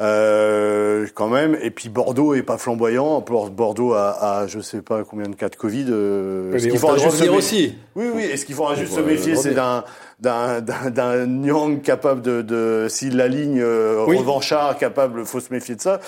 euh, 0.00 1.06
quand 1.14 1.28
même. 1.28 1.56
Et 1.62 1.70
puis 1.70 1.88
Bordeaux 1.88 2.34
est 2.34 2.42
pas 2.42 2.58
flamboyant. 2.58 3.20
Bor- 3.20 3.50
Bordeaux 3.50 3.92
a, 3.92 4.40
a 4.40 4.46
je 4.46 4.58
sais 4.60 4.82
pas 4.82 5.04
combien 5.04 5.28
de 5.28 5.36
cas 5.36 5.48
de 5.48 5.56
Covid. 5.56 5.86
Euh, 5.90 6.58
ce 6.58 6.66
qu'il 6.66 6.78
faudra 6.78 6.98
juste 6.98 7.16
se 7.16 7.28
aussi. 7.28 7.76
oui, 7.94 8.06
oui. 8.12 8.24
Et 8.24 8.36
ce 8.36 8.44
qu'il 8.44 8.54
faudra 8.56 8.74
juste 8.74 8.92
se 8.94 9.00
méfier, 9.00 9.36
c'est 9.36 9.54
d'un 9.54 9.84
d'un 10.20 10.60
d'un 10.60 11.26
Nyang 11.26 11.80
capable 11.82 12.22
de, 12.22 12.42
de 12.42 12.86
s'il 12.88 13.16
la 13.16 13.28
ligne 13.28 13.60
euh, 13.60 14.04
Oui. 14.08 14.16
revanchard 14.18 14.76
capable, 14.78 15.24
faut 15.24 15.40
se 15.40 15.52
méfier 15.52 15.76
de 15.76 15.80
ça. 15.80 16.00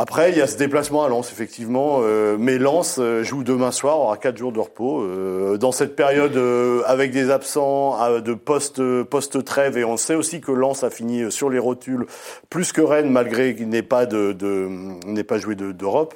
Après, 0.00 0.30
il 0.30 0.38
y 0.38 0.40
a 0.40 0.46
ce 0.46 0.56
déplacement 0.56 1.02
à 1.02 1.08
Lens, 1.08 1.32
effectivement. 1.32 1.98
Euh, 2.02 2.36
mais 2.38 2.56
Lens 2.56 2.98
euh, 3.00 3.24
joue 3.24 3.42
demain 3.42 3.72
soir, 3.72 3.98
aura 3.98 4.16
quatre 4.16 4.36
jours 4.36 4.52
de 4.52 4.60
repos. 4.60 5.02
Euh, 5.02 5.56
dans 5.56 5.72
cette 5.72 5.96
période 5.96 6.36
euh, 6.36 6.82
avec 6.86 7.10
des 7.10 7.30
absents 7.30 8.00
euh, 8.00 8.20
de 8.20 8.32
post 8.34 8.80
post 9.02 9.44
trêve, 9.44 9.76
et 9.76 9.84
on 9.84 9.96
sait 9.96 10.14
aussi 10.14 10.40
que 10.40 10.52
Lens 10.52 10.84
a 10.84 10.90
fini 10.90 11.32
sur 11.32 11.50
les 11.50 11.58
rotules 11.58 12.06
plus 12.48 12.70
que 12.72 12.80
Rennes, 12.80 13.10
malgré 13.10 13.56
qu'il 13.56 13.68
n'ait 13.70 13.82
pas 13.82 14.06
de, 14.06 14.32
de 14.32 14.68
n'ait 15.04 15.24
pas 15.24 15.38
joué 15.38 15.56
de- 15.56 15.72
d'Europe. 15.72 16.14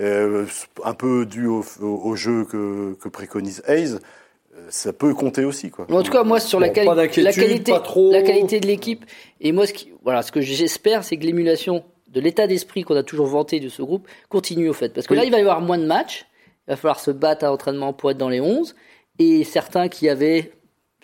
Euh, 0.00 0.44
un 0.84 0.92
peu 0.92 1.24
dû 1.24 1.46
au, 1.46 1.64
au, 1.80 1.86
au 2.04 2.16
jeu 2.16 2.44
que, 2.44 2.94
que 3.00 3.08
préconise 3.08 3.62
Hayes. 3.68 3.94
euh, 3.94 4.58
Ça 4.68 4.92
peut 4.92 5.14
compter 5.14 5.44
aussi, 5.44 5.70
quoi. 5.70 5.86
En 5.90 6.02
tout 6.02 6.10
cas, 6.12 6.24
moi, 6.24 6.40
sur 6.40 6.60
la, 6.60 6.68
quali- 6.68 6.84
la 7.22 7.32
qualité, 7.32 7.72
la 8.12 8.22
qualité 8.22 8.60
de 8.60 8.66
l'équipe, 8.66 9.04
et 9.40 9.52
moi, 9.52 9.66
ce, 9.66 9.72
qui, 9.72 9.92
voilà, 10.02 10.20
ce 10.22 10.30
que 10.32 10.40
j'espère, 10.42 11.04
c'est 11.04 11.16
que 11.16 11.24
l'émulation 11.24 11.84
de 12.14 12.20
l'état 12.20 12.46
d'esprit 12.46 12.82
qu'on 12.84 12.96
a 12.96 13.02
toujours 13.02 13.26
vanté 13.26 13.60
de 13.60 13.68
ce 13.68 13.82
groupe 13.82 14.06
continue, 14.28 14.68
au 14.68 14.72
fait. 14.72 14.88
Parce 14.90 15.06
que 15.06 15.12
Oui. 15.12 15.18
là, 15.18 15.24
il 15.24 15.30
va 15.30 15.38
y 15.38 15.40
avoir 15.40 15.60
moins 15.60 15.78
de 15.78 15.84
matchs, 15.86 16.26
il 16.66 16.70
va 16.70 16.76
falloir 16.76 17.00
se 17.00 17.10
battre 17.10 17.44
à 17.44 17.48
l'entraînement 17.48 17.92
pour 17.92 18.10
être 18.10 18.18
dans 18.18 18.28
les 18.28 18.40
11, 18.40 18.74
et 19.18 19.44
certains 19.44 19.88
qui 19.88 20.08
avaient 20.08 20.52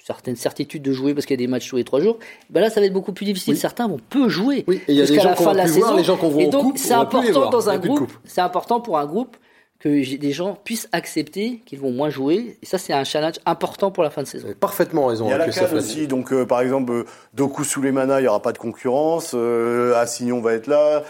certaines 0.03 0.37
certitudes 0.37 0.83
de 0.83 0.93
jouer 0.93 1.13
parce 1.13 1.27
qu'il 1.27 1.35
y 1.35 1.39
a 1.43 1.45
des 1.45 1.47
matchs 1.47 1.69
tous 1.69 1.77
les 1.77 1.85
trois 1.85 2.01
jours, 2.01 2.19
ben 2.49 2.61
là, 2.63 2.71
ça 2.71 2.81
va 2.81 2.87
être 2.87 2.93
beaucoup 2.93 3.13
plus 3.13 3.27
difficile. 3.27 3.53
Oui. 3.55 3.61
Certains 3.61 3.87
vont 3.87 3.99
peu 4.09 4.29
jouer 4.29 4.65
Oui, 4.67 4.77
et 4.89 4.93
il 4.93 4.95
y 4.95 4.99
a 4.99 5.03
des 5.03 5.13
jusqu'à 5.13 5.29
la 5.29 5.37
fin 5.37 5.53
de 5.53 5.59
la 5.59 5.67
saison. 5.67 5.81
voir, 5.81 5.97
les 5.97 6.05
gens 6.05 6.17
qu'on 6.17 6.29
voit 6.31 6.43
et 6.43 6.49
donc, 6.49 6.79
c'est 6.79 6.95
important 6.95 7.51
dans 7.51 7.69
un 7.69 7.79
groupe, 7.79 8.11
c'est 8.25 8.41
important 8.41 8.81
pour 8.81 8.99
un 8.99 9.07
groupe 9.07 9.37
que 9.81 10.17
des 10.17 10.33
gens 10.33 10.55
puissent 10.63 10.89
accepter 10.93 11.63
qu'ils 11.67 11.81
vont 11.81 11.91
moins 11.91 12.11
jouer. 12.11 12.59
Et 12.63 12.67
ça, 12.67 12.77
c'est 12.79 12.93
un 12.93 13.03
challenge 13.05 13.37
important 13.47 13.91
pour 13.91 14.03
la 14.05 14.11
fin 14.11 14.23
de 14.23 14.27
saison. 14.29 14.43
Vous 14.45 14.51
avez 14.51 14.59
parfaitement 14.61 15.07
raison. 15.07 15.25
Il 15.27 15.31
y 15.31 15.33
a 15.33 15.39
la 15.39 15.47
là-dessus. 15.47 15.75
aussi, 15.75 16.07
donc 16.07 16.33
euh, 16.33 16.45
par 16.47 16.61
exemple, 16.61 16.93
euh, 16.93 17.05
Doku 17.35 17.65
Souleymana, 17.65 18.21
il 18.21 18.25
n'y 18.25 18.29
aura 18.29 18.43
pas 18.43 18.53
de 18.53 18.59
concurrence, 18.59 19.33
euh, 19.35 19.95
Assignon 19.97 20.41
va 20.41 20.53
être 20.53 20.67
là. 20.67 21.03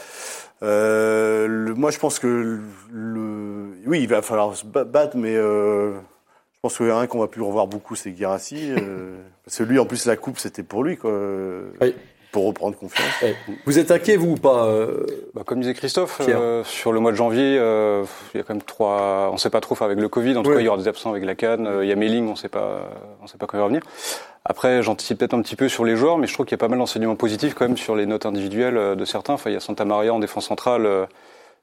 Euh, 0.62 1.46
le- 1.46 1.74
moi, 1.74 1.90
je 1.90 1.98
pense 1.98 2.18
que 2.18 2.26
le, 2.26 2.60
le- 2.92 3.72
oui, 3.86 4.00
il 4.02 4.08
va 4.08 4.22
falloir 4.22 4.54
se 4.54 4.64
ba- 4.64 4.84
battre, 4.84 5.16
mais 5.16 5.34
euh, 5.34 5.94
je 5.94 6.58
pense 6.62 6.76
qu'il 6.76 6.86
y 6.86 6.90
en 6.92 6.98
a 6.98 7.00
un 7.00 7.06
qu'on 7.06 7.18
va 7.20 7.28
plus 7.28 7.42
revoir 7.42 7.66
beaucoup, 7.66 7.96
c'est 7.96 8.10
Guirassi. 8.10 8.70
Euh, 8.70 9.16
parce 9.44 9.56
que 9.56 9.62
lui, 9.64 9.78
en 9.78 9.86
plus, 9.86 10.04
la 10.06 10.16
coupe, 10.16 10.38
c'était 10.38 10.62
pour 10.62 10.84
lui, 10.84 10.96
quoi, 10.96 11.10
Oui. 11.80 11.94
Pour 12.32 12.46
reprendre 12.46 12.76
confiance. 12.76 13.08
Eh, 13.22 13.34
Vous 13.66 13.78
êtes 13.78 13.90
inquiet, 13.90 14.16
vous, 14.16 14.32
ou 14.32 14.36
pas 14.36 14.66
euh, 14.66 15.04
Bah, 15.34 15.42
comme 15.44 15.60
disait 15.60 15.74
Christophe, 15.74 16.20
euh, 16.28 16.62
sur 16.64 16.92
le 16.92 17.00
mois 17.00 17.10
de 17.12 17.16
janvier, 17.16 17.56
euh, 17.58 18.04
il 18.34 18.38
y 18.38 18.40
a 18.40 18.44
quand 18.44 18.54
même 18.54 18.62
trois. 18.62 19.30
On 19.32 19.36
sait 19.36 19.50
pas 19.50 19.60
trop 19.60 19.74
faire 19.74 19.86
avec 19.86 19.98
le 19.98 20.08
Covid. 20.08 20.36
En 20.36 20.42
tout 20.42 20.50
Oui. 20.50 20.56
cas, 20.56 20.60
il 20.62 20.64
y 20.66 20.68
aura 20.68 20.78
des 20.78 20.88
absents 20.88 21.10
avec 21.10 21.24
la 21.24 21.34
Cannes. 21.34 21.66
Euh, 21.66 21.84
Il 21.84 21.88
y 21.88 21.92
a 21.92 21.96
Melling, 21.96 22.28
on 22.28 22.36
sait 22.36 22.48
pas, 22.48 22.88
on 23.22 23.26
sait 23.26 23.38
pas 23.38 23.46
quand 23.46 23.56
il 23.56 23.60
va 23.60 23.64
revenir. 23.64 23.82
Après, 24.44 24.82
j'anticipe 24.82 25.18
peut-être 25.18 25.34
un 25.34 25.42
petit 25.42 25.56
peu 25.56 25.68
sur 25.68 25.84
les 25.84 25.96
joueurs, 25.96 26.18
mais 26.18 26.26
je 26.26 26.34
trouve 26.34 26.46
qu'il 26.46 26.52
y 26.54 26.58
a 26.58 26.58
pas 26.58 26.68
mal 26.68 26.78
d'enseignements 26.78 27.16
positifs 27.16 27.54
quand 27.54 27.66
même 27.66 27.76
sur 27.76 27.94
les 27.96 28.06
notes 28.06 28.26
individuelles 28.26 28.76
euh, 28.76 28.94
de 28.94 29.04
certains. 29.04 29.34
Enfin, 29.34 29.50
il 29.50 29.54
y 29.54 29.56
a 29.56 29.60
Santa 29.60 29.84
Maria 29.84 30.14
en 30.14 30.18
défense 30.18 30.46
centrale. 30.46 30.88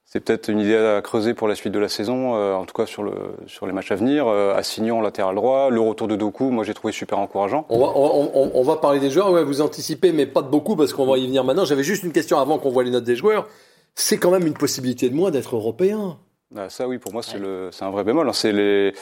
C'est 0.10 0.22
peut-être 0.22 0.48
une 0.50 0.60
idée 0.62 0.76
à 0.78 1.02
creuser 1.02 1.34
pour 1.34 1.50
la 1.50 1.56
suite 1.56 1.74
de 1.74 1.80
la 1.80 1.90
saison, 1.90 2.36
euh, 2.36 2.54
en 2.54 2.64
tout 2.66 2.74
cas 2.74 2.86
sur, 2.86 3.04
le, 3.04 3.12
sur 3.46 3.68
les 3.68 3.74
matchs 3.74 3.92
à 3.92 3.96
venir. 3.96 4.26
Euh, 4.28 4.56
Assignon, 4.56 5.02
latéral 5.02 5.36
droit. 5.36 5.70
Le 5.70 5.82
retour 5.82 6.08
de 6.08 6.16
Doku, 6.16 6.50
moi 6.50 6.64
j'ai 6.64 6.74
trouvé 6.74 6.94
super 6.94 7.20
encourageant. 7.20 7.66
on 7.70 7.78
va, 7.80 7.88
on, 7.94 8.32
on- 8.34 8.52
on 8.54 8.64
va 8.64 8.78
parler 8.78 9.00
des 9.02 9.10
joueurs, 9.12 9.32
ouais, 9.32 9.44
vous 9.44 9.60
anticipez, 9.62 10.14
mais 10.14 10.26
pas 10.26 10.42
de 10.42 10.48
beaucoup, 10.48 10.78
parce 10.78 10.94
qu'on 10.94 11.06
va 11.06 11.18
y 11.18 11.26
venir 11.28 11.44
maintenant. 11.44 11.66
J'avais 11.66 11.84
juste 11.84 12.04
une 12.04 12.14
question 12.14 12.40
avant 12.40 12.58
qu'on 12.58 12.70
voit 12.70 12.84
les 12.86 12.92
notes 12.92 13.04
des 13.04 13.18
joueurs. 13.18 13.48
C'est 13.96 14.18
quand 14.18 14.32
même 14.32 14.48
une 14.48 14.54
possibilité 14.54 15.10
de 15.10 15.16
moins 15.16 15.30
d'être 15.30 15.56
européen. 15.56 16.18
Ah, 16.56 16.70
ça, 16.70 16.88
oui, 16.88 16.98
pour 17.00 17.12
moi, 17.12 17.22
c'est 17.22 17.38
le, 17.40 17.68
c'est 17.74 17.84
un 17.84 17.90
vrai 17.92 18.06
bémol. 18.06 18.30
hein. 18.30 18.34
C'est 18.34 18.54
les, 18.54 18.94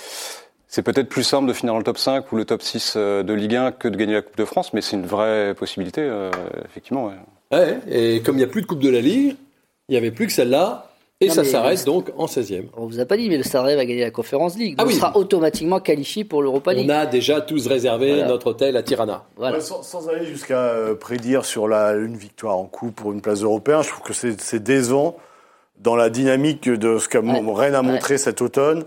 c'est 0.68 0.82
peut-être 0.82 1.08
plus 1.10 1.22
simple 1.24 1.48
de 1.48 1.54
finir 1.54 1.74
dans 1.74 1.78
le 1.78 1.84
top 1.84 2.00
5 2.00 2.32
ou 2.32 2.36
le 2.38 2.46
top 2.46 2.64
6 2.64 2.94
euh, 2.98 3.22
de 3.22 3.34
Ligue 3.34 3.56
1 3.56 3.72
que 3.74 3.88
de 3.88 3.96
gagner 3.96 4.14
la 4.14 4.24
Coupe 4.24 4.38
de 4.38 4.46
France, 4.46 4.74
mais 4.74 4.82
c'est 4.82 4.96
une 4.96 5.06
vraie 5.06 5.54
possibilité, 5.54 6.02
euh, 6.02 6.32
effectivement. 6.66 7.06
ouais. 7.08 7.14
Ouais, 7.52 7.78
et 7.88 8.22
comme 8.22 8.36
il 8.36 8.40
n'y 8.40 8.44
a 8.44 8.48
plus 8.48 8.64
de 8.64 8.68
Coupe 8.68 8.80
de 8.80 8.90
la 8.90 9.02
Ligue, 9.02 9.36
il 9.88 9.92
n'y 9.92 9.98
avait 9.98 10.10
plus 10.12 10.26
que 10.26 10.34
celle-là, 10.34 10.90
et 11.26 11.28
Non, 11.30 11.34
ça 11.36 11.44
s'arrête 11.44 11.86
donc 11.86 12.12
en 12.18 12.26
16e. 12.26 12.66
On 12.78 12.86
vous 12.88 13.00
a 13.00 13.06
pas 13.06 13.18
dit, 13.18 13.28
mais 13.30 13.38
le 13.38 13.44
Stade 13.44 13.62
Rennais 13.64 13.76
va 13.76 13.86
gagner 13.86 14.02
la 14.02 14.12
Conférence 14.12 14.58
League. 14.58 14.76
Ah 14.78 14.84
Donc, 14.84 14.88
oui. 14.90 14.96
il 14.96 15.00
sera 15.00 15.16
automatiquement 15.18 15.80
qualifié 15.80 16.24
pour 16.24 16.42
l'Europa 16.42 16.74
League. 16.74 16.88
On 16.90 16.94
a 16.94 17.06
déjà 17.06 17.42
tous 17.42 17.68
réservé 17.68 18.14
Voilà. 18.14 18.28
notre 18.28 18.48
hôtel 18.48 18.78
à 18.78 18.84
Tirana. 18.84 19.26
Voilà. 19.36 19.58
Ouais, 19.58 19.62
sans, 19.64 19.84
sans 19.84 20.08
aller 20.10 20.26
jusqu'à 20.26 20.60
euh, 20.60 20.96
prédire 20.96 21.46
sur 21.46 21.68
la, 21.68 21.94
une 21.94 22.16
victoire 22.18 22.58
en 22.58 22.66
coupe 22.66 22.96
pour 22.96 23.12
une 23.12 23.22
place 23.22 23.42
européenne, 23.42 23.82
je 23.84 23.90
trouve 23.90 24.04
que 24.04 24.14
c'est 24.14 24.40
c'est 24.42 24.64
décevant 24.64 25.16
dans 25.80 25.96
la 25.96 26.10
dynamique 26.10 26.70
de 26.70 26.98
ce 27.00 27.10
qu'a 27.10 27.20
Ouais. 27.20 27.42
Rennes 27.54 27.76
a 27.76 27.82
montré 27.82 28.18
cet 28.18 28.42
automne. 28.42 28.84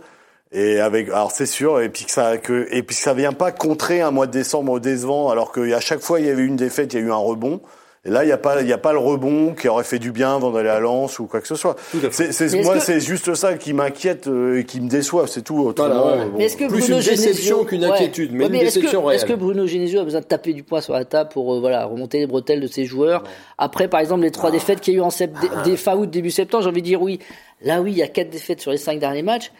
Et 0.51 0.81
avec, 0.81 1.09
alors 1.09 1.31
c'est 1.31 1.45
sûr, 1.45 1.79
et 1.83 1.91
puis 1.91 2.07
que 2.07 2.11
ça, 2.11 2.39
que, 2.39 2.67
et 2.71 2.83
puis 2.83 2.97
que 2.97 3.03
ça 3.03 3.13
vient 3.13 3.35
pas 3.35 3.53
contrer 3.53 4.01
un 4.01 4.11
mois 4.11 4.27
de 4.27 4.33
décembre 4.33 4.81
décevant, 4.81 5.29
alors 5.29 5.53
qu'à 5.53 5.81
chaque 5.81 6.01
fois 6.01 6.21
il 6.21 6.27
y 6.27 6.31
avait 6.31 6.43
une 6.45 6.57
défaite, 6.57 6.95
il 6.95 7.01
y 7.01 7.03
a 7.03 7.05
eu 7.07 7.11
un 7.13 7.17
rebond. 7.17 7.61
Et 8.05 8.11
là, 8.11 8.23
il 8.23 8.27
n'y 8.27 8.33
a 8.33 8.39
pas, 8.39 8.63
il 8.63 8.69
y 8.69 8.73
a 8.73 8.79
pas 8.79 8.93
le 8.93 8.99
rebond 8.99 9.55
qui 9.55 9.69
aurait 9.69 9.83
fait 9.85 9.99
du 9.99 10.13
bien 10.13 10.37
avant 10.37 10.51
d'aller 10.53 10.69
à 10.69 10.79
Lens 10.81 11.19
ou 11.19 11.27
quoi 11.27 11.41
que 11.41 11.49
ce 11.49 11.57
soit. 11.57 11.75
Tout 11.91 11.99
à 12.05 12.11
fait. 12.11 12.33
C'est, 12.33 12.63
moi, 12.63 12.75
que- 12.75 12.81
c'est 12.81 13.01
juste 13.01 13.35
ça 13.35 13.55
qui 13.55 13.73
m'inquiète 13.73 14.29
euh, 14.29 14.61
et 14.61 14.65
qui 14.65 14.81
me 14.81 14.89
déçoit, 14.89 15.27
c'est 15.27 15.43
tout. 15.43 15.59
Autrement, 15.59 16.03
Voilà, 16.03 16.17
ouais. 16.25 16.31
bon. 16.31 16.39
Mais 16.39 16.45
est-ce 16.45 16.57
que 16.57 16.69
Plus 16.69 16.79
Bruno 16.81 16.97
une 17.01 17.03
déception 17.05 17.57
Genesio- 17.59 17.65
qu'une 17.67 17.85
Ouais. 17.85 17.91
inquiétude, 17.91 18.31
mais 18.33 18.45
Ouais, 18.45 18.49
une 18.51 18.55
est-ce 18.55 18.77
que- 18.77 18.81
déception 18.81 19.11
Est-ce 19.11 19.25
que 19.25 19.29
réelle. 19.33 19.41
Bruno 19.41 19.67
Genesio 19.67 20.01
a 20.01 20.05
besoin 20.05 20.21
de 20.21 20.27
taper 20.27 20.53
du 20.53 20.63
poing 20.63 20.81
sur 20.81 20.95
la 20.95 21.05
table 21.05 21.31
pour 21.33 21.53
euh, 21.55 21.61
voilà 21.61 21.85
remonter 21.87 22.19
les 22.21 22.27
bretelles 22.29 22.61
de 22.61 22.69
ses 22.69 22.85
joueurs 22.85 23.25
Après, 23.59 23.89
par 23.89 23.99
exemple, 24.01 24.23
les 24.23 24.31
trois 24.31 24.51
défaites 24.53 24.81
qu'il 24.81 24.95
y 24.95 24.97
a 24.97 25.01
eu 25.01 25.03
en 25.03 25.11
sept, 25.11 25.33
des 25.65 25.77
fin 25.77 25.97
août, 25.97 26.09
début 26.09 26.31
septembre, 26.31 26.63
j'ai 26.63 26.71
envie 26.71 26.83
de 26.83 26.87
dire 26.87 27.03
oui. 27.03 27.19
Là, 27.63 27.81
oui, 27.83 27.91
il 27.91 27.99
y 27.99 28.03
a 28.03 28.09
quatre 28.09 28.31
défaites 28.31 28.61
sur 28.61 28.71
les 28.71 28.77
cinq 28.79 29.01
derniers 29.01 29.23
matchs. 29.23 29.51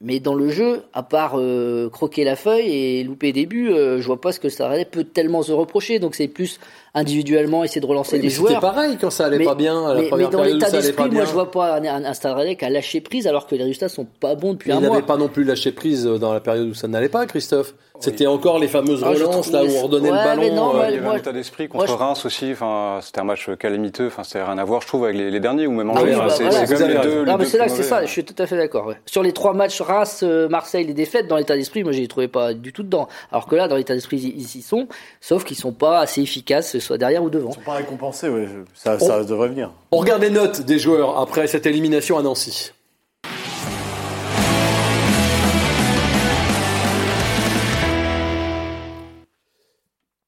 Mais 0.00 0.18
dans 0.20 0.34
le 0.34 0.50
jeu, 0.50 0.82
à 0.92 1.02
part 1.02 1.38
euh, 1.38 1.88
croquer 1.88 2.24
la 2.24 2.36
feuille 2.36 2.68
et 2.68 3.04
louper 3.04 3.32
des 3.32 3.46
buts, 3.46 3.70
euh, 3.70 4.00
je 4.00 4.06
vois 4.06 4.20
pas 4.20 4.32
ce 4.32 4.40
que 4.40 4.48
ça 4.50 4.68
peut 4.90 5.04
tellement 5.04 5.42
se 5.42 5.52
reprocher. 5.52 5.98
Donc 6.00 6.14
c'est 6.14 6.28
plus 6.28 6.58
individuellement 6.94 7.64
essayer 7.64 7.80
de 7.80 7.86
relancer 7.86 8.16
Oui, 8.16 8.22
des 8.22 8.26
mais 8.28 8.30
C'était 8.34 8.48
joueurs. 8.48 8.60
pareil 8.60 8.96
quand 9.00 9.10
ça 9.10 9.26
allait 9.26 9.38
Mais- 9.38 9.44
pas 9.44 9.54
bien, 9.54 9.84
à 9.86 9.94
la 9.94 10.00
mais, 10.02 10.08
première 10.08 10.28
mais 10.30 10.36
dans 10.36 10.42
l'état 10.44 10.70
d'esprit, 10.70 11.10
moi 11.10 11.24
je 11.24 11.32
vois 11.32 11.50
pas 11.50 11.74
un, 11.76 11.84
un, 11.84 12.04
un 12.04 12.14
Stade 12.14 12.36
Rennais 12.36 12.56
qui 12.56 12.64
a 12.64 12.70
lâché 12.70 13.00
prise 13.00 13.26
alors 13.26 13.46
que 13.46 13.54
les 13.54 13.62
résultats 13.64 13.88
sont 13.88 14.06
pas 14.20 14.34
bons 14.34 14.52
depuis 14.52 14.68
Mais 14.70 14.76
un 14.76 14.80
il 14.80 14.86
mois. 14.86 14.96
n'avait 14.96 15.06
pas 15.06 15.16
non 15.16 15.28
plus 15.28 15.44
lâché 15.44 15.72
prise 15.72 16.04
dans 16.04 16.32
la 16.32 16.40
période 16.40 16.68
où 16.68 16.74
ça 16.74 16.86
n'allait 16.88 17.08
pas, 17.08 17.26
Christophe. 17.26 17.74
C'était 18.00 18.26
encore 18.26 18.58
les 18.58 18.66
fameuses 18.66 19.02
Ah, 19.04 19.10
relances, 19.10 19.52
là 19.52 19.64
où 19.64 19.68
on 19.68 19.82
redonnait 19.82 20.10
Ouais, 20.10 20.18
le 20.18 20.24
ballon. 20.24 20.42
mais 20.42 20.50
non, 20.50 20.74
euh, 20.76 20.84
Il 20.88 20.94
y 20.96 20.98
avait 20.98 21.06
un 21.06 21.14
état 21.16 21.32
d'esprit 21.32 21.68
contre 21.68 21.86
moi, 21.86 21.96
Reims 21.96 22.26
aussi. 22.26 22.50
Enfin, 22.50 22.98
c'était 23.00 23.20
un 23.20 23.24
match 23.24 23.48
calamiteux. 23.56 24.08
Enfin, 24.08 24.24
c'était 24.24 24.42
rien 24.42 24.58
à 24.58 24.64
voir, 24.64 24.82
je 24.82 24.88
trouve, 24.88 25.04
avec 25.04 25.16
les, 25.16 25.30
les 25.30 25.38
derniers 25.40 25.68
ou 25.68 25.70
même 25.70 25.88
en 25.90 25.94
Ah 25.94 26.02
oui, 26.02 26.10
bah 26.12 26.26
c'est 26.28 26.42
voilà, 26.44 26.66
c'est 26.66 26.88
les 26.88 26.98
deux. 26.98 27.24
Non, 27.24 27.36
mais 27.38 27.44
là 27.56 27.68
c'est 27.68 27.84
ça, 27.84 28.04
je 28.04 28.10
suis 28.10 28.24
tout 28.24 28.34
à 28.42 28.46
fait 28.46 28.56
d'accord. 28.56 28.86
ouais. 28.88 28.96
Sur 29.06 29.22
les 29.22 29.32
trois 29.32 29.54
matchs 29.54 29.80
Reims, 29.80 30.20
euh, 30.24 30.48
Marseille, 30.48 30.84
les 30.84 30.92
défaites, 30.92 31.28
dans 31.28 31.36
l'état 31.36 31.54
d'esprit, 31.56 31.84
moi 31.84 31.92
je 31.92 32.00
les 32.00 32.08
trouvais 32.08 32.26
pas 32.28 32.52
du 32.52 32.72
tout 32.72 32.82
dedans. 32.82 33.06
Alors 33.30 33.46
que 33.46 33.54
là, 33.54 33.68
dans 33.68 33.76
l'état 33.76 33.94
d'esprit, 33.94 34.16
ils 34.18 34.40
ils 34.40 34.58
y 34.58 34.62
sont, 34.62 34.88
sauf 35.20 35.44
qu'ils 35.44 35.56
sont 35.56 35.72
pas 35.72 36.00
assez 36.00 36.20
efficaces, 36.20 36.76
soit 36.84 36.98
derrière 36.98 37.22
ou 37.24 37.30
devant. 37.30 37.50
Ils 37.50 37.54
sont 37.54 37.60
pas 37.60 37.72
récompensés, 37.74 38.28
ouais. 38.28 38.46
Ça, 38.74 38.98
ça 38.98 39.24
devrait 39.24 39.48
venir. 39.48 39.72
On 39.90 39.98
regarde 39.98 40.22
les 40.22 40.30
notes 40.30 40.62
des 40.62 40.78
joueurs 40.78 41.18
après 41.18 41.46
cette 41.46 41.66
élimination 41.66 42.18
à 42.18 42.22
Nancy. 42.22 42.70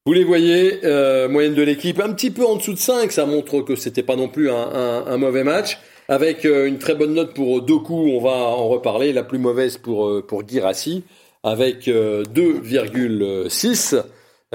Vous 0.05 0.13
les 0.13 0.23
voyez, 0.23 0.79
euh, 0.85 1.27
moyenne 1.27 1.53
de 1.53 1.61
l'équipe 1.61 1.99
un 1.99 2.13
petit 2.13 2.31
peu 2.31 2.45
en 2.45 2.55
dessous 2.55 2.73
de 2.73 2.79
5, 2.79 3.11
ça 3.11 3.25
montre 3.25 3.59
que 3.61 3.75
c'était 3.75 4.03
pas 4.03 4.15
non 4.15 4.29
plus 4.29 4.49
un, 4.49 4.55
un- 4.55 5.05
un 5.07 5.17
mauvais 5.17 5.43
match. 5.43 5.79
Avec 6.09 6.45
euh, 6.45 6.65
une 6.67 6.77
très 6.77 6.95
bonne 6.95 7.13
note 7.13 7.33
pour 7.33 7.61
Doku, 7.61 7.93
on 7.93 8.21
va 8.21 8.29
en 8.31 8.69
reparler, 8.69 9.11
la 9.11 9.23
plus 9.23 9.39
mauvaise 9.39 9.77
pour, 9.77 10.07
euh, 10.07 10.23
pour 10.25 10.47
Girassi, 10.47 11.03
avec 11.43 11.89
euh, 11.89 12.23
2,6. 12.33 14.01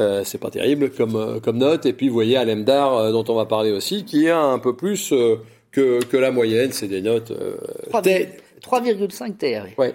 Euh, 0.01 0.23
c'est 0.25 0.39
pas 0.39 0.51
terrible 0.51 0.91
comme, 0.91 1.17
euh, 1.17 1.41
comme 1.41 1.59
note. 1.59 1.85
Et 1.87 1.93
puis 1.93 2.09
vous 2.09 2.15
voyez 2.15 2.37
Alemdar, 2.37 2.97
euh, 2.97 3.13
dont 3.13 3.25
on 3.29 3.35
va 3.35 3.45
parler 3.47 3.71
aussi, 3.73 4.05
qui 4.05 4.29
a 4.29 4.39
un 4.41 4.59
peu 4.59 4.75
plus 4.75 5.13
euh, 5.13 5.37
que, 5.71 6.03
que 6.05 6.17
la 6.17 6.31
moyenne. 6.31 6.73
C'est 6.73 6.89
des 6.89 7.03
notes... 7.03 7.31
euh, 7.31 7.57
3,5 7.91 8.03
tête- 8.03 8.43
3,5 8.63 9.37
TR. 9.37 9.65
oui. 9.67 9.71
Ouais. 9.79 9.95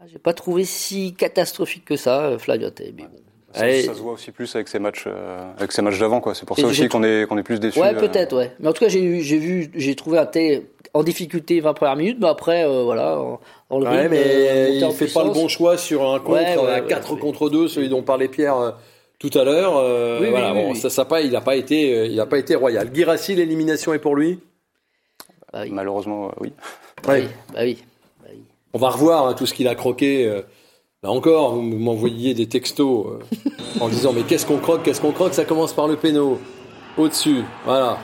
Ah, 0.00 0.04
J'ai 0.10 0.18
pas 0.18 0.32
trouvé 0.32 0.64
si 0.64 1.14
catastrophique 1.14 1.84
que 1.84 1.96
ça, 1.96 2.36
Flavio 2.38 2.70
Teh, 2.70 2.92
mais 2.96 3.02
bon. 3.04 3.18
Ça, 3.54 3.64
Allez. 3.64 3.82
ça 3.82 3.92
se 3.92 4.00
voit 4.00 4.12
aussi 4.14 4.30
plus 4.32 4.52
avec 4.56 4.66
ces 4.68 4.78
matchs, 4.78 5.04
euh, 5.06 5.52
avec 5.58 5.72
ces 5.72 5.82
matchs 5.82 5.98
d'avant, 5.98 6.20
quoi. 6.22 6.34
C'est 6.34 6.46
pour 6.46 6.58
Et 6.58 6.62
ça 6.62 6.68
aussi 6.68 6.88
qu'on 6.88 7.04
est, 7.04 7.26
qu'on 7.28 7.36
est 7.36 7.42
plus 7.42 7.60
déçus. 7.60 7.78
Ouais, 7.78 7.94
euh. 7.94 8.00
peut-être, 8.00 8.34
ouais. 8.34 8.50
Mais 8.60 8.68
en 8.68 8.72
tout 8.72 8.82
cas, 8.82 8.88
j'ai 8.88 9.00
vu, 9.20 9.70
j'ai 9.74 9.94
trouvé 9.94 10.16
un 10.18 10.24
Teh 10.24 10.66
en 10.94 11.02
difficulté 11.02 11.60
20 11.60 11.74
premières 11.74 11.96
minutes, 11.96 12.16
mais 12.18 12.28
après, 12.28 12.64
euh, 12.64 12.82
voilà, 12.82 13.18
en, 13.20 13.40
en 13.68 13.78
le 13.78 13.84
Ouais, 13.86 14.00
rythme, 14.02 14.10
mais 14.12 14.22
euh, 14.24 14.68
il 14.88 14.92
fait 14.92 15.06
pas 15.12 15.22
le 15.24 15.30
bon 15.30 15.48
choix 15.48 15.76
sur 15.76 16.02
un 16.02 16.18
contre 16.18 16.30
Ouais, 16.40 16.56
ouais, 16.56 16.70
à 16.70 16.80
ouais, 16.82 16.86
4 16.88 17.12
ouais. 17.12 17.20
contre 17.20 17.50
2, 17.50 17.68
celui 17.68 17.90
dont 17.90 18.02
parlait 18.02 18.28
Pierre 18.28 18.56
euh, 18.56 18.70
tout 19.22 19.38
à 19.38 19.44
l'heure. 19.44 19.76
Euh, 19.76 20.18
Oui, 20.18 20.26
oui, 20.26 20.30
voilà, 20.30 20.52
oui, 20.52 20.62
bon, 20.62 20.72
oui. 20.72 20.76
ça, 20.76 20.90
ça 20.90 21.04
pas, 21.04 21.20
il 21.22 21.34
a 21.36 21.40
pas 21.40 21.54
été, 21.56 21.94
euh, 21.96 22.06
il 22.06 22.18
a 22.18 22.26
pas 22.26 22.38
été 22.38 22.54
royal. 22.56 22.90
Girassi, 22.92 23.34
l'élimination 23.34 23.94
est 23.94 23.98
pour 24.00 24.16
lui? 24.16 24.40
Bah 25.52 25.60
oui. 25.62 25.70
Malheureusement, 25.70 26.28
euh, 26.28 26.32
oui. 26.40 26.52
Bah 27.06 27.14
oui, 27.14 27.28
bah 27.54 27.60
oui. 27.62 27.78
Bah 28.20 28.28
oui. 28.32 28.40
On 28.74 28.78
va 28.78 28.90
revoir 28.90 29.28
hein, 29.28 29.34
tout 29.34 29.46
ce 29.46 29.54
qu'il 29.54 29.68
a 29.68 29.74
croqué. 29.74 30.42
Là 31.04 31.10
encore, 31.10 31.54
vous 31.56 31.62
m'envoyiez 31.62 32.32
des 32.32 32.46
textos 32.46 33.06
euh, 33.06 33.40
en 33.80 33.88
disant 33.88 34.12
mais 34.12 34.22
qu'est-ce 34.22 34.46
qu'on 34.46 34.58
croque, 34.58 34.84
qu'est-ce 34.84 35.00
qu'on 35.00 35.10
croque? 35.12 35.34
Ça 35.34 35.44
commence 35.44 35.72
par 35.72 35.88
le 35.88 35.96
péno. 35.96 36.38
Au-dessus, 36.96 37.42
voilà. 37.64 37.98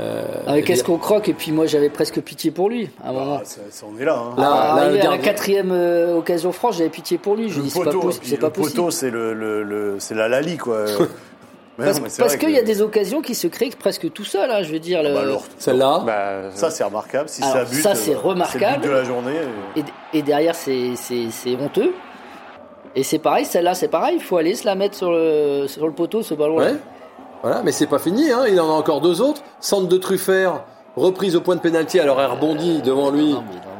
Euh, 0.00 0.22
Ah, 0.46 0.60
qu'est-ce 0.62 0.82
qu'on 0.84 0.96
croque 0.98 1.28
Et 1.28 1.34
puis 1.34 1.52
moi, 1.52 1.66
j'avais 1.66 1.90
presque 1.90 2.20
pitié 2.22 2.50
pour 2.50 2.68
lui, 2.70 2.88
à 3.04 3.10
un 3.10 3.12
moment. 3.12 3.38
Ah, 3.40 3.44
ça, 3.44 3.60
ça, 3.70 3.86
on 3.92 3.98
est 4.00 4.04
là. 4.04 4.16
Hein. 4.16 4.34
Là, 4.40 4.50
Ah, 4.50 4.76
là, 4.76 4.82
arrivé 4.82 4.98
le 5.02 5.06
à 5.06 5.10
la 5.10 5.18
quatrième 5.18 5.72
euh, 5.72 6.16
occasion 6.16 6.52
franche, 6.52 6.78
j'avais 6.78 6.88
pitié 6.90 7.18
pour 7.18 7.36
lui. 7.36 7.50
Je 7.50 7.56
le 7.58 7.64
dis 7.64 7.70
c'est 7.70 7.84
pas, 7.84 7.90
c'est 7.90 7.98
possible. 8.38 8.48
poteau, 8.52 8.90
c'est 8.90 9.10
le, 9.10 9.34
le, 9.34 9.62
le- 9.62 9.96
c'est 9.98 10.14
la 10.14 10.28
Lali, 10.28 10.56
quoi. 10.56 10.84
Mais 11.78 11.86
Parce, 11.86 11.96
non, 11.98 12.02
mais 12.04 12.08
c'est 12.10 12.20
parce 12.22 12.34
vrai 12.34 12.38
qu'il 12.40 12.48
que- 12.50 12.54
y 12.54 12.58
a 12.58 12.62
des 12.62 12.82
occasions 12.82 13.22
qui 13.22 13.34
se 13.34 13.46
créent 13.46 13.70
presque 13.70 14.12
tout 14.12 14.24
seul, 14.24 14.50
hein, 14.50 14.62
je 14.62 14.70
veux 14.70 14.78
dire. 14.80 15.02
le- 15.02 15.14
Bah 15.14 15.22
Celle-là. 15.56 16.02
Bah, 16.04 16.50
ça, 16.54 16.68
c'est 16.70 16.84
remarquable. 16.84 17.28
Si 17.30 17.42
Alors, 17.42 17.54
ça 17.54 17.64
bute, 17.64 17.82
ça, 17.82 17.94
c'est 17.94 18.14
euh, 18.14 18.18
remarquable. 18.18 18.64
C'est 18.64 18.74
le 18.76 18.82
but 18.82 18.88
de 18.88 18.92
la 18.92 19.04
journée. 19.04 19.36
et, 19.76 20.18
et 20.18 20.20
derrière, 20.22 20.54
c'est 20.54 20.90
c'est- 20.96 21.30
c'est 21.30 21.56
honteux. 21.56 21.92
Et 22.96 23.02
c'est 23.02 23.18
pareil, 23.20 23.46
celle-là, 23.46 23.72
c'est 23.74 23.88
pareil. 23.88 24.16
Il 24.16 24.22
faut 24.22 24.36
aller 24.36 24.56
se 24.56 24.66
la 24.66 24.74
mettre 24.74 24.94
sur 24.96 25.10
le, 25.10 25.66
sur 25.68 25.86
le 25.86 25.92
poteau, 25.94 26.22
ce 26.22 26.34
ballon-là. 26.34 26.72
Ouais. 26.72 26.76
Voilà, 27.42 27.62
mais 27.62 27.72
c'est 27.72 27.86
pas 27.86 27.98
fini, 27.98 28.30
hein. 28.30 28.44
il 28.48 28.60
en 28.60 28.68
a 28.68 28.72
encore 28.72 29.00
deux 29.00 29.20
autres. 29.22 29.42
Centre 29.60 29.88
de 29.88 29.96
Truffert, 29.96 30.64
reprise 30.96 31.36
au 31.36 31.40
point 31.40 31.56
de 31.56 31.60
pénalty, 31.60 31.98
alors 31.98 32.20
elle 32.20 32.30
rebondit 32.30 32.82
devant 32.82 33.10
lui, 33.10 33.34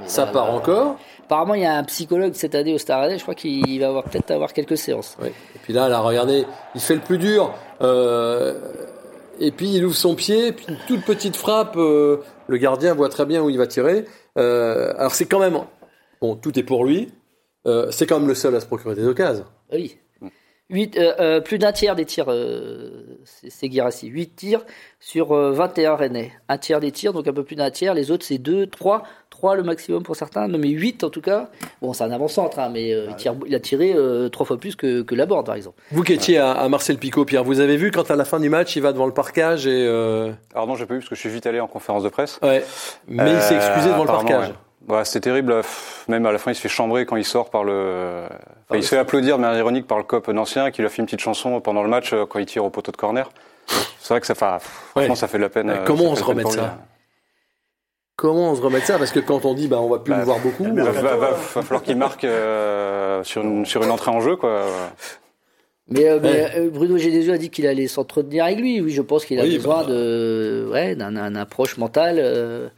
ça 0.07 0.27
part 0.27 0.51
encore. 0.53 0.97
Apparemment, 1.25 1.55
il 1.55 1.63
y 1.63 1.67
a 1.67 1.75
un 1.77 1.85
psychologue 1.85 2.33
cette 2.35 2.55
année 2.57 2.75
au 2.75 2.79
Stade. 2.79 3.17
Je 3.17 3.23
crois 3.23 3.35
qu'il 3.37 3.79
va 3.81 3.89
avoir 3.89 4.03
peut-être 4.05 4.31
avoir 4.33 4.53
quelques 4.53 4.77
séances. 4.77 5.17
Ouais. 5.23 5.29
Et 5.55 5.59
puis 5.63 5.73
là, 5.73 5.89
là, 5.89 6.01
regardez, 6.01 6.45
il 6.75 6.81
fait 6.81 6.95
le 6.97 7.01
plus 7.01 7.19
dur. 7.19 7.53
euh, 7.83 8.59
et 9.39 9.53
puis 9.53 9.75
il 9.75 9.85
ouvre 9.85 9.95
son 9.97 10.15
pied, 10.15 10.53
puis 10.53 10.67
une 10.69 10.77
toute 10.89 11.05
petite 11.05 11.37
frappe. 11.37 11.77
euh, 11.77 12.19
le 12.49 12.57
gardien 12.57 12.95
voit 12.95 13.09
très 13.09 13.27
bien 13.27 13.43
où 13.43 13.49
il 13.49 13.59
va 13.59 13.67
tirer. 13.67 14.05
Euh, 14.39 14.93
alors 14.99 15.15
c'est 15.15 15.27
quand 15.27 15.39
même, 15.39 15.59
bon, 16.21 16.35
tout 16.37 16.59
est 16.59 16.63
pour 16.65 16.85
lui. 16.85 17.13
euh, 17.67 17.91
c'est 17.91 18.07
quand 18.07 18.19
même 18.19 18.29
le 18.29 18.35
seul 18.35 18.55
à 18.57 18.61
se 18.61 18.67
procurer 18.67 18.95
des 18.97 19.07
occasions. 19.07 19.45
Oui. 19.73 19.99
Euh, 20.73 21.13
euh, 21.21 21.41
plus 21.41 21.59
d'un 21.59 21.73
tiers 21.73 21.97
des 21.97 22.05
tirs, 22.05 22.27
euh, 22.29 23.19
c'est 23.25 23.69
Guirassi. 23.69 24.07
8 24.07 24.37
tirs 24.37 24.61
sur 25.01 25.33
euh, 25.33 25.51
21 25.53 25.97
Rennais. 25.97 26.33
Un 26.49 26.59
tiers 26.59 26.81
des 26.81 26.93
tirs, 26.93 27.13
donc 27.13 27.27
un 27.27 27.33
peu 27.33 27.43
plus 27.45 27.57
d'un 27.57 27.71
tiers. 27.71 27.93
Les 27.95 28.11
autres, 28.11 28.25
c'est 28.25 28.39
2, 28.39 28.67
3. 28.67 29.03
3 29.31 29.55
le 29.57 29.63
maximum 29.63 30.03
pour 30.03 30.17
certains, 30.17 30.49
non, 30.49 30.59
mais 30.59 30.69
8 30.69 31.03
en 31.05 31.11
tout 31.11 31.21
cas. 31.23 31.49
Bon, 31.81 31.93
c'est 31.93 32.05
un 32.05 32.11
avant-centre, 32.11 32.59
hein, 32.59 32.69
mais 32.73 32.93
euh, 32.93 33.07
il, 33.09 33.17
tire- 33.17 33.35
il 33.47 33.55
a 33.55 33.61
tiré 33.61 33.95
euh, 33.95 34.29
trois 34.29 34.45
fois 34.45 34.59
plus 34.59 34.77
que, 34.77 35.03
que 35.03 35.15
Laborde, 35.15 35.47
par 35.47 35.55
exemple. 35.55 35.81
Vous 35.93 36.03
qui 36.03 36.13
étiez 36.13 36.39
à, 36.39 36.51
à 36.53 36.69
Marcel 36.69 36.99
Picot, 36.99 37.25
Pierre, 37.25 37.43
vous 37.45 37.61
avez 37.61 37.77
vu 37.77 37.91
quand 37.91 38.11
à 38.11 38.17
la 38.17 38.25
fin 38.25 38.39
du 38.39 38.49
match, 38.51 38.77
il 38.77 38.83
va 38.83 38.93
devant 38.93 39.07
le 39.07 39.15
parquage 39.15 39.67
et 39.67 39.87
euh, 39.87 40.31
Alors 40.55 40.67
non, 40.67 40.75
j'ai 40.77 40.85
pas 40.87 40.95
vu 40.95 41.01
parce 41.01 41.09
que 41.09 41.15
je 41.15 41.21
suis 41.21 41.31
vite 41.31 41.47
allé 41.47 41.59
en 41.61 41.69
conférence 41.69 42.03
de 42.03 42.09
presse. 42.11 42.39
ouais, 42.43 42.63
mais 43.09 43.33
il 43.33 43.41
s'est 43.41 43.55
excusé 43.57 43.89
devant 43.89 44.05
le 44.05 44.11
ouais. 44.11 44.53
Ouais, 44.89 45.05
c'était 45.05 45.21
terrible. 45.21 45.61
Même 46.09 46.25
à 46.27 46.33
la 46.33 46.39
fin, 46.39 46.51
il 46.53 46.55
se 46.55 46.61
fait 46.61 46.69
chambrer 46.69 47.07
quand 47.07 47.17
il 47.17 47.25
sort 47.25 47.51
par 47.51 47.65
le. 47.65 48.25
Enfin, 48.69 48.77
il 48.79 48.83
se 48.83 48.89
fait 48.89 48.99
applaudir 48.99 49.37
de 49.37 49.43
manière 49.43 49.59
ironique 49.59 49.87
par 49.87 49.99
le 49.99 50.05
cop 50.05 50.27
nancien 50.29 50.71
qui 50.71 50.81
lui 50.81 50.87
a 50.87 50.91
fait 50.91 50.99
une 50.99 51.07
petite 51.07 51.21
chanson 51.21 51.61
pendant 51.61 51.83
le 51.83 51.89
match 51.89 52.13
euh, 52.13 52.25
quand 52.27 52.39
il 52.39 52.47
tire 52.47 52.65
au 52.65 52.71
poteau 52.71 52.91
de 52.93 52.97
corner. 52.97 53.31
C'est 54.01 54.15
vrai 54.15 54.21
que 54.21 54.27
ça 54.27 54.35
fait. 54.35 54.45
Franchement, 54.61 55.11
Ouais. 55.13 55.17
ça 55.17 55.29
fait 55.29 55.37
de 55.39 55.43
la 55.43 55.49
peine. 55.51 55.71
Ouais, 55.71 55.81
comment 55.85 56.05
on 56.05 56.17
se 56.17 56.25
remet 56.25 56.45
ça. 56.45 56.79
Comment 58.17 58.51
on 58.53 58.55
se 58.57 58.61
remet 58.61 58.81
de 58.81 58.85
ça 58.85 58.99
Parce 58.99 59.13
que 59.13 59.21
quand 59.21 59.45
on 59.45 59.55
dit, 59.55 59.67
bah, 59.69 59.79
on 59.81 59.89
va 59.89 59.99
plus 59.99 60.11
Bah, 60.13 60.19
le 60.19 60.25
voir 60.25 60.39
beaucoup. 60.41 60.65
mais 60.65 60.83
euh, 60.83 60.91
Va, 60.91 61.01
va- 61.03 61.17
va- 61.17 61.31
va 61.31 61.63
falloir 61.63 61.83
qu'il 61.83 61.97
marque 61.97 62.25
euh, 62.25 63.23
sur, 63.25 63.43
une, 63.43 63.65
sur 63.65 63.83
une 63.83 63.91
entrée 63.91 64.11
en 64.11 64.21
jeu, 64.21 64.37
quoi. 64.37 64.63
Mais, 65.89 66.07
euh, 66.09 66.19
mais, 66.23 66.69
Bruno 66.69 66.99
Genesio 66.99 67.33
a 67.33 67.39
dit 67.39 67.49
qu'il 67.51 67.67
allait 67.67 67.87
s'entretenir 67.89 68.45
avec 68.45 68.59
lui. 68.59 68.81
Oui, 68.81 68.91
je 68.93 69.01
pense 69.03 69.25
qu'il 69.25 69.41
a 69.41 69.43
Oui, 69.45 69.57
besoin 69.57 69.83
bah. 69.85 69.91
de, 69.91 70.69
ouais, 70.71 70.95
d'un 70.97 71.13
d'un 71.13 71.35
approche 71.35 71.79
mentale 71.79 72.17
euh, 72.19 72.69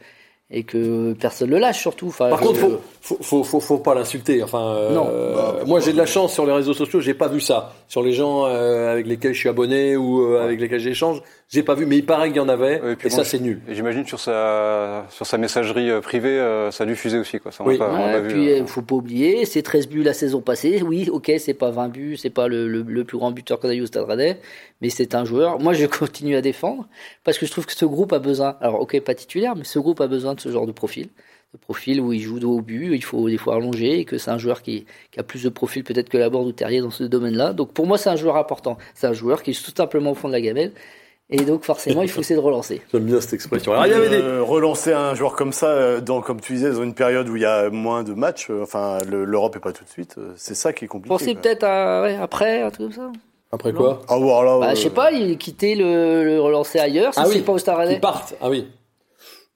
et 0.53 0.63
que 0.63 1.13
personne 1.13 1.49
le 1.49 1.57
lâche 1.57 1.81
surtout. 1.81 2.07
Enfin, 2.07 2.29
Par 2.29 2.39
contre, 2.39 2.59
faut, 2.59 2.79
faut, 3.05 3.17
faut, 3.19 3.43
faut, 3.43 3.59
faut 3.59 3.79
pas 3.79 3.93
l'insulter. 3.93 4.41
Enfin, 4.43 4.75
euh, 4.77 4.93
Non. 4.93 5.07
euh, 5.11 5.65
moi, 5.65 5.81
j'ai 5.81 5.91
de 5.91 5.97
la 5.97 6.05
chance 6.05 6.31
sur 6.33 6.45
les 6.45 6.53
réseaux 6.53 6.73
sociaux. 6.73 7.01
J'ai 7.01 7.13
pas 7.13 7.27
vu 7.27 7.41
ça 7.41 7.73
sur 7.89 8.01
les 8.01 8.13
gens 8.13 8.45
euh, 8.47 8.89
avec 8.93 9.05
lesquels 9.07 9.33
je 9.33 9.39
suis 9.39 9.49
abonné 9.49 9.97
ou 9.97 10.21
euh, 10.21 10.41
avec 10.41 10.61
lesquels 10.61 10.79
j'échange. 10.79 11.21
J'ai 11.49 11.63
pas 11.63 11.75
vu, 11.75 11.85
mais 11.85 11.97
il 11.97 12.05
paraît 12.05 12.29
qu'il 12.29 12.37
y 12.37 12.39
en 12.39 12.47
avait. 12.47 12.81
Et 13.03 13.09
ça, 13.09 13.25
c'est 13.25 13.39
nul. 13.39 13.59
Et 13.67 13.75
j'imagine 13.75 14.05
sur 14.07 14.21
sa, 14.21 15.05
sur 15.09 15.25
sa 15.25 15.37
messagerie 15.37 15.89
euh, 15.91 15.99
privée, 15.99 16.39
euh, 16.39 16.71
ça 16.71 16.85
a 16.85 16.87
dû 16.87 16.95
fuser 16.95 17.19
aussi, 17.19 17.39
quoi. 17.39 17.51
Ça, 17.51 17.65
on 17.65 17.67
Oui. 17.67 17.77
pas, 17.77 17.91
on 17.91 18.05
Ouais, 18.13 18.21
puis 18.27 18.49
euh. 18.49 18.57
il 18.59 18.67
faut 18.67 18.81
pas 18.81 18.95
oublier, 18.95 19.45
c'est 19.45 19.61
13 19.63 19.89
buts 19.89 20.01
la 20.01 20.13
saison 20.13 20.39
passée. 20.39 20.81
Oui, 20.81 21.09
ok, 21.11 21.29
c'est 21.39 21.53
pas 21.53 21.71
20 21.71 21.89
buts, 21.89 22.15
c'est 22.17 22.29
pas 22.29 22.47
le, 22.47 22.69
le, 22.69 22.83
le 22.83 23.03
plus 23.03 23.17
grand 23.17 23.31
buteur 23.31 23.59
qu'on 23.59 23.67
a 23.69 23.73
eu 23.73 23.81
au 23.81 23.85
Stade 23.85 24.05
Rennais, 24.05 24.39
mais 24.81 24.89
c'est 24.89 25.13
un 25.13 25.25
joueur. 25.25 25.59
Moi, 25.59 25.73
je 25.73 25.85
continue 25.99 26.37
à 26.37 26.41
défendre 26.41 26.87
parce 27.25 27.37
que 27.37 27.45
je 27.45 27.51
trouve 27.51 27.65
que 27.65 27.73
ce 27.73 27.85
groupe 27.85 28.13
a 28.13 28.19
besoin. 28.19 28.55
Alors, 28.61 28.79
ok, 28.79 28.97
pas 29.01 29.13
titulaire, 29.13 29.55
mais 29.57 29.65
ce 29.65 29.77
groupe 29.77 29.99
a 29.99 30.07
besoin 30.07 30.33
de 30.35 30.39
ce 30.39 30.47
genre 30.49 30.65
de 30.65 30.71
profil, 30.71 31.09
profil 31.57 32.01
où 32.01 32.13
il 32.13 32.19
joue 32.21 32.39
dos 32.39 32.57
au 32.57 32.61
but, 32.61 32.93
il 32.93 33.03
faut 33.03 33.29
des 33.29 33.37
fois 33.37 33.55
allonger 33.55 33.99
et 33.99 34.05
que 34.05 34.17
c'est 34.17 34.31
un 34.31 34.37
joueur 34.37 34.61
qui, 34.61 34.85
qui 35.11 35.19
a 35.19 35.23
plus 35.23 35.43
de 35.43 35.49
profil 35.49 35.83
peut-être 35.83 36.09
que 36.09 36.17
Laborde 36.17 36.47
ou 36.47 36.51
Terrier 36.51 36.81
dans 36.81 36.91
ce 36.91 37.03
domaine-là. 37.03 37.53
Donc 37.53 37.73
pour 37.73 37.85
moi, 37.87 37.97
c'est 37.97 38.09
un 38.09 38.15
joueur 38.15 38.37
important. 38.37 38.77
C'est 38.95 39.07
un 39.07 39.13
joueur 39.13 39.43
qui 39.43 39.51
est 39.51 39.63
tout 39.65 39.71
simplement 39.75 40.11
au 40.11 40.15
fond 40.15 40.27
de 40.27 40.33
la 40.33 40.41
gamelle. 40.41 40.71
Et 41.29 41.37
donc 41.45 41.63
forcément, 41.63 42.01
il 42.03 42.09
faut 42.09 42.21
essayer 42.21 42.35
de 42.35 42.41
relancer. 42.45 42.81
J'aime 42.91 43.05
bien 43.05 43.21
cette 43.21 43.33
expression. 43.33 43.71
Alors, 43.73 43.85
il 43.87 43.91
y 43.91 43.95
avait 43.95 44.09
des. 44.09 44.21
Euh, 44.21 44.43
relancer 44.43 44.91
un 44.91 45.15
joueur 45.15 45.35
comme 45.35 45.53
ça, 45.53 45.67
euh, 45.67 46.01
dans, 46.01 46.21
comme 46.21 46.41
tu 46.41 46.53
disais, 46.53 46.71
dans 46.71 46.83
une 46.83 46.93
période 46.93 47.27
où 47.29 47.35
il 47.37 47.41
y 47.41 47.45
a 47.45 47.69
moins 47.69 48.03
de 48.03 48.13
matchs, 48.13 48.47
euh, 48.49 48.61
enfin 48.63 48.97
le- 49.09 49.23
l'Europe 49.23 49.55
est 49.55 49.59
pas 49.61 49.71
tout 49.71 49.83
de 49.85 49.89
suite, 49.89 50.15
c'est 50.35 50.53
ça 50.53 50.73
qui 50.73 50.85
est 50.85 50.87
compliqué. 50.87 51.09
Pensez 51.15 51.33
peut-être 51.33 51.63
à, 51.63 52.01
ouais, 52.03 52.15
après, 52.15 52.61
un 52.61 52.69
truc 52.71 52.93
comme 52.93 53.05
ça. 53.05 53.11
Après 53.53 53.71
quoi? 53.71 54.01
Ah, 54.09 54.15
alors, 54.15 54.59
Bah, 54.59 54.71
euh, 54.71 54.75
je 54.75 54.81
sais 54.81 54.89
pas, 54.89 55.11
il 55.11 55.37
quittait 55.37 55.75
le, 55.75 56.23
le 56.25 56.41
relancer 56.41 56.79
ailleurs, 56.79 57.13
si 57.13 57.19
Ah 57.21 57.25
oui, 57.29 57.39
pas 57.41 57.53
au 57.53 57.57
Stade 57.57 57.77
Rennais. 57.77 57.95
Ils 57.95 58.01
partent. 58.01 58.35
Ah 58.41 58.49
oui. 58.49 58.67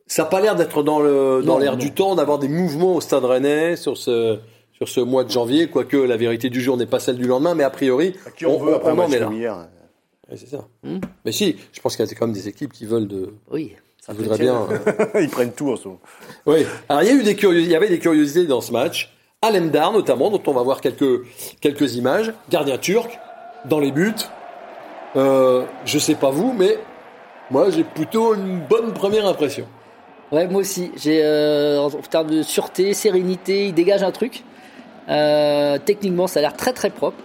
Ça 0.08 0.24
n'a 0.24 0.30
pas 0.30 0.40
l'air 0.42 0.56
d'être 0.56 0.84
dans 0.84 1.00
le 1.00 1.42
dans 1.46 1.58
l'air 1.58 1.78
du 1.78 1.92
temps 1.94 2.16
d'avoir 2.16 2.40
des 2.40 2.48
mouvements 2.48 2.96
au 2.96 3.02
Stade 3.02 3.26
Rennais 3.26 3.76
sur 3.76 3.98
ce 3.98 4.40
sur 4.74 4.88
ce 4.88 5.00
mois 5.00 5.24
de 5.24 5.32
janvier, 5.32 5.68
quoique 5.70 5.98
la 5.98 6.18
vérité 6.18 6.50
du 6.50 6.62
jour 6.62 6.78
n'est 6.78 6.86
pas 6.86 7.00
celle 7.00 7.18
du 7.18 7.26
lendemain, 7.26 7.56
mais 7.56 7.64
a 7.64 7.70
priori, 7.72 8.14
à 8.28 8.32
qui 8.32 8.46
on, 8.46 8.60
veut 8.60 8.76
après 8.76 8.90
un 8.92 8.94
en 8.94 8.96
match 8.96 9.12
est 9.14 9.20
là. 9.20 9.30
Ouais, 9.30 10.36
c'est 10.38 10.48
ça. 10.48 10.68
Hmm. 10.84 11.00
Mais 11.26 11.32
si, 11.32 11.56
je 11.74 11.82
pense 11.82 11.96
qu'il 11.96 12.06
y 12.06 12.10
a 12.10 12.14
quand 12.16 12.28
même 12.28 12.36
des 12.36 12.48
équipes 12.48 12.72
qui 12.74 12.86
veulent 12.86 13.08
de, 13.08 13.34
Oui. 13.52 13.74
qui 14.06 14.16
voudraient 14.16 14.38
bien. 14.38 14.68
euh, 14.70 15.06
Ils 15.22 15.30
prennent 15.30 15.54
tout 15.54 15.72
en 15.72 15.78
ce 15.78 15.88
moment. 15.88 16.00
Oui. 16.46 16.66
Alors 16.90 17.02
il 17.02 17.08
y 17.08 17.12
a 17.12 17.16
eu 17.16 17.24
des 17.24 17.36
curiosités, 17.36 17.70
il 17.70 17.74
y 17.74 17.76
avait 17.76 17.90
des 17.90 18.00
curiosités 18.00 18.46
dans 18.46 18.62
ce 18.62 18.72
match. 18.72 19.14
Alemdar 19.42 19.92
notamment, 19.94 20.30
dont 20.30 20.42
on 20.46 20.54
va 20.54 20.62
voir 20.62 20.80
quelques 20.82 21.24
quelques 21.60 21.96
images. 21.96 22.34
Gardien 22.50 22.78
turc 22.78 23.20
dans 23.66 23.80
les 23.80 23.92
buts. 23.92 24.14
Euh, 25.16 25.64
je 25.86 25.98
sais 25.98 26.16
pas 26.16 26.30
vous, 26.30 26.54
mais 26.54 26.78
moi 27.50 27.70
j'ai 27.72 27.84
plutôt 27.84 28.36
une 28.36 28.60
bonne 28.60 28.94
première 28.94 29.26
impression. 29.26 29.66
Ouais, 30.32 30.48
moi 30.48 30.62
aussi. 30.62 30.92
J'ai 30.98 31.22
euh, 31.24 31.80
en 31.80 31.90
termes 31.90 32.30
de 32.30 32.42
sûreté, 32.44 32.94
sérénité, 32.94 33.68
il 33.68 33.74
dégage 33.74 34.04
un 34.04 34.12
truc. 34.12 34.44
Euh, 35.10 35.78
techniquement, 35.84 36.28
ça 36.28 36.40
a 36.40 36.42
l'air 36.42 36.54
très 36.56 36.74
très 36.74 36.90
propre. 36.90 37.18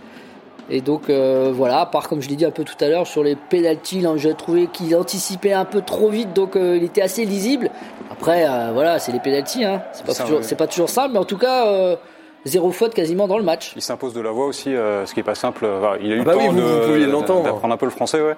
Et 0.70 0.80
donc 0.80 1.11
euh, 1.11 1.50
voilà, 1.53 1.80
à 1.80 1.86
part 1.86 2.09
comme 2.09 2.22
je 2.22 2.28
l'ai 2.28 2.36
dit 2.36 2.44
un 2.44 2.53
peu 2.53 2.62
tout 2.62 2.76
à 2.80 2.88
l'heure 2.88 3.07
sur 3.07 3.24
les 3.24 3.34
pénalties, 3.34 4.00
là, 4.00 4.12
j'ai 4.16 4.32
trouvé 4.34 4.68
qu'il 4.68 4.94
anticipait 4.96 5.53
un 5.53 5.64
peu 5.64 5.82
trop 5.82 6.09
vite, 6.09 6.32
donc 6.32 6.55
euh, 6.55 6.76
il 6.76 6.84
était 6.84 7.03
assez 7.03 7.24
lisible. 7.24 7.68
Après, 8.11 8.46
euh, 8.48 8.70
voilà, 8.72 9.00
c'est 9.00 9.11
les 9.11 9.18
pénalties, 9.18 9.64
hein. 9.64 9.82
c'est 9.92 10.07
pas 10.07 10.14
toujours, 10.14 10.40
pas 10.57 10.66
toujours 10.68 10.88
simple, 10.88 11.11
mais 11.14 11.18
en 11.18 11.24
tout 11.24 11.36
cas, 11.36 11.66
euh, 11.66 11.96
zéro 12.44 12.70
faute 12.70 12.94
quasiment 12.94 13.26
dans 13.26 13.36
le 13.38 13.44
match. 13.44 13.72
Il 13.74 13.82
s'impose 13.82 14.14
de 14.14 14.20
la 14.20 14.30
voix 14.30 14.46
aussi, 14.46 14.72
euh, 14.72 15.05
ce 15.05 15.12
qui 15.12 15.20
est 15.20 15.24
pas 15.24 15.34
simple. 15.34 15.66
Il 16.00 16.12
a 16.12 16.14
eu 16.14 16.20
Ah 16.20 16.24
bah 16.24 16.32
le 16.34 16.38
oui, 16.38 16.46
temps 16.46 16.53
vous- 16.53 16.61
de- 16.61 16.64
vous 16.64 16.86
pouviez 16.86 17.07
l'entendre. 17.07 17.42
d'apprendre 17.42 17.74
un 17.74 17.76
peu 17.76 17.86
le 17.86 17.90
français, 17.90 18.22
ouais. 18.22 18.36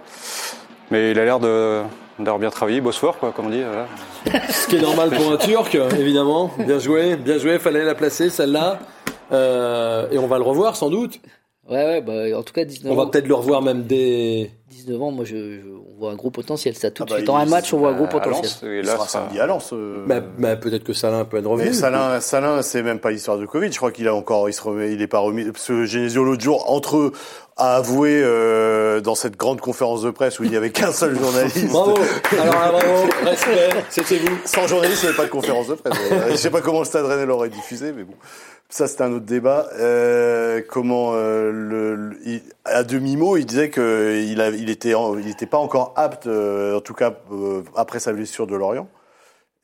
Mais 0.90 1.10
il 1.10 1.18
a 1.18 1.24
l'air 1.26 1.38
de 1.38 1.82
d'avoir 2.18 2.38
bien 2.38 2.50
travaillé, 2.50 2.80
bosse 2.80 2.98
fort, 2.98 3.18
quoi, 3.18 3.32
comme 3.32 3.46
on 3.46 3.50
dit. 3.50 3.62
voilà. 3.62 3.86
Ce 4.48 4.66
qui 4.68 4.76
est 4.76 4.80
normal 4.80 5.10
pour 5.10 5.32
un 5.32 5.36
Turc, 5.36 5.74
évidemment. 5.98 6.50
Bien 6.58 6.78
joué, 6.78 7.16
bien 7.16 7.38
joué, 7.38 7.58
fallait 7.58 7.84
la 7.84 7.94
placer 7.94 8.30
celle-là. 8.30 8.78
Euh, 9.32 10.06
et 10.10 10.18
on 10.18 10.26
va 10.26 10.38
le 10.38 10.44
revoir 10.44 10.76
sans 10.76 10.90
doute. 10.90 11.20
Ouais, 11.68 11.76
ouais, 11.84 12.00
bah, 12.02 12.38
en 12.38 12.42
tout 12.42 12.52
cas, 12.52 12.64
19 12.64 12.92
On 12.92 12.96
va 12.96 13.06
peut-être 13.06 13.26
le 13.26 13.34
revoir 13.34 13.62
même 13.62 13.84
dès. 13.84 14.50
19 14.70 15.00
ans, 15.00 15.10
moi, 15.12 15.24
je, 15.24 15.34
je- 15.34 15.60
on 15.96 15.98
voit 15.98 16.10
un 16.10 16.14
gros 16.14 16.30
potentiel. 16.30 16.74
Ça, 16.74 16.90
tout 16.90 17.04
Ah 17.04 17.06
de 17.06 17.10
bah, 17.10 17.16
suite, 17.16 17.26
dans 17.26 17.36
un 17.36 17.46
match, 17.46 17.72
on 17.72 17.78
voit 17.78 17.90
un 17.90 17.94
gros 17.94 18.06
potentiel. 18.06 18.42
Lens, 18.44 18.62
et 18.64 18.78
Il 18.80 18.84
là, 18.84 18.92
sera 18.92 19.04
ça- 19.06 19.20
samedi 19.20 19.40
à 19.40 19.46
Lens. 19.46 19.70
euh. 19.72 20.04
Bah, 20.06 20.20
bah, 20.20 20.56
peut-être 20.56 20.84
que 20.84 20.92
Salin 20.92 21.24
peut 21.24 21.38
être 21.38 21.46
revenu. 21.46 21.68
Mais 21.68 21.72
Salin, 21.74 22.20
Salin, 22.20 22.60
c'est 22.60 22.82
même 22.82 22.98
pas 22.98 23.10
l'histoire 23.12 23.38
de 23.38 23.46
Covid. 23.46 23.72
Je 23.72 23.76
crois 23.78 23.92
qu'il 23.92 24.08
a 24.08 24.14
encore, 24.14 24.48
il 24.48 24.52
se 24.52 24.60
remet, 24.62 24.92
il 24.92 25.00
est 25.00 25.06
pas 25.06 25.20
remis. 25.20 25.44
Parce 25.50 25.66
que 25.68 25.86
Genesio 25.86 26.22
l'autre 26.24 26.42
jour, 26.42 26.70
entre 26.70 26.98
eux, 26.98 27.12
a 27.56 27.76
avoué 27.76 28.20
euh, 28.22 29.00
dans 29.00 29.14
cette 29.14 29.36
grande 29.38 29.60
conférence 29.62 30.02
de 30.02 30.10
presse 30.10 30.40
où 30.40 30.44
il 30.44 30.50
n'y 30.50 30.56
avait 30.56 30.70
qu'un 30.70 30.92
seul 30.92 31.16
journaliste. 31.18 31.68
Bravo. 31.68 31.94
Alors 32.42 32.54
là, 32.54 32.72
bravo. 32.72 33.08
Respect. 33.24 33.70
C'était 33.88 34.18
vous. 34.18 34.36
Sans 34.44 34.66
journaliste, 34.66 35.02
il 35.02 35.06
n'y 35.06 35.08
avait 35.10 35.16
pas 35.16 35.24
de 35.26 35.30
conférence 35.30 35.68
de 35.68 35.74
presse. 35.74 35.94
Je 36.30 36.36
sais 36.36 36.50
pas 36.50 36.60
comment 36.60 36.80
le 36.80 36.84
Stade 36.84 37.06
Rennais 37.06 37.24
l'aurait 37.26 37.48
diffusé, 37.48 37.92
mais 37.96 38.02
bon. 38.02 38.14
Ça, 38.68 38.88
c'est 38.88 39.02
un 39.02 39.12
autre 39.12 39.26
débat. 39.26 39.68
Euh, 39.74 40.60
comment 40.68 41.12
euh, 41.14 41.52
le, 41.52 42.40
à 42.64 42.82
demi 42.82 43.16
mot, 43.16 43.36
il 43.36 43.46
disait 43.46 43.70
que 43.70 44.20
il, 44.20 44.40
était, 44.70 44.94
il 45.20 45.28
était 45.28 45.46
pas 45.46 45.58
encore 45.58 45.92
apte, 45.96 46.26
euh, 46.26 46.76
en 46.76 46.80
tout 46.80 46.94
cas 46.94 47.14
après 47.76 48.00
sa 48.00 48.12
blessure 48.12 48.46
de 48.46 48.56
Lorient, 48.56 48.88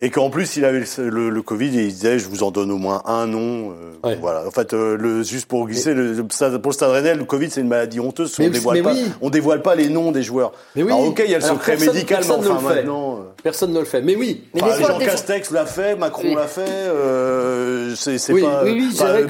et 0.02 0.10
qu'en 0.10 0.30
plus 0.30 0.56
il 0.56 0.64
avait 0.64 0.80
le, 0.98 1.08
le- 1.10 1.30
le 1.30 1.42
Covid 1.42 1.78
et 1.78 1.82
il 1.84 1.92
disait 1.92 2.18
je 2.18 2.26
vous 2.28 2.42
en 2.42 2.50
donne 2.50 2.70
au 2.70 2.78
moins 2.78 3.02
un 3.06 3.26
nom. 3.26 3.70
euh, 3.70 3.74
Ouais. 4.02 4.16
Voilà. 4.18 4.46
En 4.46 4.50
fait, 4.50 4.72
euh, 4.72 4.96
le, 4.96 5.22
juste 5.22 5.44
pour 5.44 5.66
glisser, 5.66 5.92
le, 5.92 6.14
pour 6.24 6.70
le 6.70 6.72
Stade 6.72 6.90
Rennais, 6.90 7.14
le 7.14 7.24
Covid 7.24 7.50
c'est 7.50 7.60
une 7.60 7.68
maladie 7.68 8.00
honteuse. 8.00 8.34
Mais- 8.38 8.46
on 8.46 8.50
dévoile 8.50 8.76
mais 8.78 8.82
pas, 8.82 8.92
oui. 8.94 9.04
on 9.20 9.28
dévoile 9.28 9.60
pas 9.60 9.74
les 9.74 9.90
noms 9.90 10.10
des 10.10 10.22
joueurs. 10.22 10.52
Mais 10.74 10.82
oui. 10.82 10.90
Alors, 10.90 11.04
ok, 11.08 11.22
il 11.26 11.30
y 11.30 11.34
a 11.34 11.38
le 11.38 11.44
Alors, 11.44 11.56
secret 11.58 11.72
personne- 11.72 11.94
médical, 11.94 12.20
mais 12.22 12.26
personne 12.26 12.44
ne 12.44 12.48
enfin 12.56 12.68
le 12.70 12.74
fait. 12.76 12.80
maintenant. 12.82 13.14
euh, 13.16 13.22
Personne 13.42 13.72
ne 13.74 13.78
le 13.78 13.84
fait. 13.84 14.00
Mais 14.00 14.16
oui. 14.16 14.44
Mais 14.54 14.62
Enfin, 14.62 14.86
Jean 14.86 14.98
Castex 14.98 15.50
l'a 15.50 15.66
fait, 15.66 15.96
Macron 15.96 16.22
Oui. 16.28 16.34
l'a 16.34 16.46
fait. 16.46 16.62
Euh, 16.66 17.94
c'est 17.94 18.32
Oui, 18.32 18.40
pas. 18.42 18.62
oui, 18.64 18.70
oui, 18.72 18.80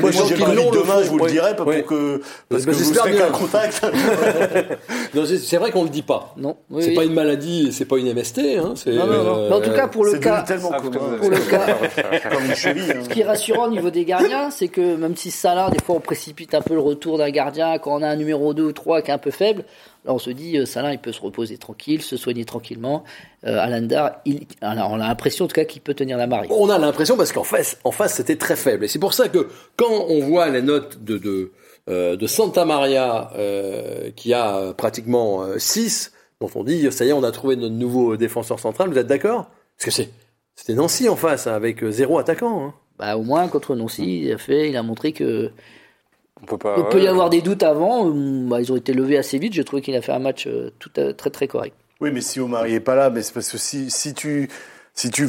moi, 0.00 0.10
j'ai 0.12 0.36
pas 0.36 0.46
envie 0.46 0.54
le 0.56 0.70
demain, 0.80 1.02
je 1.02 1.08
vous 1.10 1.18
le 1.18 1.30
dirai, 1.30 1.56
pas 1.56 1.64
pour 1.64 1.72
que 1.86 2.20
parce 2.48 2.64
Bah, 2.64 2.70
que 2.72 2.76
vous 2.76 2.84
j'espère 2.84 3.02
serez 3.02 3.12
bien. 3.14 3.26
qu'un 3.26 3.32
contact. 3.32 3.82
Non, 5.14 5.24
c'est- 5.26 5.56
vrai 5.56 5.70
qu'on 5.72 5.82
le 5.82 5.88
dit 5.88 6.02
pas. 6.02 6.32
Non, 6.36 6.56
C'est 6.78 6.92
pas 6.94 7.04
une 7.04 7.14
maladie, 7.14 7.72
c'est 7.72 7.84
pas 7.84 7.96
une 7.98 8.06
MST. 8.14 8.56
Hein, 8.58 8.74
c'est, 8.76 8.92
Non, 8.92 9.06
non, 9.06 9.24
non. 9.24 9.36
euh, 9.38 9.50
en 9.50 9.60
tout 9.60 9.72
cas, 9.72 9.88
pour 9.88 10.04
le 10.04 10.12
cas, 10.18 10.44
tellement 10.68 10.70
parce 10.70 10.82
que 10.82 10.88
commun. 10.98 11.08
vous 11.12 11.16
pour 11.18 11.30
le 11.30 11.36
avez- 11.36 11.48
cas, 11.50 12.28
Comme 12.30 12.44
une 12.46 12.54
cheville. 12.54 12.92
hein. 12.92 13.00
Ce 13.04 13.08
qui 13.08 13.20
est 13.20 13.24
rassurant 13.24 13.66
au 13.66 13.70
niveau 13.70 13.90
des 13.90 14.04
gardiens, 14.04 14.50
c'est 14.50 14.68
que 14.68 14.96
même 14.96 15.16
si 15.16 15.30
Salah, 15.30 15.70
des 15.70 15.82
fois, 15.84 15.96
on 15.96 16.00
précipite 16.00 16.54
un 16.54 16.60
peu 16.62 16.74
le 16.74 16.80
retour 16.80 17.18
d'un 17.18 17.30
gardien 17.30 17.78
quand 17.78 17.94
on 17.98 18.02
a 18.02 18.08
un 18.08 18.16
numéro 18.16 18.54
2 18.54 18.62
ou 18.64 18.72
3 18.72 19.02
qui 19.02 19.10
est 19.10 19.14
un 19.14 19.18
peu 19.18 19.30
faible, 19.30 19.64
là, 20.04 20.12
on 20.14 20.18
se 20.18 20.30
dit, 20.30 20.56
euh, 20.58 20.66
Salah, 20.66 20.92
il 20.92 20.98
peut 20.98 21.12
se 21.12 21.20
reposer 21.20 21.58
tranquille, 21.58 22.02
se 22.02 22.16
soigner 22.16 22.44
tranquillement. 22.44 23.04
Euh, 23.46 23.58
Alandar, 23.58 24.20
il, 24.24 24.46
alors, 24.60 24.90
on 24.92 25.00
a 25.00 25.08
l'impression, 25.08 25.44
en 25.44 25.48
tout 25.48 25.54
cas, 25.54 25.64
qu'il 25.64 25.82
peut 25.82 25.94
tenir 25.94 26.16
la 26.18 26.26
marée. 26.26 26.48
On 26.50 26.68
a 26.70 26.78
l'impression 26.78 27.16
parce 27.16 27.32
qu'en 27.32 27.44
face, 27.44 27.78
en 27.84 27.90
face, 27.90 28.14
c'était 28.14 28.36
très 28.36 28.56
faible. 28.56 28.84
Et 28.84 28.88
c'est 28.88 28.98
pour 28.98 29.14
ça 29.14 29.28
que 29.28 29.48
quand 29.76 30.06
on 30.08 30.20
voit 30.20 30.48
les 30.48 30.62
notes 30.62 31.02
de 31.02 31.18
de, 31.18 31.52
euh, 31.88 32.16
de 32.16 32.26
Santa 32.26 32.64
Maria 32.64 33.30
euh, 33.36 34.10
qui 34.14 34.32
a 34.34 34.72
pratiquement 34.76 35.44
6, 35.58 36.12
dont 36.40 36.50
on 36.54 36.64
dit 36.64 36.90
ça 36.92 37.04
y 37.04 37.08
est, 37.08 37.12
on 37.12 37.22
a 37.24 37.30
trouvé 37.32 37.56
notre 37.56 37.74
nouveau 37.74 38.16
défenseur 38.16 38.58
central. 38.58 38.88
Vous 38.90 38.98
êtes 38.98 39.06
d'accord? 39.06 39.46
Parce 39.76 39.84
que 39.86 39.90
c'est 39.90 40.08
c'était 40.60 40.74
Nancy 40.74 41.08
en 41.08 41.16
face 41.16 41.46
hein, 41.46 41.54
avec 41.54 41.82
euh, 41.82 41.90
zéro 41.90 42.18
attaquant. 42.18 42.66
Hein. 42.66 42.74
Bah, 42.98 43.16
au 43.16 43.22
moins, 43.22 43.48
contre 43.48 43.74
Nancy, 43.74 44.22
il 44.24 44.32
a 44.32 44.38
fait, 44.38 44.68
il 44.70 44.76
a 44.76 44.82
montré 44.82 45.12
que, 45.12 45.50
On 46.42 46.46
peut 46.46 46.58
pas. 46.58 46.76
il 46.76 46.84
peut 46.88 47.00
y 47.00 47.08
ouais, 47.08 47.08
avoir 47.08 47.30
des 47.30 47.42
doutes 47.42 47.62
avant. 47.62 48.08
euh, 48.08 48.48
Bah, 48.48 48.60
ils 48.60 48.72
ont 48.72 48.76
été 48.76 48.92
levés 48.92 49.18
assez 49.18 49.38
vite. 49.38 49.52
J'ai 49.54 49.64
trouvé 49.64 49.82
qu'il 49.82 49.94
a 49.96 50.02
fait 50.02 50.12
un 50.12 50.18
match 50.18 50.46
euh, 50.46 50.70
tout 50.78 50.90
à- 50.96 51.12
très, 51.14 51.30
très 51.30 51.48
correct. 51.48 51.76
Oui, 52.00 52.10
mais 52.12 52.20
si 52.22 52.40
Omari 52.40 52.74
est 52.74 52.80
pas 52.80 52.94
là, 52.94 53.10
mais 53.10 53.22
c'est 53.22 53.32
parce 53.34 53.50
que 53.50 53.58
si, 53.58 53.90
si 53.90 54.14
tu, 54.14 54.48
si 55.00 55.10
tu 55.10 55.28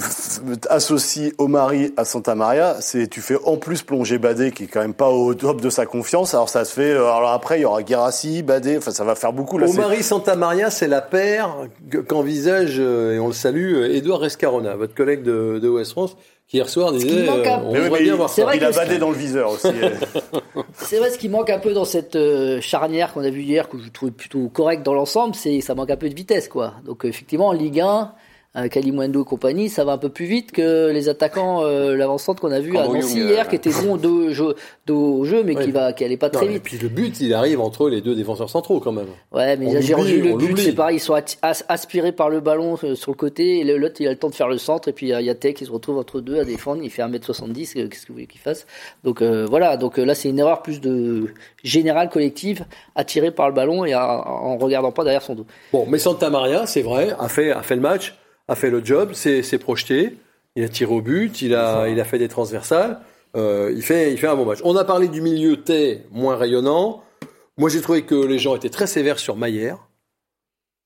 associes 0.69 1.33
Omari 1.37 1.93
à 1.97 2.03
Santa 2.05 2.35
Maria, 2.35 2.75
c'est, 2.81 3.07
tu 3.07 3.21
fais 3.21 3.37
en 3.45 3.57
plus 3.57 3.83
plonger 3.83 4.17
Badé, 4.17 4.51
qui 4.51 4.63
est 4.63 4.67
quand 4.67 4.81
même 4.81 4.93
pas 4.93 5.09
au 5.09 5.33
top 5.33 5.61
de 5.61 5.69
sa 5.69 5.85
confiance. 5.85 6.33
Alors 6.33 6.49
ça 6.49 6.65
se 6.65 6.73
fait, 6.73 6.91
alors 6.91 7.29
après, 7.31 7.59
il 7.59 7.61
y 7.61 7.65
aura 7.65 7.81
Guérassi, 7.83 8.43
Badé, 8.43 8.77
enfin, 8.77 8.91
ça 8.91 9.03
va 9.03 9.15
faire 9.15 9.33
beaucoup, 9.33 9.57
là. 9.57 9.67
Omari 9.69 10.03
Santa 10.03 10.35
Maria, 10.35 10.69
c'est 10.69 10.87
la 10.87 11.01
paire 11.01 11.55
que- 11.89 11.99
qu'envisage, 11.99 12.75
euh, 12.79 13.15
et 13.15 13.19
on 13.19 13.27
le 13.27 13.33
salue, 13.33 13.75
euh, 13.75 13.95
Édouard 13.95 14.19
Rescarona, 14.19 14.75
votre 14.75 14.93
collègue 14.93 15.23
de, 15.23 15.59
de 15.61 15.69
West 15.69 15.91
France, 15.91 16.17
qui 16.47 16.57
hier 16.57 16.67
soir 16.67 16.91
qui 16.91 16.97
disait 17.05 17.25
manque 17.25 17.47
un- 17.47 17.59
euh, 17.61 17.63
on 17.65 17.71
Mais 17.71 17.79
oui, 17.79 17.83
voudrait 17.85 17.99
mais 17.99 18.03
bien 18.05 18.13
il- 18.13 18.17
voir 18.17 18.29
c'est 18.29 18.41
ça. 18.41 18.47
vrai 18.47 18.57
il 18.57 18.65
a 18.65 18.71
Badé 18.71 18.97
dans 18.97 19.09
le 19.09 19.15
viseur 19.17 19.51
aussi. 19.51 19.67
C'est 20.83 20.97
vrai, 20.97 21.09
ce 21.11 21.17
qui 21.17 21.29
manque 21.29 21.49
un 21.49 21.59
peu 21.59 21.73
dans 21.73 21.85
cette 21.85 22.15
euh, 22.15 22.59
charnière 22.59 23.13
qu'on 23.13 23.23
a 23.23 23.29
vue 23.29 23.43
hier, 23.43 23.69
que 23.69 23.77
je 23.77 23.89
trouve 23.89 24.11
plutôt 24.11 24.49
correcte 24.49 24.83
dans 24.83 24.93
l'ensemble, 24.93 25.35
c'est 25.35 25.61
ça 25.61 25.75
manque 25.75 25.91
un 25.91 25.95
peu 25.95 26.09
de 26.09 26.15
vitesse, 26.15 26.47
quoi. 26.49 26.73
Donc 26.85 27.05
euh, 27.05 27.07
effectivement, 27.09 27.47
en 27.47 27.51
Ligue 27.53 27.79
1, 27.79 28.11
avec 28.53 28.75
Alimundo 28.75 29.21
et 29.21 29.25
compagnie, 29.25 29.69
ça 29.69 29.85
va 29.85 29.93
un 29.93 29.97
peu 29.97 30.09
plus 30.09 30.25
vite 30.25 30.51
que 30.51 30.89
les 30.91 31.07
attaquants, 31.07 31.63
euh, 31.63 31.95
l'avancante 31.95 32.41
qu'on 32.41 32.51
a 32.51 32.59
vu 32.59 32.75
à 32.77 32.85
Nancy 32.85 33.21
euh, 33.21 33.29
hier, 33.31 33.47
qui 33.47 33.55
était 33.55 33.69
bon 33.71 33.95
dos, 33.95 34.29
jeu- 34.31 34.55
dos 34.85 35.19
au 35.19 35.23
jeu, 35.23 35.41
mais 35.43 35.55
Oui. 35.55 35.63
qui 35.65 35.71
va, 35.71 35.93
qui 35.93 36.03
allait 36.03 36.17
pas 36.17 36.27
Non, 36.27 36.33
très 36.33 36.45
et 36.47 36.49
vite. 36.49 36.63
puis 36.63 36.77
le 36.77 36.89
but, 36.89 37.21
il 37.21 37.33
arrive 37.33 37.61
entre 37.61 37.87
les 37.89 38.01
deux 38.01 38.13
défenseurs 38.13 38.49
centraux 38.49 38.81
quand 38.81 38.91
même. 38.91 39.07
Ouais, 39.31 39.55
mais 39.55 39.81
j'ai 39.81 39.93
revu 39.93 40.21
le 40.21 40.33
on 40.33 40.37
but, 40.37 40.57
c'est 40.57 40.73
pareil, 40.73 40.97
ils 40.97 40.99
sont 40.99 41.13
as- 41.13 41.63
aspirés 41.69 42.11
par 42.11 42.29
le 42.29 42.41
ballon 42.41 42.77
euh, 42.83 42.93
sur 42.95 43.11
le 43.11 43.15
côté, 43.17 43.59
et 43.59 43.63
l'autre, 43.63 43.95
il 44.01 44.07
a 44.07 44.11
le 44.11 44.17
temps 44.17 44.29
de 44.29 44.35
faire 44.35 44.49
le 44.49 44.57
centre, 44.57 44.89
et 44.89 44.91
puis 44.93 45.05
il 45.07 45.09
y 45.09 45.13
a 45.13 45.21
Yatek 45.21 45.55
qui 45.55 45.65
se 45.65 45.71
retrouve 45.71 45.97
entre 45.97 46.19
deux 46.19 46.37
à 46.37 46.43
défendre, 46.43 46.81
il 46.83 46.89
fait 46.89 47.03
1m70, 47.03 47.77
euh, 47.77 47.87
qu'est-ce 47.87 48.01
que 48.01 48.07
vous 48.09 48.15
voulez 48.15 48.27
qu'il 48.27 48.41
fasse? 48.41 48.67
Donc 49.05 49.21
euh, 49.21 49.45
voilà, 49.49 49.77
donc 49.77 49.97
euh, 49.97 50.03
là, 50.03 50.13
c'est 50.13 50.27
une 50.29 50.39
erreur 50.39 50.61
plus 50.61 50.81
de 50.81 51.27
générale, 51.63 52.09
collective, 52.09 52.65
attiré 52.95 53.31
par 53.31 53.47
le 53.47 53.55
ballon 53.55 53.85
et 53.85 53.93
à- 53.93 54.27
en 54.27 54.57
regardant 54.57 54.91
pas 54.91 55.03
derrière 55.05 55.21
son 55.21 55.35
dos. 55.35 55.45
Bon, 55.71 55.85
mais 55.87 55.99
Santa 55.99 56.29
Maria, 56.29 56.65
c'est 56.67 56.81
vrai, 56.81 57.15
a 57.17 57.29
fait, 57.29 57.51
a 57.51 57.61
fait 57.61 57.75
le 57.75 57.81
match, 57.81 58.13
a 58.51 58.55
fait 58.55 58.69
le 58.69 58.83
job, 58.83 59.13
s'est 59.13 59.57
projeté, 59.57 60.17
il 60.55 60.63
a 60.63 60.69
tiré 60.69 60.93
au 60.93 61.01
but, 61.01 61.41
il 61.41 61.55
a, 61.55 61.87
il 61.87 61.99
a 61.99 62.03
fait 62.03 62.19
des 62.19 62.27
transversales, 62.27 62.99
euh, 63.35 63.71
il, 63.75 63.81
fait, 63.81 64.11
il 64.11 64.17
fait 64.17 64.27
un 64.27 64.35
bon 64.35 64.45
match. 64.45 64.59
On 64.63 64.75
a 64.75 64.83
parlé 64.83 65.07
du 65.07 65.21
milieu 65.21 65.57
T, 65.61 66.03
moins 66.11 66.35
rayonnant. 66.35 67.03
Moi, 67.57 67.69
j'ai 67.69 67.81
trouvé 67.81 68.03
que 68.03 68.15
les 68.15 68.39
gens 68.39 68.55
étaient 68.55 68.69
très 68.69 68.87
sévères 68.87 69.19
sur 69.19 69.35
Maillère, 69.35 69.77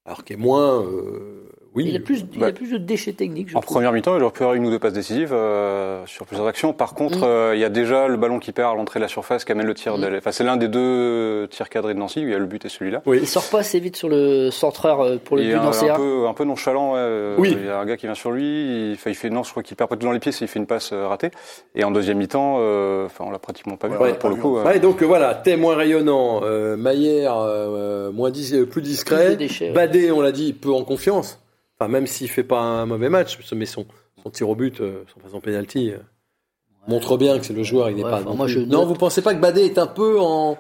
alors 0.05 0.24
qu'il 0.24 0.36
est 0.36 0.39
moins... 0.39 0.82
euh, 0.84 1.45
oui, 1.76 1.86
Il 1.89 1.95
a 1.95 1.99
plus, 1.99 2.26
il 2.34 2.39
bah, 2.39 2.47
a 2.47 2.51
plus 2.51 2.71
de 2.71 2.78
déchets 2.78 3.13
techniques, 3.13 3.49
je 3.49 3.57
En 3.57 3.59
trouve. 3.61 3.76
première 3.76 3.91
mi-temps, 3.91 4.15
il 4.17 4.23
aurait 4.23 4.32
pu 4.34 4.43
avoir 4.43 4.55
une 4.55 4.65
ou 4.65 4.69
deux 4.69 4.80
passes 4.80 4.93
décisives 4.93 5.34
euh, 5.34 6.03
sur 6.05 6.26
plusieurs 6.26 6.47
actions. 6.47 6.73
Par 6.73 6.93
contre, 6.93 7.19
Mm. 7.19 7.23
euh, 7.23 7.51
il 7.55 7.59
y 7.59 7.63
a 7.65 7.69
déjà 7.69 8.07
le 8.07 8.17
ballon 8.17 8.39
qui 8.39 8.51
perd 8.51 8.71
à 8.73 8.76
l'entrée 8.76 8.99
de 8.99 9.03
la 9.03 9.07
surface 9.09 9.45
qui 9.45 9.51
amène 9.51 9.67
le 9.67 9.73
tir. 9.73 9.97
Mm. 9.97 10.01
de- 10.01 10.17
Enfin, 10.17 10.32
c'est 10.32 10.43
l'un 10.43 10.57
des 10.57 10.67
deux 10.67 11.47
tirs 11.51 11.69
cadrés 11.69 11.93
de 11.93 11.99
Nancy. 11.99 12.19
où 12.19 12.23
Il 12.23 12.30
y 12.32 12.34
a 12.36 12.39
le 12.39 12.45
but 12.45 12.63
et 12.65 12.69
celui-là. 12.69 13.01
Il 13.05 13.28
sort 13.28 13.49
pas 13.49 13.59
assez 13.59 13.80
vite 13.80 13.95
sur 13.95 14.09
le 14.09 14.49
centreur 14.51 15.01
euh, 15.01 15.17
pour 15.23 15.36
le 15.38 15.43
il 15.43 15.47
but 15.49 15.53
est 15.55 15.89
un, 15.89 15.95
peu, 15.95 16.28
un 16.28 16.34
peu 16.34 16.43
nonchalant. 16.45 16.93
ouais, 16.93 16.99
euh, 16.99 17.36
Oui. 17.38 17.55
Il 17.59 17.65
y 17.65 17.69
a 17.69 17.78
un 17.80 17.86
gars 17.86 17.97
qui 17.97 18.05
vient 18.05 18.15
sur 18.15 18.32
lui. 18.32 18.91
Il 18.91 18.97
fait, 18.97 19.11
il 19.11 19.15
fait 19.15 19.30
non, 19.30 19.43
je 19.43 19.51
crois 19.51 19.63
qu'il 19.63 19.76
perd 19.76 19.89
pas 19.89 19.95
tout 19.97 20.05
dans 20.05 20.11
les 20.11 20.19
pieds. 20.19 20.32
Il 20.39 20.47
fait 20.47 20.59
une 20.59 20.65
passe 20.67 20.93
ratée. 20.93 21.32
Et 21.76 21.84
en 21.84 21.91
deuxième 21.91 22.17
mi-temps, 22.17 22.57
euh, 22.59 23.05
enfin, 23.05 23.26
on 23.28 23.32
l'a 23.32 23.39
pratiquement 23.39 23.76
pas 23.78 23.88
vu. 23.88 23.97
Ouais, 23.97 24.11
pour 24.11 24.19
pas 24.19 24.30
le 24.30 24.36
coup. 24.36 24.57
Ouais, 24.59 24.80
donc 24.80 25.01
voilà, 25.03 25.36
T 25.36 25.55
moins 25.57 25.76
rayonnant, 25.76 26.41
euh, 26.43 26.78
Maillère 26.78 27.38
euh, 27.38 28.11
moins 28.11 28.32
dis- 28.32 28.55
euh, 28.55 28.65
plus 28.65 28.82
discret. 28.82 29.38
Badé, 29.73 30.11
on 30.11 30.21
l'a 30.21 30.32
dit, 30.32 30.53
peu 30.53 30.71
en 30.71 30.84
confiance. 30.84 31.41
Enfin, 31.80 31.89
même 31.91 32.07
s'il 32.07 32.30
fait 32.30 32.43
pas 32.43 32.59
un 32.59 32.86
mauvais 32.86 33.09
match, 33.09 33.38
mais 33.53 33.65
son, 33.65 33.86
son 34.23 34.30
tir 34.30 34.49
au 34.49 34.55
but, 34.55 34.80
euh, 34.82 35.03
son, 35.13 35.30
son 35.30 35.41
penalty, 35.41 35.91
euh, 35.91 35.97
montre 36.88 37.17
bien 37.17 37.38
que 37.39 37.45
c'est 37.45 37.53
le 37.53 37.63
joueur, 37.63 37.89
il 37.89 37.97
n'est 37.97 38.03
Ouais, 38.03 38.09
pas. 38.09 38.17
enfin, 38.21 38.30
non, 38.30 38.36
moi, 38.36 38.47
je 38.47 38.59
non, 38.59 38.86
vous 38.86 38.93
pensez 38.93 39.21
pas 39.21 39.34
que 39.34 39.39
Badé 39.41 39.65
est 39.65 39.78
un 39.78 39.88
peu 39.88 40.19
en 40.19 40.57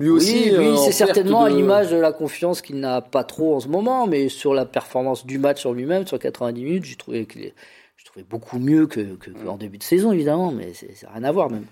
Lui 0.00 0.10
aussi. 0.10 0.44
oui, 0.46 0.50
euh, 0.54 0.58
oui, 0.60 0.68
en 0.70 0.76
c'est 0.78 0.92
certainement 0.92 1.42
à 1.44 1.48
l'image 1.48 1.90
de 1.90 1.96
la 1.96 2.12
confiance 2.12 2.62
qu'il 2.62 2.80
n'a 2.80 3.00
pas 3.00 3.22
trop 3.24 3.54
en 3.56 3.60
ce 3.60 3.68
moment, 3.68 4.06
mais 4.06 4.28
sur 4.28 4.54
la 4.54 4.66
performance 4.66 5.24
du 5.24 5.38
match 5.38 5.60
sur 5.60 5.72
lui-même, 5.72 6.06
sur 6.06 6.18
90 6.18 6.64
minutes, 6.64 6.84
j'ai 6.84 6.96
trouvé 6.96 7.26
qu'il 7.26 7.52
je 7.96 8.04
trouvais 8.04 8.24
beaucoup 8.28 8.58
mieux 8.58 8.86
que, 8.86 9.00
que- 9.16 9.30
qu'en 9.30 9.56
début 9.56 9.78
de 9.78 9.82
saison, 9.82 10.12
évidemment, 10.12 10.52
mais 10.52 10.72
c'est, 10.74 10.94
c'est 10.94 11.08
rien 11.08 11.24
à 11.24 11.32
voir 11.32 11.48
même. 11.50 11.64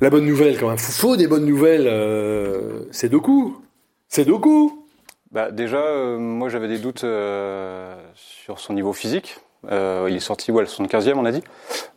La 0.00 0.10
bonne 0.10 0.24
nouvelle 0.26 0.58
quand 0.58 0.68
même. 0.68 0.78
Faut, 0.78 1.16
des 1.16 1.26
bonnes 1.26 1.44
nouvelles. 1.46 1.86
euh, 1.86 2.84
c'est 2.90 3.08
Doku. 3.08 3.56
C'est 4.08 4.24
Doku. 4.24 4.83
Bah, 5.34 5.50
déjà, 5.50 5.78
euh, 5.78 6.16
moi 6.16 6.48
j'avais 6.48 6.68
des 6.68 6.78
doutes 6.78 7.02
euh, 7.02 7.92
sur 8.14 8.60
son 8.60 8.72
niveau 8.72 8.92
physique. 8.92 9.38
Euh, 9.72 10.06
il 10.08 10.14
est 10.14 10.20
sorti 10.20 10.52
ouais, 10.52 10.62
le 10.62 10.68
75e, 10.68 11.14
on 11.16 11.24
a 11.24 11.32
dit. 11.32 11.42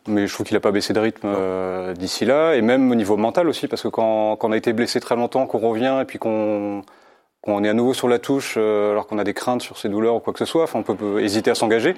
Mais 0.08 0.26
je 0.26 0.34
trouve 0.34 0.44
qu'il 0.44 0.56
n'a 0.56 0.60
pas 0.60 0.72
baissé 0.72 0.92
de 0.92 0.98
rythme 0.98 1.28
euh, 1.28 1.94
d'ici 1.94 2.24
là. 2.24 2.54
Et 2.54 2.62
même 2.62 2.90
au 2.90 2.96
niveau 2.96 3.16
mental 3.16 3.48
aussi, 3.48 3.68
parce 3.68 3.82
que 3.82 3.88
quand, 3.88 4.34
quand 4.36 4.48
on 4.48 4.52
a 4.52 4.56
été 4.56 4.72
blessé 4.72 4.98
très 4.98 5.14
longtemps, 5.14 5.46
qu'on 5.46 5.58
revient 5.58 5.98
et 6.02 6.04
puis 6.04 6.18
qu'on 6.18 6.82
qu'on 7.42 7.62
est 7.64 7.68
à 7.68 7.74
nouveau 7.74 7.94
sur 7.94 8.08
la 8.08 8.18
touche, 8.18 8.54
euh, 8.56 8.92
alors 8.92 9.06
qu'on 9.06 9.18
a 9.18 9.24
des 9.24 9.34
craintes 9.34 9.62
sur 9.62 9.78
ses 9.78 9.88
douleurs 9.88 10.16
ou 10.16 10.20
quoi 10.20 10.32
que 10.32 10.38
ce 10.38 10.44
soit, 10.44 10.64
enfin, 10.64 10.80
on 10.80 10.82
peut, 10.82 10.94
peut 10.94 11.20
hésiter 11.22 11.50
à 11.50 11.54
s'engager. 11.54 11.94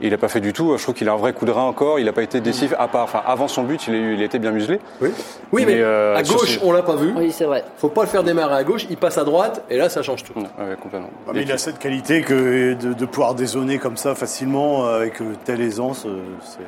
Il 0.00 0.10
n'a 0.10 0.18
pas 0.18 0.26
fait 0.28 0.40
du 0.40 0.52
tout. 0.52 0.76
Je 0.76 0.82
trouve 0.82 0.94
qu'il 0.96 1.08
a 1.08 1.12
un 1.12 1.16
vrai 1.16 1.32
coup 1.32 1.44
de 1.46 1.52
rein 1.52 1.62
encore. 1.62 2.00
Il 2.00 2.06
n'a 2.06 2.12
pas 2.12 2.24
été 2.24 2.40
décisif. 2.40 2.74
À 2.80 2.88
part, 2.88 3.04
enfin, 3.04 3.22
avant 3.24 3.46
son 3.46 3.62
but, 3.62 3.86
il, 3.86 3.94
a 3.94 3.96
eu- 3.96 4.14
il 4.14 4.22
a 4.22 4.24
été 4.24 4.40
bien 4.40 4.50
muselé. 4.50 4.80
Oui. 5.00 5.10
Oui, 5.52 5.62
mais, 5.64 5.76
Mais, 5.76 5.80
euh, 5.82 6.16
à 6.16 6.24
sur 6.24 6.36
gauche, 6.36 6.58
ses- 6.58 6.64
on 6.66 6.72
l'a 6.72 6.82
pas 6.82 6.96
vu. 6.96 7.12
Oui, 7.16 7.30
c'est 7.30 7.44
vrai. 7.44 7.62
Faut 7.76 7.88
pas 7.90 8.02
le 8.02 8.08
faire 8.08 8.24
démarrer 8.24 8.56
à 8.56 8.64
gauche. 8.64 8.86
Il 8.90 8.96
passe 8.96 9.18
à 9.18 9.24
droite 9.24 9.62
et 9.70 9.76
là, 9.76 9.88
ça 9.88 10.02
change 10.02 10.24
tout. 10.24 10.32
Ouais, 10.36 10.42
ouais, 10.42 10.76
complètement. 10.82 11.10
Ah, 11.28 11.30
mais 11.32 11.42
il 11.42 11.52
a 11.52 11.58
cette 11.58 11.78
qualité 11.78 12.22
que 12.22 12.74
de, 12.74 12.92
de 12.92 13.06
pouvoir 13.06 13.36
dézonner 13.36 13.78
comme 13.78 13.96
ça 13.96 14.16
facilement 14.16 14.84
euh, 14.84 14.96
avec 14.96 15.22
euh, 15.22 15.26
telle 15.44 15.60
aisance. 15.60 16.06
euh, 16.06 16.18
c'est- 16.42 16.58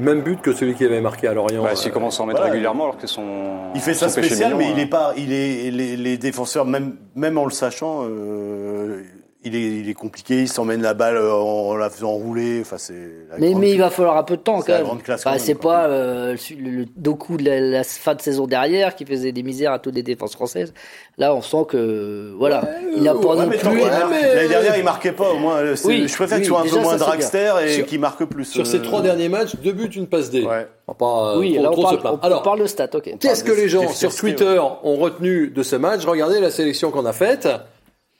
Le 0.00 0.14
même 0.14 0.22
but 0.22 0.40
que 0.40 0.54
celui 0.54 0.74
qui 0.74 0.84
avait 0.84 1.02
marqué 1.02 1.26
à 1.26 1.34
Lorient. 1.34 1.62
Bah, 1.62 1.70
euh, 1.72 1.76
S'il 1.76 1.92
commence 1.92 2.18
à 2.18 2.22
en 2.22 2.26
mettre 2.26 2.38
voilà. 2.38 2.52
régulièrement, 2.52 2.84
alors 2.84 2.96
que 2.96 3.06
son. 3.06 3.70
Il 3.74 3.82
fait 3.82 3.92
ça 3.92 4.08
spécial, 4.08 4.54
mignon, 4.54 4.58
mais 4.58 4.70
il 4.70 4.78
euh, 4.78 4.84
est 4.84 4.86
pas. 4.86 5.12
Il 5.18 5.30
est 5.30 5.70
les, 5.70 5.96
les 5.96 6.16
défenseurs, 6.16 6.64
même 6.64 6.96
même 7.14 7.36
en 7.36 7.44
le 7.44 7.50
sachant, 7.50 8.04
euh, 8.04 9.02
il 9.44 9.56
est 9.56 9.78
il 9.80 9.88
est 9.88 9.94
compliqué. 9.94 10.40
Il 10.42 10.48
s'emmène 10.48 10.82
la 10.82 10.94
balle 10.94 11.16
euh, 11.16 11.32
en, 11.32 11.74
la 11.76 11.88
faisant 11.90 12.12
rouler. 12.12 12.58
Enfin, 12.60 12.76
c'est. 12.78 12.92
la 13.30 13.38
Mais, 13.38 13.50
grande- 13.50 13.60
mais 13.62 13.70
il 13.70 13.78
va 13.78 13.90
falloir 13.90 14.16
un 14.16 14.22
peu 14.22 14.36
de 14.36 14.42
temps 14.42 14.60
C'est 14.60 14.66
quand 14.66 14.72
la 14.72 14.78
même. 14.78 14.86
grande 14.86 15.02
classe 15.02 15.20
Enfin, 15.26 15.38
c'est 15.38 15.54
pas 15.54 15.86
euh, 15.86 16.36
le, 16.58 16.70
le 16.70 16.86
Doku 16.96 17.36
de 17.38 17.44
la, 17.44 17.60
la 17.60 17.84
fin 17.84 18.14
de 18.14 18.20
saison 18.20 18.46
dernière 18.46 18.94
qui 18.94 19.04
faisait 19.06 19.32
des 19.32 19.42
misères 19.42 19.72
à 19.72 19.78
toutes 19.78 19.94
les 19.94 20.02
défenses 20.02 20.32
françaises. 20.34 20.74
Là, 21.18 21.34
on 21.34 21.40
sent 21.42 21.64
que 21.68 22.34
voilà, 22.38 22.62
il 22.96 23.02
n'a 23.02 23.14
pas 23.14 23.18
Ouais, 23.34 23.36
non 23.46 23.48
plus. 23.50 23.58
mais- 23.70 24.34
L'année 24.34 24.48
dernière, 24.48 24.76
il 24.76 24.84
marquait 24.84 25.12
pas. 25.12 25.30
Au 25.30 25.38
moins, 25.38 25.56
euh, 25.56 25.76
c'est- 25.76 25.86
Oui, 25.88 26.06
je 26.08 26.14
préfère 26.14 26.36
oui, 26.38 26.42
qu'il 26.42 26.48
soit 26.50 26.60
un 26.60 26.64
déjà, 26.64 26.76
peu 26.76 26.82
moins 26.82 26.96
dragster 26.96 27.52
et 27.66 27.82
qu'il 27.84 28.00
marque 28.00 28.24
plus. 28.24 28.44
Sur 28.44 28.62
euh, 28.62 28.64
ces 28.64 28.82
trois 28.82 29.00
derniers 29.02 29.28
matchs, 29.28 29.56
deux 29.56 29.72
buts, 29.72 29.90
une 29.94 30.06
passe 30.06 30.30
D. 30.30 30.42
Ouais. 30.42 30.66
On 30.86 30.92
va 30.92 30.96
pas, 30.98 31.32
euh, 31.34 31.38
Oui, 31.38 31.54
là 31.58 31.70
on 31.70 31.76
se 31.90 31.96
parle, 31.96 32.18
on, 32.22 32.24
Alors, 32.26 32.40
on 32.40 32.44
parle 32.44 32.60
de 32.60 32.66
stats, 32.66 32.88
ok. 32.94 33.14
Qu'est-ce 33.20 33.44
que 33.44 33.52
les 33.52 33.68
gens 33.68 33.88
sur 33.88 34.14
Twitter 34.14 34.58
ont 34.82 34.96
retenu 34.96 35.48
de 35.48 35.62
ce 35.62 35.76
match? 35.76 36.04
Regardez 36.04 36.40
la 36.40 36.50
sélection 36.50 36.90
qu'on 36.90 37.06
a 37.06 37.12
faite 37.12 37.48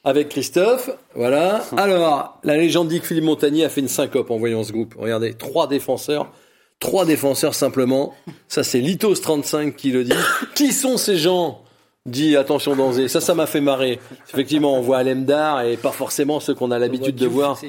avec 0.03 0.29
Christophe. 0.29 0.89
Voilà. 1.15 1.63
Alors, 1.77 2.39
la 2.43 2.57
légende 2.57 2.87
dit 2.87 2.99
que 2.99 3.07
Philippe 3.07 3.25
Montagnier 3.25 3.65
a 3.65 3.69
fait 3.69 3.81
une 3.81 3.87
syncope 3.87 4.31
en 4.31 4.37
voyant 4.37 4.63
ce 4.63 4.71
groupe. 4.71 4.95
Regardez, 4.97 5.33
trois 5.33 5.67
défenseurs. 5.67 6.31
Trois 6.79 7.05
défenseurs 7.05 7.53
simplement. 7.53 8.13
Ça, 8.47 8.63
c'est 8.63 8.79
Litos35 8.81 9.75
qui 9.75 9.91
le 9.91 10.03
dit. 10.03 10.13
qui 10.55 10.71
sont 10.71 10.97
ces 10.97 11.17
gens? 11.17 11.61
Dit 12.07 12.35
attention 12.35 12.75
danger. 12.75 13.07
Ça, 13.07 13.21
ça 13.21 13.35
m'a 13.35 13.45
fait 13.45 13.61
marrer. 13.61 13.99
Effectivement, 14.27 14.75
on 14.75 14.81
voit 14.81 14.97
Alemdar 14.97 15.61
et 15.61 15.77
pas 15.77 15.91
forcément 15.91 16.39
ceux 16.39 16.55
qu'on 16.55 16.71
a 16.71 16.79
l'habitude 16.79 17.15
de 17.15 17.27
voir 17.27 17.59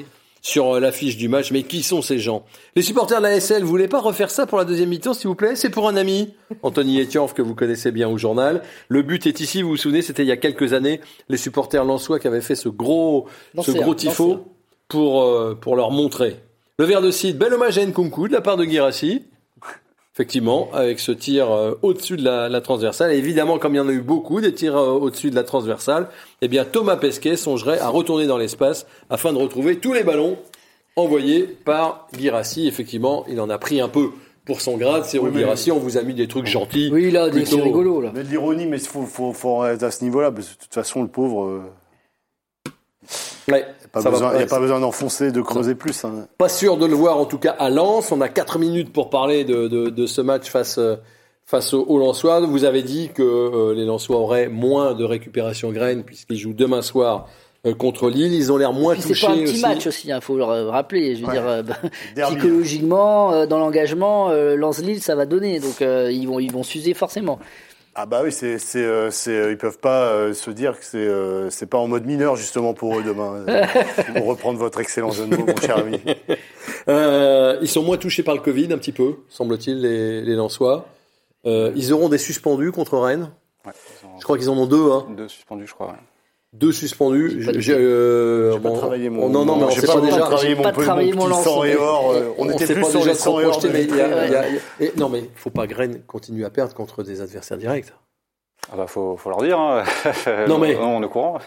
sur 0.43 0.75
euh, 0.75 0.79
l'affiche 0.79 1.17
du 1.17 1.27
match. 1.27 1.51
Mais 1.51 1.63
qui 1.63 1.81
sont 1.81 2.03
ces 2.03 2.19
gens? 2.19 2.45
Les 2.75 2.83
supporters 2.83 3.17
de 3.17 3.23
la 3.23 3.39
SL, 3.39 3.63
vous 3.63 3.69
voulez 3.69 3.87
pas 3.87 3.99
refaire 3.99 4.29
ça 4.29 4.45
pour 4.45 4.59
la 4.59 4.65
deuxième 4.65 4.89
mi-temps, 4.89 5.15
s'il 5.15 5.27
vous 5.27 5.35
plaît? 5.35 5.55
C'est 5.55 5.71
pour 5.71 5.87
un 5.87 5.95
ami, 5.95 6.35
Anthony 6.61 7.01
Etiorf, 7.01 7.33
que 7.33 7.41
vous 7.41 7.55
connaissez 7.55 7.91
bien 7.91 8.07
au 8.07 8.17
journal. 8.17 8.61
Le 8.89 9.01
but 9.01 9.25
est 9.25 9.39
ici, 9.39 9.63
vous 9.63 9.69
vous 9.69 9.77
souvenez, 9.77 10.03
c'était 10.03 10.23
il 10.23 10.27
y 10.27 10.31
a 10.31 10.37
quelques 10.37 10.73
années, 10.73 11.01
les 11.29 11.37
supporters 11.37 11.85
lensois 11.85 12.19
qui 12.19 12.27
avaient 12.27 12.41
fait 12.41 12.55
ce 12.55 12.69
gros, 12.69 13.27
ce 13.59 13.71
gros 13.71 13.95
tifo 13.95 14.27
lanceur. 14.27 14.45
pour, 14.89 15.23
euh, 15.23 15.57
pour 15.59 15.75
leur 15.75 15.89
montrer. 15.89 16.37
Le 16.77 16.85
verre 16.85 17.01
de 17.01 17.11
cidre, 17.11 17.39
bel 17.39 17.53
hommage 17.53 17.77
à 17.77 17.85
Nkunku 17.85 18.27
de 18.27 18.33
la 18.33 18.41
part 18.41 18.57
de 18.57 18.65
Guirassi. 18.65 19.23
Effectivement, 20.15 20.69
avec 20.73 20.99
ce 20.99 21.11
tir 21.11 21.49
euh, 21.51 21.73
au-dessus 21.81 22.17
de 22.17 22.23
la, 22.23 22.47
la 22.47 22.61
transversale. 22.61 23.11
Et 23.13 23.17
évidemment, 23.17 23.57
comme 23.57 23.73
il 23.73 23.77
y 23.77 23.79
en 23.79 23.87
a 23.87 23.91
eu 23.91 24.01
beaucoup, 24.01 24.41
des 24.41 24.53
tirs 24.53 24.77
euh, 24.77 24.91
au-dessus 24.91 25.31
de 25.31 25.35
la 25.35 25.43
transversale, 25.43 26.07
eh 26.41 26.47
bien, 26.47 26.65
Thomas 26.65 26.97
Pesquet 26.97 27.35
songerait 27.35 27.79
à 27.79 27.89
retourner 27.89 28.27
dans 28.27 28.37
l'espace 28.37 28.85
afin 29.09 29.33
de 29.33 29.39
retrouver 29.39 29.79
tous 29.79 29.91
les 29.93 30.03
ballons 30.03 30.37
envoyés 30.95 31.43
par 31.65 32.07
Guirassi. 32.15 32.67
Effectivement, 32.67 33.25
il 33.27 33.41
en 33.41 33.49
a 33.49 33.57
pris 33.57 33.81
un 33.81 33.89
peu 33.89 34.11
pour 34.45 34.61
son 34.61 34.77
grade. 34.77 35.05
C'est 35.05 35.17
Oui, 35.17 35.31
mais- 35.33 35.39
Guirassi, 35.39 35.71
on 35.71 35.79
vous 35.79 35.97
a 35.97 36.03
mis 36.03 36.13
des 36.13 36.27
trucs 36.27 36.45
gentils. 36.45 36.91
Oui, 36.93 37.09
là, 37.09 37.29
des- 37.31 37.39
c'est 37.45 37.53
Plutôt- 37.55 37.63
rigolo 37.63 38.01
là. 38.01 38.11
Mais 38.13 38.23
de 38.23 38.29
l'ironie, 38.29 38.67
mais 38.67 38.77
il 38.77 38.87
faut, 38.87 39.07
faut, 39.07 39.33
faut 39.33 39.65
être 39.65 39.81
à 39.81 39.89
ce 39.89 40.03
niveau-là, 40.03 40.31
parce 40.31 40.47
que 40.49 40.53
de 40.53 40.59
toute 40.59 40.73
façon, 40.75 41.01
le 41.01 41.07
pauvre, 41.07 41.45
euh, 41.45 41.61
Ouais, 43.51 43.65
pas 43.93 44.01
ça 44.01 44.09
va 44.09 44.15
besoin- 44.17 44.31
il 44.33 44.37
n'y 44.37 44.43
a 44.43 44.47
pas 44.47 44.59
besoin 44.59 44.79
d'enfoncer, 44.81 45.31
de 45.31 45.41
creuser 45.41 45.75
plus. 45.75 46.03
hein. 46.03 46.27
Pas 46.37 46.49
sûr 46.49 46.75
de 46.77 46.85
le 46.85 46.93
voir 46.95 47.17
en 47.17 47.25
tout 47.25 47.37
cas 47.37 47.51
à 47.57 47.69
Lens. 47.69 48.11
On 48.11 48.19
a 48.21 48.27
4 48.27 48.59
minutes 48.59 48.91
pour 48.91 49.09
parler 49.09 49.45
de, 49.45 49.67
de, 49.69 49.89
de 49.89 50.05
ce 50.07 50.19
match 50.21 50.49
face, 50.49 50.79
face 51.45 51.73
aux, 51.73 51.97
Lensois. 51.99 52.41
Vous 52.41 52.65
avez 52.65 52.81
dit 52.83 53.09
que 53.13 53.21
euh, 53.23 53.73
les 53.73 53.85
Lensois 53.85 54.17
auraient 54.17 54.49
moins 54.49 54.93
de 54.93 55.05
récupération 55.05 55.71
graine 55.71 56.03
puisqu'ils 56.03 56.37
jouent 56.37 56.53
demain 56.53 56.81
soir 56.81 57.27
euh, 57.65 57.73
contre 57.73 58.09
Lille. 58.09 58.33
Ils 58.33 58.51
ont 58.51 58.57
l'air 58.57 58.73
moins 58.73 58.93
Puis 58.93 59.03
c'est 59.03 59.07
touchés 59.09 59.27
pas 59.27 59.33
un 59.33 59.37
petit 59.37 59.51
aussi. 59.53 59.61
match 59.61 59.87
aussi, 59.87 60.07
il 60.09 60.19
faut 60.21 60.35
le 60.37 60.43
rappeler. 60.43 61.15
Je 61.15 61.21
veux 61.21 61.27
Ouais. 61.27 61.33
dire, 61.33 61.47
euh, 61.47 61.61
bah, 61.63 61.75
psychologiquement, 62.29 63.31
euh, 63.33 63.45
dans 63.45 63.59
l'engagement, 63.59 64.29
euh, 64.29 64.55
Lens-Lille, 64.55 65.01
ça 65.01 65.15
va 65.15 65.25
donner. 65.25 65.59
Donc 65.59 65.81
euh, 65.81 66.09
ils 66.11 66.27
vont, 66.27 66.39
ils 66.39 66.51
vont 66.51 66.63
s'user 66.63 66.93
forcément. 66.93 67.39
Ah 67.95 68.07
bah 68.07 68.21
oui, 68.23 68.31
c'est, 68.31 68.57
c'est, 68.57 68.83
euh, 68.83 69.11
c'est, 69.11 69.31
euh, 69.31 69.51
ils 69.51 69.57
peuvent 69.57 69.77
pas 69.77 70.07
euh, 70.07 70.33
se 70.33 70.49
dire 70.49 70.79
que 70.79 70.83
c'est, 70.85 71.51
c'est 71.51 71.67
pas 71.67 71.77
en 71.77 71.87
mode 71.87 72.05
mineur 72.05 72.35
justement 72.35 72.73
pour 72.73 72.97
eux 72.97 73.03
demain. 73.03 73.45
Pour 74.15 74.25
reprendre 74.25 74.57
votre 74.57 74.79
excellent 74.79 75.11
jeu 75.11 75.27
de 75.27 75.35
mots, 75.35 75.45
mon 75.45 75.55
cher 75.57 75.77
ami. 75.77 75.99
Euh, 76.87 77.57
ils 77.61 77.67
sont 77.67 77.83
moins 77.83 77.97
touchés 77.97 78.23
par 78.23 78.33
le 78.35 78.41
Covid 78.41 78.73
un 78.73 78.77
petit 78.77 78.91
peu, 78.91 79.17
semble-t-il, 79.29 79.81
les, 79.81 80.21
les 80.21 80.35
Lensois. 80.35 80.85
Euh, 81.45 81.71
ils 81.75 81.93
auront 81.93 82.09
des 82.09 82.17
suspendus 82.17 82.71
contre 82.71 82.97
Rennes. 82.97 83.29
Ouais, 83.65 83.71
ils 84.01 84.07
ont 84.07 84.19
Je 84.19 84.23
crois 84.23 84.37
qu'ils 84.37 84.49
en 84.49 84.57
ont 84.57 84.65
deux. 84.65 84.91
Hein. 84.91 85.05
deux 85.15 85.27
suspendus, 85.27 85.67
je 85.67 85.73
crois. 85.73 85.87
ouais. 85.87 85.93
Deux 86.53 86.71
suspendus. 86.71 87.43
J'ai 87.57 87.73
euh, 87.73 88.51
J'ai 88.53 88.59
pas 88.59 88.69
bon, 88.69 88.77
travaillé 88.77 89.09
mon. 89.09 89.27
non, 89.27 89.43
non, 89.43 89.55
mais 89.57 89.63
on 89.63 89.69
j'ai 89.71 89.81
pas, 89.81 89.99
déjà. 89.99 90.19
travaillé 90.19 90.53
mon, 90.55 90.71
travaillé 90.71 91.13
mon 91.13 91.27
mon 91.27 91.63
et 91.65 91.75
or. 91.75 92.15
on, 92.37 92.47
était 92.51 92.65
plus 92.67 92.81
pas 92.83 92.89
sur 92.89 92.99
déjà 92.99 93.11
les 93.13 93.17
trop 93.17 93.31
sang 93.31 93.39
et 93.39 93.45
or. 93.45 93.59
mais 93.73 93.83
il 93.85 93.95
y 93.95 94.01
a- 94.01 94.41
a- 94.41 94.45
non, 94.97 95.09
mais 95.09 95.23
faut 95.35 95.49
pas 95.49 95.65
que 95.65 95.73
Rennes 95.73 96.01
continue 96.05 96.45
à 96.45 96.51
perdre 96.51 96.75
contre 96.75 97.01
des 97.01 97.21
adversaires 97.21 97.57
directs. 97.57 97.87
Ah 98.71 98.75
bah 98.77 98.85
faut, 98.87 99.17
faut 99.17 99.29
leur 99.31 99.41
dire. 99.41 99.59
Hein. 99.59 99.83
Non, 100.47 100.59
mais- 100.59 100.75
on 100.75 101.01
est 101.01 101.05
au 101.05 101.09
courant. 101.09 101.39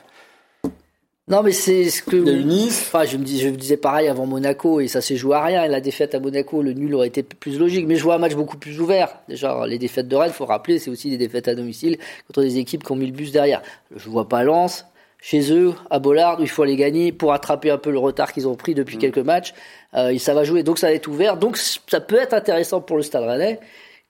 Non, 1.29 1.43
mais 1.43 1.51
c'est 1.53 1.89
ce 1.91 2.03
que. 2.03 2.17
Il 2.17 2.27
y 2.27 2.31
a 2.31 2.33
eu 2.35 2.45
Nice. 2.45 2.85
Enfin, 2.87 3.05
je 3.05 3.17
me, 3.17 3.25
dis, 3.25 3.41
je 3.41 3.49
me 3.49 3.57
disais 3.57 3.77
pareil 3.77 4.07
avant 4.09 4.27
Monaco 4.27 4.79
et 4.81 4.87
ça 4.87 5.01
s'est 5.01 5.17
joué 5.17 5.35
à 5.35 5.45
rien. 5.45 5.65
Et 5.65 5.69
la 5.69 5.81
défaite 5.81 6.15
à 6.15 6.21
Monaco, 6.21 6.63
le 6.63 6.73
nul 6.73 6.95
aurait 6.95 7.09
été 7.09 7.23
plus 7.25 7.59
logique. 7.59 7.87
Mais 7.89 7.97
je 7.97 8.03
vois 8.05 8.15
un 8.15 8.19
match 8.19 8.35
beaucoup 8.37 8.57
plus 8.59 8.81
ouvert. 8.81 9.19
Déjà, 9.29 9.67
les 9.67 9.79
défaites 9.79 10.07
de 10.07 10.15
Rennes, 10.15 10.31
faut 10.33 10.47
rappeler, 10.47 10.79
c'est 10.79 10.91
aussi 10.91 11.11
des 11.11 11.17
défaites 11.19 11.49
à 11.49 11.55
domicile 11.57 11.99
contre 12.29 12.43
des 12.43 12.59
équipes 12.59 12.85
qui 12.85 12.93
ont 12.93 12.97
mis 12.97 13.07
le 13.07 13.13
bus 13.13 13.33
derrière. 13.33 13.63
Je 13.95 14.09
vois 14.09 14.29
pas 14.29 14.45
Lens 14.45 14.87
chez 15.29 15.53
eux, 15.53 15.73
à 15.91 15.99
Bollard, 15.99 16.39
où 16.39 16.43
il 16.43 16.49
faut 16.49 16.63
aller 16.63 16.77
gagner 16.77 17.11
pour 17.11 17.33
attraper 17.33 17.71
un 17.73 17.79
peu 17.79 17.91
le 17.91 17.99
retard 17.99 18.33
qu'ils 18.33 18.47
ont 18.47 18.55
pris 18.55 18.73
Mm. 18.73 18.77
depuis 18.77 18.97
quelques 18.99 19.19
matchs. 19.19 19.55
Euh, 19.95 20.17
ça 20.19 20.35
va 20.35 20.45
jouer, 20.45 20.63
donc 20.63 20.79
ça 20.79 20.87
va 20.87 20.93
être 20.93 21.09
ouvert. 21.09 21.37
Donc 21.37 21.57
ça 21.57 22.01
peut 22.01 22.15
être 22.21 22.33
intéressant 22.33 22.81
pour 22.81 22.97
le 22.97 23.03
Stade 23.03 23.25
Rennais. 23.25 23.59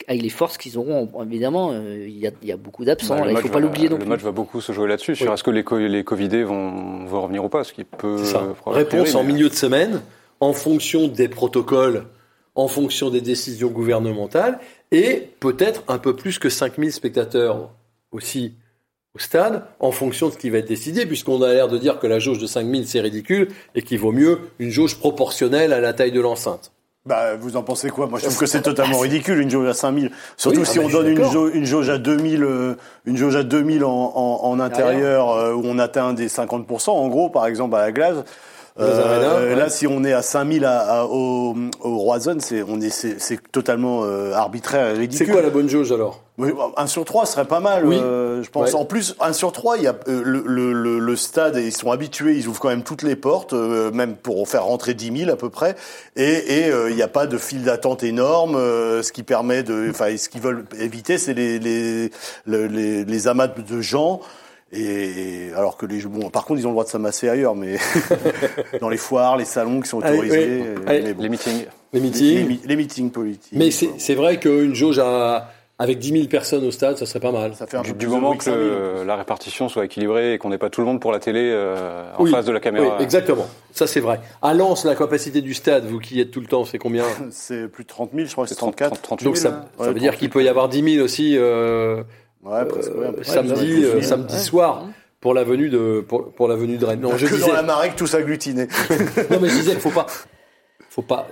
Avec 0.08 0.20
les 0.20 0.28
forces 0.28 0.58
qu'ils 0.58 0.76
auront, 0.76 1.08
évidemment, 1.22 1.70
euh, 1.72 2.04
il 2.06 2.18
y, 2.18 2.26
a, 2.26 2.30
il 2.42 2.48
y 2.48 2.52
a 2.52 2.58
beaucoup 2.58 2.84
d'absents. 2.84 3.14
Bah, 3.16 3.22
le 3.24 3.30
il 3.30 3.32
match 3.32 3.44
faut 3.44 3.48
pas 3.48 3.60
l'oublier 3.60 3.88
non 3.88 3.94
Le 3.96 4.02
plus. 4.02 4.08
match 4.10 4.20
va 4.20 4.30
beaucoup 4.30 4.60
se 4.60 4.72
jouer 4.72 4.88
là-dessus. 4.88 5.16
Sur 5.16 5.32
est-ce 5.32 5.42
que 5.42 5.50
les, 5.50 5.64
co- 5.64 5.78
les 5.78 6.04
Covidés 6.04 6.44
vont, 6.44 7.06
vont 7.06 7.22
revenir 7.22 7.42
ou 7.42 7.48
pas 7.48 7.64
Ce 7.64 7.72
qui 7.72 7.84
peut. 7.84 8.18
C'est 8.18 8.32
ça. 8.32 8.40
probablement 8.40 8.74
Réponse 8.76 9.08
priori, 9.08 9.14
en 9.16 9.24
mais- 9.24 9.32
milieu 9.32 9.48
de 9.48 9.54
semaine, 9.54 10.02
en 10.40 10.52
fonction 10.52 11.08
des 11.08 11.28
protocoles, 11.28 12.04
en 12.54 12.68
fonction 12.68 13.08
des 13.08 13.22
décisions 13.22 13.68
gouvernementales, 13.70 14.58
et 14.92 15.30
peut-être 15.40 15.82
un 15.88 15.96
peu 15.96 16.14
plus 16.14 16.38
que 16.38 16.50
5000 16.50 16.92
spectateurs 16.92 17.70
aussi 18.12 18.52
au 19.16 19.18
stade, 19.18 19.62
en 19.80 19.92
fonction 19.92 20.28
de 20.28 20.32
ce 20.34 20.38
qui 20.38 20.50
va 20.50 20.58
être 20.58 20.68
décidé, 20.68 21.06
puisqu'on 21.06 21.40
a 21.42 21.52
l'air 21.52 21.68
de 21.68 21.78
dire 21.78 21.98
que 21.98 22.06
la 22.06 22.18
jauge 22.18 22.38
de 22.38 22.46
5000 22.46 22.86
c'est 22.86 23.00
ridicule, 23.00 23.48
et 23.74 23.80
qu'il 23.80 23.98
vaut 23.98 24.12
mieux 24.12 24.40
une 24.58 24.70
jauge 24.70 24.98
proportionnelle 24.98 25.72
à 25.72 25.80
la 25.80 25.94
taille 25.94 26.12
de 26.12 26.20
l'enceinte. 26.20 26.72
Bah, 27.06 27.36
vous 27.36 27.56
en 27.56 27.62
pensez 27.62 27.88
quoi? 27.88 28.08
Moi, 28.08 28.18
je 28.18 28.24
trouve 28.24 28.38
que 28.38 28.46
c'est 28.46 28.62
totalement 28.62 28.98
ridicule 28.98 29.40
une 29.40 29.48
jauge 29.48 29.68
à 29.68 29.74
5000. 29.74 30.10
Surtout 30.36 30.58
Oui, 30.58 30.64
ah 30.66 30.70
si 30.70 30.78
bah, 30.78 30.84
on 30.86 30.88
donne 30.90 31.08
une 31.08 31.24
jauge, 31.24 31.54
une 31.54 31.64
jauge 31.64 31.88
à 31.88 31.98
2000, 31.98 32.42
euh, 32.42 32.74
une 33.06 33.16
jauge 33.16 33.36
à 33.36 33.42
2000 33.42 33.84
en, 33.84 33.90
en, 33.90 34.40
en 34.42 34.60
intérieur 34.60 35.30
euh, 35.30 35.54
où 35.54 35.62
on 35.64 35.78
atteint 35.78 36.12
des 36.12 36.28
50% 36.28 36.90
en 36.90 37.08
gros, 37.08 37.30
par 37.30 37.46
exemple 37.46 37.76
à 37.76 37.78
la 37.78 37.92
glace. 37.92 38.16
Euh, 38.78 39.54
là, 39.56 39.68
si 39.70 39.86
on 39.86 40.04
est 40.04 40.12
à 40.12 40.20
5000 40.22 40.64
à, 40.66 40.80
à, 41.00 41.04
au, 41.06 41.54
au 41.80 41.96
Roison, 41.98 42.36
c'est 42.40 42.62
on 42.62 42.80
est 42.80 42.90
c'est, 42.90 43.18
c'est 43.18 43.40
totalement 43.50 44.02
euh, 44.04 44.32
arbitraire 44.34 44.88
et 44.94 44.98
ridicule. 44.98 45.26
C'est 45.26 45.32
quoi 45.32 45.40
la 45.42 45.48
bonne 45.50 45.68
jauge 45.68 45.92
alors? 45.92 46.20
Oui, 46.38 46.50
1 46.76 46.86
sur 46.86 47.06
3 47.06 47.24
serait 47.24 47.46
pas 47.46 47.60
mal, 47.60 47.86
Oui. 47.86 47.98
euh, 47.98 48.42
je 48.42 48.50
pense. 48.50 48.72
Ouais. 48.72 48.78
En 48.78 48.84
plus, 48.84 49.16
1 49.20 49.32
sur 49.32 49.52
3, 49.52 49.78
il 49.78 49.84
y 49.84 49.86
a 49.86 49.94
euh, 50.08 50.20
le, 50.22 50.42
le, 50.44 50.74
le, 50.74 50.98
le 50.98 51.16
stade, 51.16 51.56
ils 51.56 51.72
sont 51.72 51.90
habitués, 51.90 52.34
ils 52.36 52.46
ouvrent 52.48 52.60
quand 52.60 52.68
même 52.68 52.82
toutes 52.82 53.02
les 53.02 53.16
portes, 53.16 53.54
euh, 53.54 53.90
même 53.92 54.14
pour 54.16 54.46
faire 54.46 54.64
rentrer 54.64 54.92
10 54.92 55.20
000 55.20 55.30
à 55.30 55.36
peu 55.36 55.48
près, 55.48 55.74
et 56.14 56.58
et, 56.58 56.70
euh, 56.70 56.90
il 56.90 56.96
n'y 56.96 57.02
a 57.02 57.08
pas 57.08 57.26
de 57.26 57.38
file 57.38 57.64
d'attente 57.64 58.02
énorme, 58.02 58.56
euh, 58.56 59.02
ce 59.02 59.12
qui 59.12 59.22
permet 59.22 59.62
de, 59.62 59.86
enfin, 59.88 60.14
ce 60.18 60.28
qu'ils 60.28 60.42
veulent 60.42 60.66
éviter, 60.78 61.16
c'est 61.16 61.32
les 61.32 61.58
les, 61.58 62.10
le- 62.44 62.66
les 62.66 63.06
les 63.06 63.28
amas 63.28 63.46
de 63.48 63.80
gens. 63.80 64.20
Et 64.72 65.50
alors 65.56 65.76
que 65.76 65.86
les 65.86 66.00
bon, 66.02 66.28
par 66.28 66.44
contre, 66.44 66.60
ils 66.60 66.66
ont 66.66 66.70
le 66.70 66.74
droit 66.74 66.84
de 66.84 66.88
s'amasser 66.88 67.28
ailleurs, 67.28 67.54
mais 67.54 67.76
dans 68.80 68.88
les 68.88 68.96
foires, 68.96 69.36
les 69.36 69.44
salons 69.44 69.80
qui 69.80 69.88
sont 69.88 70.00
Allez, 70.00 70.16
autorisés. 70.18 70.38
oui. 70.60 70.62
euh, 70.66 70.76
Allez. 70.88 71.02
mais 71.02 71.14
bon. 71.14 71.22
Les 71.22 71.28
meetings. 71.28 71.64
Les 71.92 72.00
Les, 72.00 72.06
meetings 72.06 72.48
mi- 72.48 72.60
les 72.64 72.76
meetings 72.76 73.10
politiques. 73.10 73.52
Mais 73.56 73.70
c'est 73.70 73.90
c'est 73.98 74.14
vrai 74.14 74.38
qu'une 74.40 74.74
jauge 74.74 74.98
à- 74.98 75.50
avec 75.78 75.98
10 75.98 76.10
000 76.12 76.24
personnes 76.26 76.64
au 76.64 76.70
stade, 76.72 76.96
ça 76.96 77.06
serait 77.06 77.20
pas 77.20 77.30
mal. 77.32 77.54
ça 77.54 77.66
fait 77.66 77.76
un 77.76 77.82
Du, 77.82 77.92
peu 77.92 77.98
du 77.98 78.06
plus 78.06 78.14
de 78.14 78.18
moment 78.20 78.34
que 78.36 78.42
5000. 78.44 78.58
le- 78.60 79.04
la 79.06 79.14
répartition 79.16 79.68
soit 79.68 79.84
équilibrée 79.84 80.32
et 80.34 80.38
qu'on 80.38 80.48
n'ait 80.48 80.58
pas 80.58 80.68
tout 80.70 80.80
le 80.80 80.86
monde 80.88 81.00
pour 81.00 81.12
la 81.12 81.20
télé 81.20 81.50
euh, 81.52 82.10
en 82.18 82.24
Oui. 82.24 82.30
face 82.32 82.44
de 82.46 82.52
la 82.52 82.60
caméra. 82.60 82.96
Oui, 82.98 83.04
exactement. 83.04 83.46
Ça, 83.72 83.86
c'est 83.86 84.00
vrai. 84.00 84.18
À 84.42 84.52
Lens, 84.52 84.84
la 84.84 84.96
capacité 84.96 85.42
du 85.42 85.54
stade, 85.54 85.84
vous 85.84 85.98
qui 86.00 86.16
y 86.16 86.20
êtes 86.20 86.30
tout 86.32 86.40
le 86.40 86.46
temps, 86.46 86.64
c'est 86.64 86.78
combien 86.78 87.04
C'est 87.30 87.68
plus 87.68 87.84
de 87.84 87.88
30 87.88 88.10
000, 88.14 88.26
je 88.26 88.32
crois 88.32 88.44
que 88.44 88.48
C'est 88.48 88.54
c'est 88.54 88.58
30, 88.58 88.74
34. 88.74 89.00
38 89.02 89.24
Donc 89.26 89.36
000, 89.36 89.48
ça, 89.52 89.56
là. 89.58 89.64
ça 89.76 89.82
Ouais, 89.84 89.88
veut 89.92 90.00
dire 90.00 90.12
38. 90.12 90.18
qu'il 90.18 90.30
peut 90.30 90.42
y 90.42 90.48
avoir 90.48 90.68
10 90.68 90.94
000 90.94 91.04
aussi 91.04 91.36
euh, 91.38 92.02
Ouais, 92.46 92.64
presque. 92.64 92.94
ouais, 92.94 93.06
un 93.08 93.12
peu. 93.12 93.20
euh, 93.20 93.24
samedi, 93.24 93.74
Ouais, 93.80 93.84
euh, 93.84 93.94
ouais, 93.96 94.02
samedi 94.02 94.34
ouais. 94.34 94.40
soir 94.40 94.86
pour 95.20 95.34
la 95.34 95.44
venue 95.44 95.68
de 95.68 96.04
pour, 96.06 96.32
pour 96.32 96.48
la 96.48 96.54
venue 96.56 96.76
de 96.78 96.84
Rennes. 96.84 97.00
Non, 97.00 97.16
je 97.16 97.26
que 97.26 97.34
disais, 97.34 97.46
dans 97.48 97.52
la 97.54 97.62
marée 97.62 97.90
que 97.90 97.96
tous 97.96 98.14
agglutinés. 98.14 98.68
non 99.30 99.40
mais 99.40 99.48
je 99.48 99.54
disais 99.56 99.74
faut 99.76 99.90
pas, 99.90 100.06
faut 100.88 101.02
pas. 101.02 101.26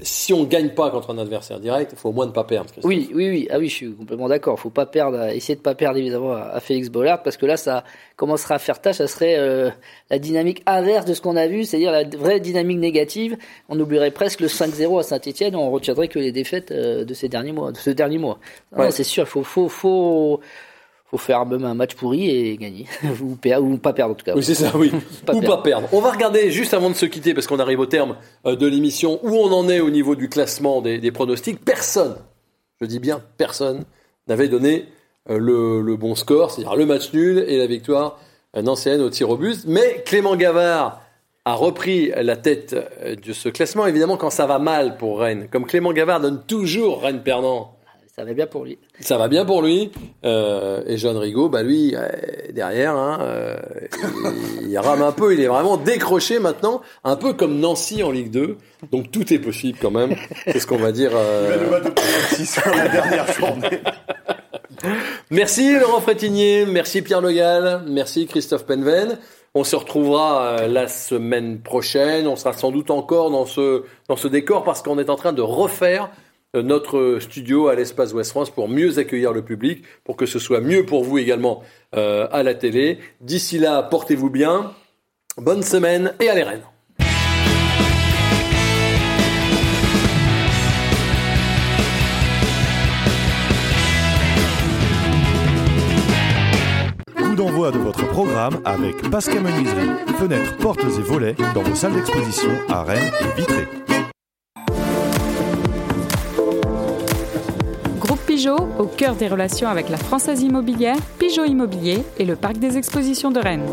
Si 0.00 0.32
on 0.32 0.44
gagne 0.44 0.70
pas 0.70 0.90
contre 0.90 1.10
un 1.10 1.18
adversaire 1.18 1.60
direct, 1.60 1.92
il 1.92 1.98
faut 1.98 2.08
au 2.08 2.12
moins 2.12 2.26
ne 2.26 2.32
pas 2.32 2.44
perdre. 2.44 2.70
Christophe. 2.70 2.88
Oui, 2.88 3.10
oui, 3.14 3.28
oui. 3.28 3.48
Ah 3.50 3.58
oui, 3.58 3.68
je 3.68 3.74
suis 3.74 3.92
complètement 3.92 4.28
d'accord. 4.28 4.58
Faut 4.58 4.70
pas 4.70 4.86
perdre, 4.86 5.24
essayer 5.28 5.54
de 5.56 5.60
pas 5.60 5.74
perdre 5.74 5.98
évidemment 5.98 6.32
à 6.32 6.56
à 6.56 6.60
Félix 6.60 6.88
Bollard 6.88 7.22
parce 7.22 7.36
que 7.36 7.46
là, 7.46 7.56
ça 7.56 7.84
commencera 8.16 8.54
à 8.54 8.58
faire 8.58 8.80
tâche. 8.80 8.96
Ça 8.96 9.06
serait 9.06 9.36
euh, 9.38 9.70
la 10.10 10.18
dynamique 10.18 10.62
inverse 10.66 11.04
de 11.04 11.14
ce 11.14 11.20
qu'on 11.20 11.36
a 11.36 11.46
vu, 11.46 11.64
c'est-à-dire 11.64 11.92
la 11.92 12.04
vraie 12.04 12.40
dynamique 12.40 12.78
négative. 12.78 13.36
On 13.68 13.78
oublierait 13.78 14.10
presque 14.10 14.40
le 14.40 14.48
5-0 14.48 14.98
à 14.98 15.02
Saint-Etienne. 15.02 15.54
On 15.54 15.70
retiendrait 15.70 16.08
que 16.08 16.18
les 16.18 16.32
défaites 16.32 16.70
euh, 16.72 17.04
de 17.04 17.14
ces 17.14 17.28
derniers 17.28 17.52
mois, 17.52 17.72
de 17.72 17.76
ce 17.76 17.90
dernier 17.90 18.18
mois. 18.18 18.38
Ouais. 18.76 18.90
c'est 18.90 19.04
sûr. 19.04 19.28
Faut, 19.28 19.42
faut, 19.42 19.68
faut, 19.68 20.40
faut 21.10 21.18
faire 21.18 21.46
même 21.46 21.64
un 21.64 21.74
match 21.74 21.94
pourri 21.94 22.28
et 22.28 22.56
gagner 22.56 22.86
ou, 23.22 23.36
ou 23.60 23.76
pas 23.76 23.92
perdre 23.92 24.12
en 24.12 24.16
tout 24.16 24.24
cas. 24.24 24.34
Oui, 24.34 24.42
c'est 24.42 24.54
ça, 24.54 24.72
oui. 24.76 24.90
Pas 25.26 25.34
ou 25.34 25.40
perdre. 25.40 25.56
pas 25.56 25.62
perdre. 25.62 25.88
On 25.92 26.00
va 26.00 26.10
regarder 26.10 26.50
juste 26.50 26.74
avant 26.74 26.90
de 26.90 26.94
se 26.96 27.06
quitter, 27.06 27.32
parce 27.34 27.46
qu'on 27.46 27.58
arrive 27.58 27.80
au 27.80 27.86
terme 27.86 28.16
euh, 28.46 28.56
de 28.56 28.66
l'émission, 28.66 29.20
où 29.22 29.36
on 29.36 29.52
en 29.52 29.68
est 29.68 29.80
au 29.80 29.90
niveau 29.90 30.16
du 30.16 30.28
classement 30.28 30.80
des, 30.80 30.98
des 30.98 31.12
pronostics. 31.12 31.64
Personne, 31.64 32.16
je 32.80 32.86
dis 32.86 32.98
bien 32.98 33.22
personne, 33.38 33.84
n'avait 34.26 34.48
donné 34.48 34.86
euh, 35.30 35.38
le, 35.38 35.80
le 35.80 35.96
bon 35.96 36.14
score, 36.14 36.50
c'est-à-dire 36.50 36.76
le 36.76 36.86
match 36.86 37.12
nul 37.12 37.44
et 37.46 37.58
la 37.58 37.66
victoire 37.66 38.18
euh, 38.56 38.62
nancéenne 38.62 39.00
au 39.00 39.10
tir 39.10 39.30
au 39.30 39.36
but. 39.36 39.64
Mais 39.66 40.02
Clément 40.04 40.36
Gavard 40.36 41.00
a 41.44 41.54
repris 41.54 42.12
la 42.16 42.36
tête 42.36 42.76
euh, 43.02 43.16
de 43.16 43.32
ce 43.32 43.48
classement, 43.48 43.86
évidemment, 43.86 44.16
quand 44.16 44.30
ça 44.30 44.46
va 44.46 44.58
mal 44.58 44.96
pour 44.96 45.20
Rennes. 45.20 45.48
Comme 45.50 45.66
Clément 45.66 45.92
Gavard 45.92 46.20
donne 46.20 46.42
toujours 46.46 47.02
Rennes 47.02 47.22
perdant. 47.22 47.75
Ça 48.18 48.24
va 48.24 48.32
bien 48.32 48.46
pour 48.46 48.64
lui. 48.64 48.78
Ça 49.00 49.18
va 49.18 49.28
bien 49.28 49.44
pour 49.44 49.60
lui. 49.60 49.92
Euh, 50.24 50.82
et 50.86 50.96
John 50.96 51.18
Rigaud, 51.18 51.50
bah 51.50 51.62
lui, 51.62 51.94
euh, 51.94 52.08
derrière, 52.50 52.96
hein, 52.96 53.18
euh, 53.20 53.56
il, 54.62 54.70
il 54.70 54.78
rame 54.78 55.02
un 55.02 55.12
peu. 55.12 55.34
Il 55.34 55.40
est 55.40 55.48
vraiment 55.48 55.76
décroché 55.76 56.38
maintenant, 56.38 56.80
un 57.04 57.16
peu 57.16 57.34
comme 57.34 57.58
Nancy 57.60 58.02
en 58.02 58.10
Ligue 58.10 58.30
2. 58.30 58.56
Donc 58.90 59.10
tout 59.10 59.30
est 59.34 59.38
possible 59.38 59.78
quand 59.82 59.90
même. 59.90 60.14
C'est 60.46 60.60
ce 60.60 60.66
qu'on 60.66 60.78
va 60.78 60.92
dire. 60.92 61.10
euh, 61.14 61.64
Le 61.64 61.70
match 61.70 61.82
de 61.84 62.78
la 62.78 62.88
dernière 62.88 63.32
journée. 63.34 63.80
Merci 65.30 65.78
Laurent 65.78 66.00
Frétinier, 66.00 66.64
merci 66.66 67.02
Pierre 67.02 67.20
Le 67.20 67.32
Gall, 67.32 67.82
merci 67.88 68.26
Christophe 68.26 68.64
Penven. 68.64 69.18
On 69.54 69.64
se 69.64 69.74
retrouvera 69.76 70.66
la 70.68 70.86
semaine 70.88 71.60
prochaine. 71.60 72.26
On 72.26 72.36
sera 72.36 72.52
sans 72.52 72.70
doute 72.70 72.90
encore 72.90 73.30
dans 73.30 73.46
ce, 73.46 73.84
dans 74.08 74.16
ce 74.16 74.28
décor 74.28 74.64
parce 74.64 74.82
qu'on 74.82 74.98
est 74.98 75.08
en 75.10 75.16
train 75.16 75.32
de 75.32 75.40
refaire 75.42 76.10
notre 76.62 77.18
studio 77.20 77.68
à 77.68 77.74
l'espace 77.74 78.12
Ouest 78.12 78.30
France 78.30 78.50
pour 78.50 78.68
mieux 78.68 78.98
accueillir 78.98 79.32
le 79.32 79.42
public, 79.42 79.84
pour 80.04 80.16
que 80.16 80.26
ce 80.26 80.38
soit 80.38 80.60
mieux 80.60 80.86
pour 80.86 81.04
vous 81.04 81.18
également 81.18 81.62
euh, 81.94 82.26
à 82.32 82.42
la 82.42 82.54
télé. 82.54 82.98
D'ici 83.20 83.58
là, 83.58 83.82
portez-vous 83.82 84.30
bien. 84.30 84.72
Bonne 85.38 85.62
semaine 85.62 86.14
et 86.20 86.28
allez 86.28 86.42
Rennes. 86.42 86.62
Coup 97.16 97.34
d'envoi 97.34 97.70
de 97.70 97.78
votre 97.78 98.06
programme 98.08 98.60
avec 98.64 99.10
Pascal 99.10 99.42
Menuiserie, 99.42 99.90
fenêtres, 100.18 100.56
portes 100.56 100.84
et 100.84 101.02
volets 101.02 101.36
dans 101.54 101.62
vos 101.62 101.74
salles 101.74 101.94
d'exposition 101.94 102.50
à 102.68 102.82
Rennes 102.82 103.12
et 103.20 103.40
Vitré. 103.40 103.95
Au 108.54 108.86
cœur 108.86 109.16
des 109.16 109.26
relations 109.26 109.68
avec 109.68 109.88
la 109.88 109.96
Française 109.96 110.42
Immobilière, 110.42 110.96
Pigeot 111.18 111.44
Immobilier 111.44 112.04
et 112.18 112.24
le 112.24 112.36
Parc 112.36 112.58
des 112.58 112.76
Expositions 112.76 113.32
de 113.32 113.40
Rennes. 113.40 113.66